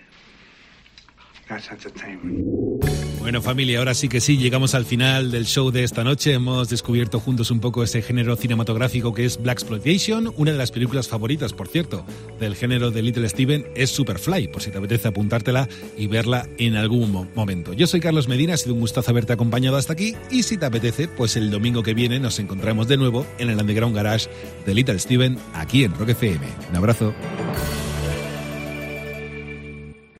Bueno 3.19 3.41
familia, 3.43 3.77
ahora 3.79 3.93
sí 3.93 4.09
que 4.09 4.19
sí, 4.19 4.37
llegamos 4.37 4.73
al 4.73 4.83
final 4.85 5.29
del 5.29 5.45
show 5.45 5.69
de 5.69 5.83
esta 5.83 6.03
noche. 6.03 6.33
Hemos 6.33 6.69
descubierto 6.69 7.19
juntos 7.19 7.51
un 7.51 7.59
poco 7.59 7.83
ese 7.83 8.01
género 8.01 8.35
cinematográfico 8.35 9.13
que 9.13 9.25
es 9.25 9.39
Black 9.41 9.59
Exploitation. 9.59 10.33
Una 10.37 10.51
de 10.53 10.57
las 10.57 10.71
películas 10.71 11.07
favoritas, 11.07 11.53
por 11.53 11.67
cierto, 11.67 12.03
del 12.39 12.55
género 12.55 12.89
de 12.89 13.03
Little 13.03 13.29
Steven 13.29 13.65
es 13.75 13.91
Superfly, 13.91 14.47
por 14.47 14.63
si 14.63 14.71
te 14.71 14.79
apetece 14.79 15.07
apuntártela 15.09 15.69
y 15.97 16.07
verla 16.07 16.47
en 16.57 16.75
algún 16.75 17.11
mo- 17.11 17.27
momento. 17.35 17.73
Yo 17.73 17.85
soy 17.85 17.99
Carlos 17.99 18.27
Medina, 18.27 18.55
ha 18.55 18.57
sido 18.57 18.73
un 18.73 18.79
gustazo 18.81 19.11
haberte 19.11 19.33
acompañado 19.33 19.77
hasta 19.77 19.93
aquí 19.93 20.15
y 20.31 20.41
si 20.43 20.57
te 20.57 20.65
apetece, 20.65 21.07
pues 21.07 21.35
el 21.37 21.51
domingo 21.51 21.83
que 21.83 21.93
viene 21.93 22.19
nos 22.19 22.39
encontramos 22.39 22.87
de 22.87 22.97
nuevo 22.97 23.25
en 23.37 23.51
el 23.51 23.59
Underground 23.59 23.95
Garage 23.95 24.29
de 24.65 24.73
Little 24.73 24.97
Steven 24.97 25.37
aquí 25.53 25.83
en 25.83 25.93
Rock 25.93 26.09
FM. 26.09 26.45
Un 26.71 26.75
abrazo. 26.75 27.13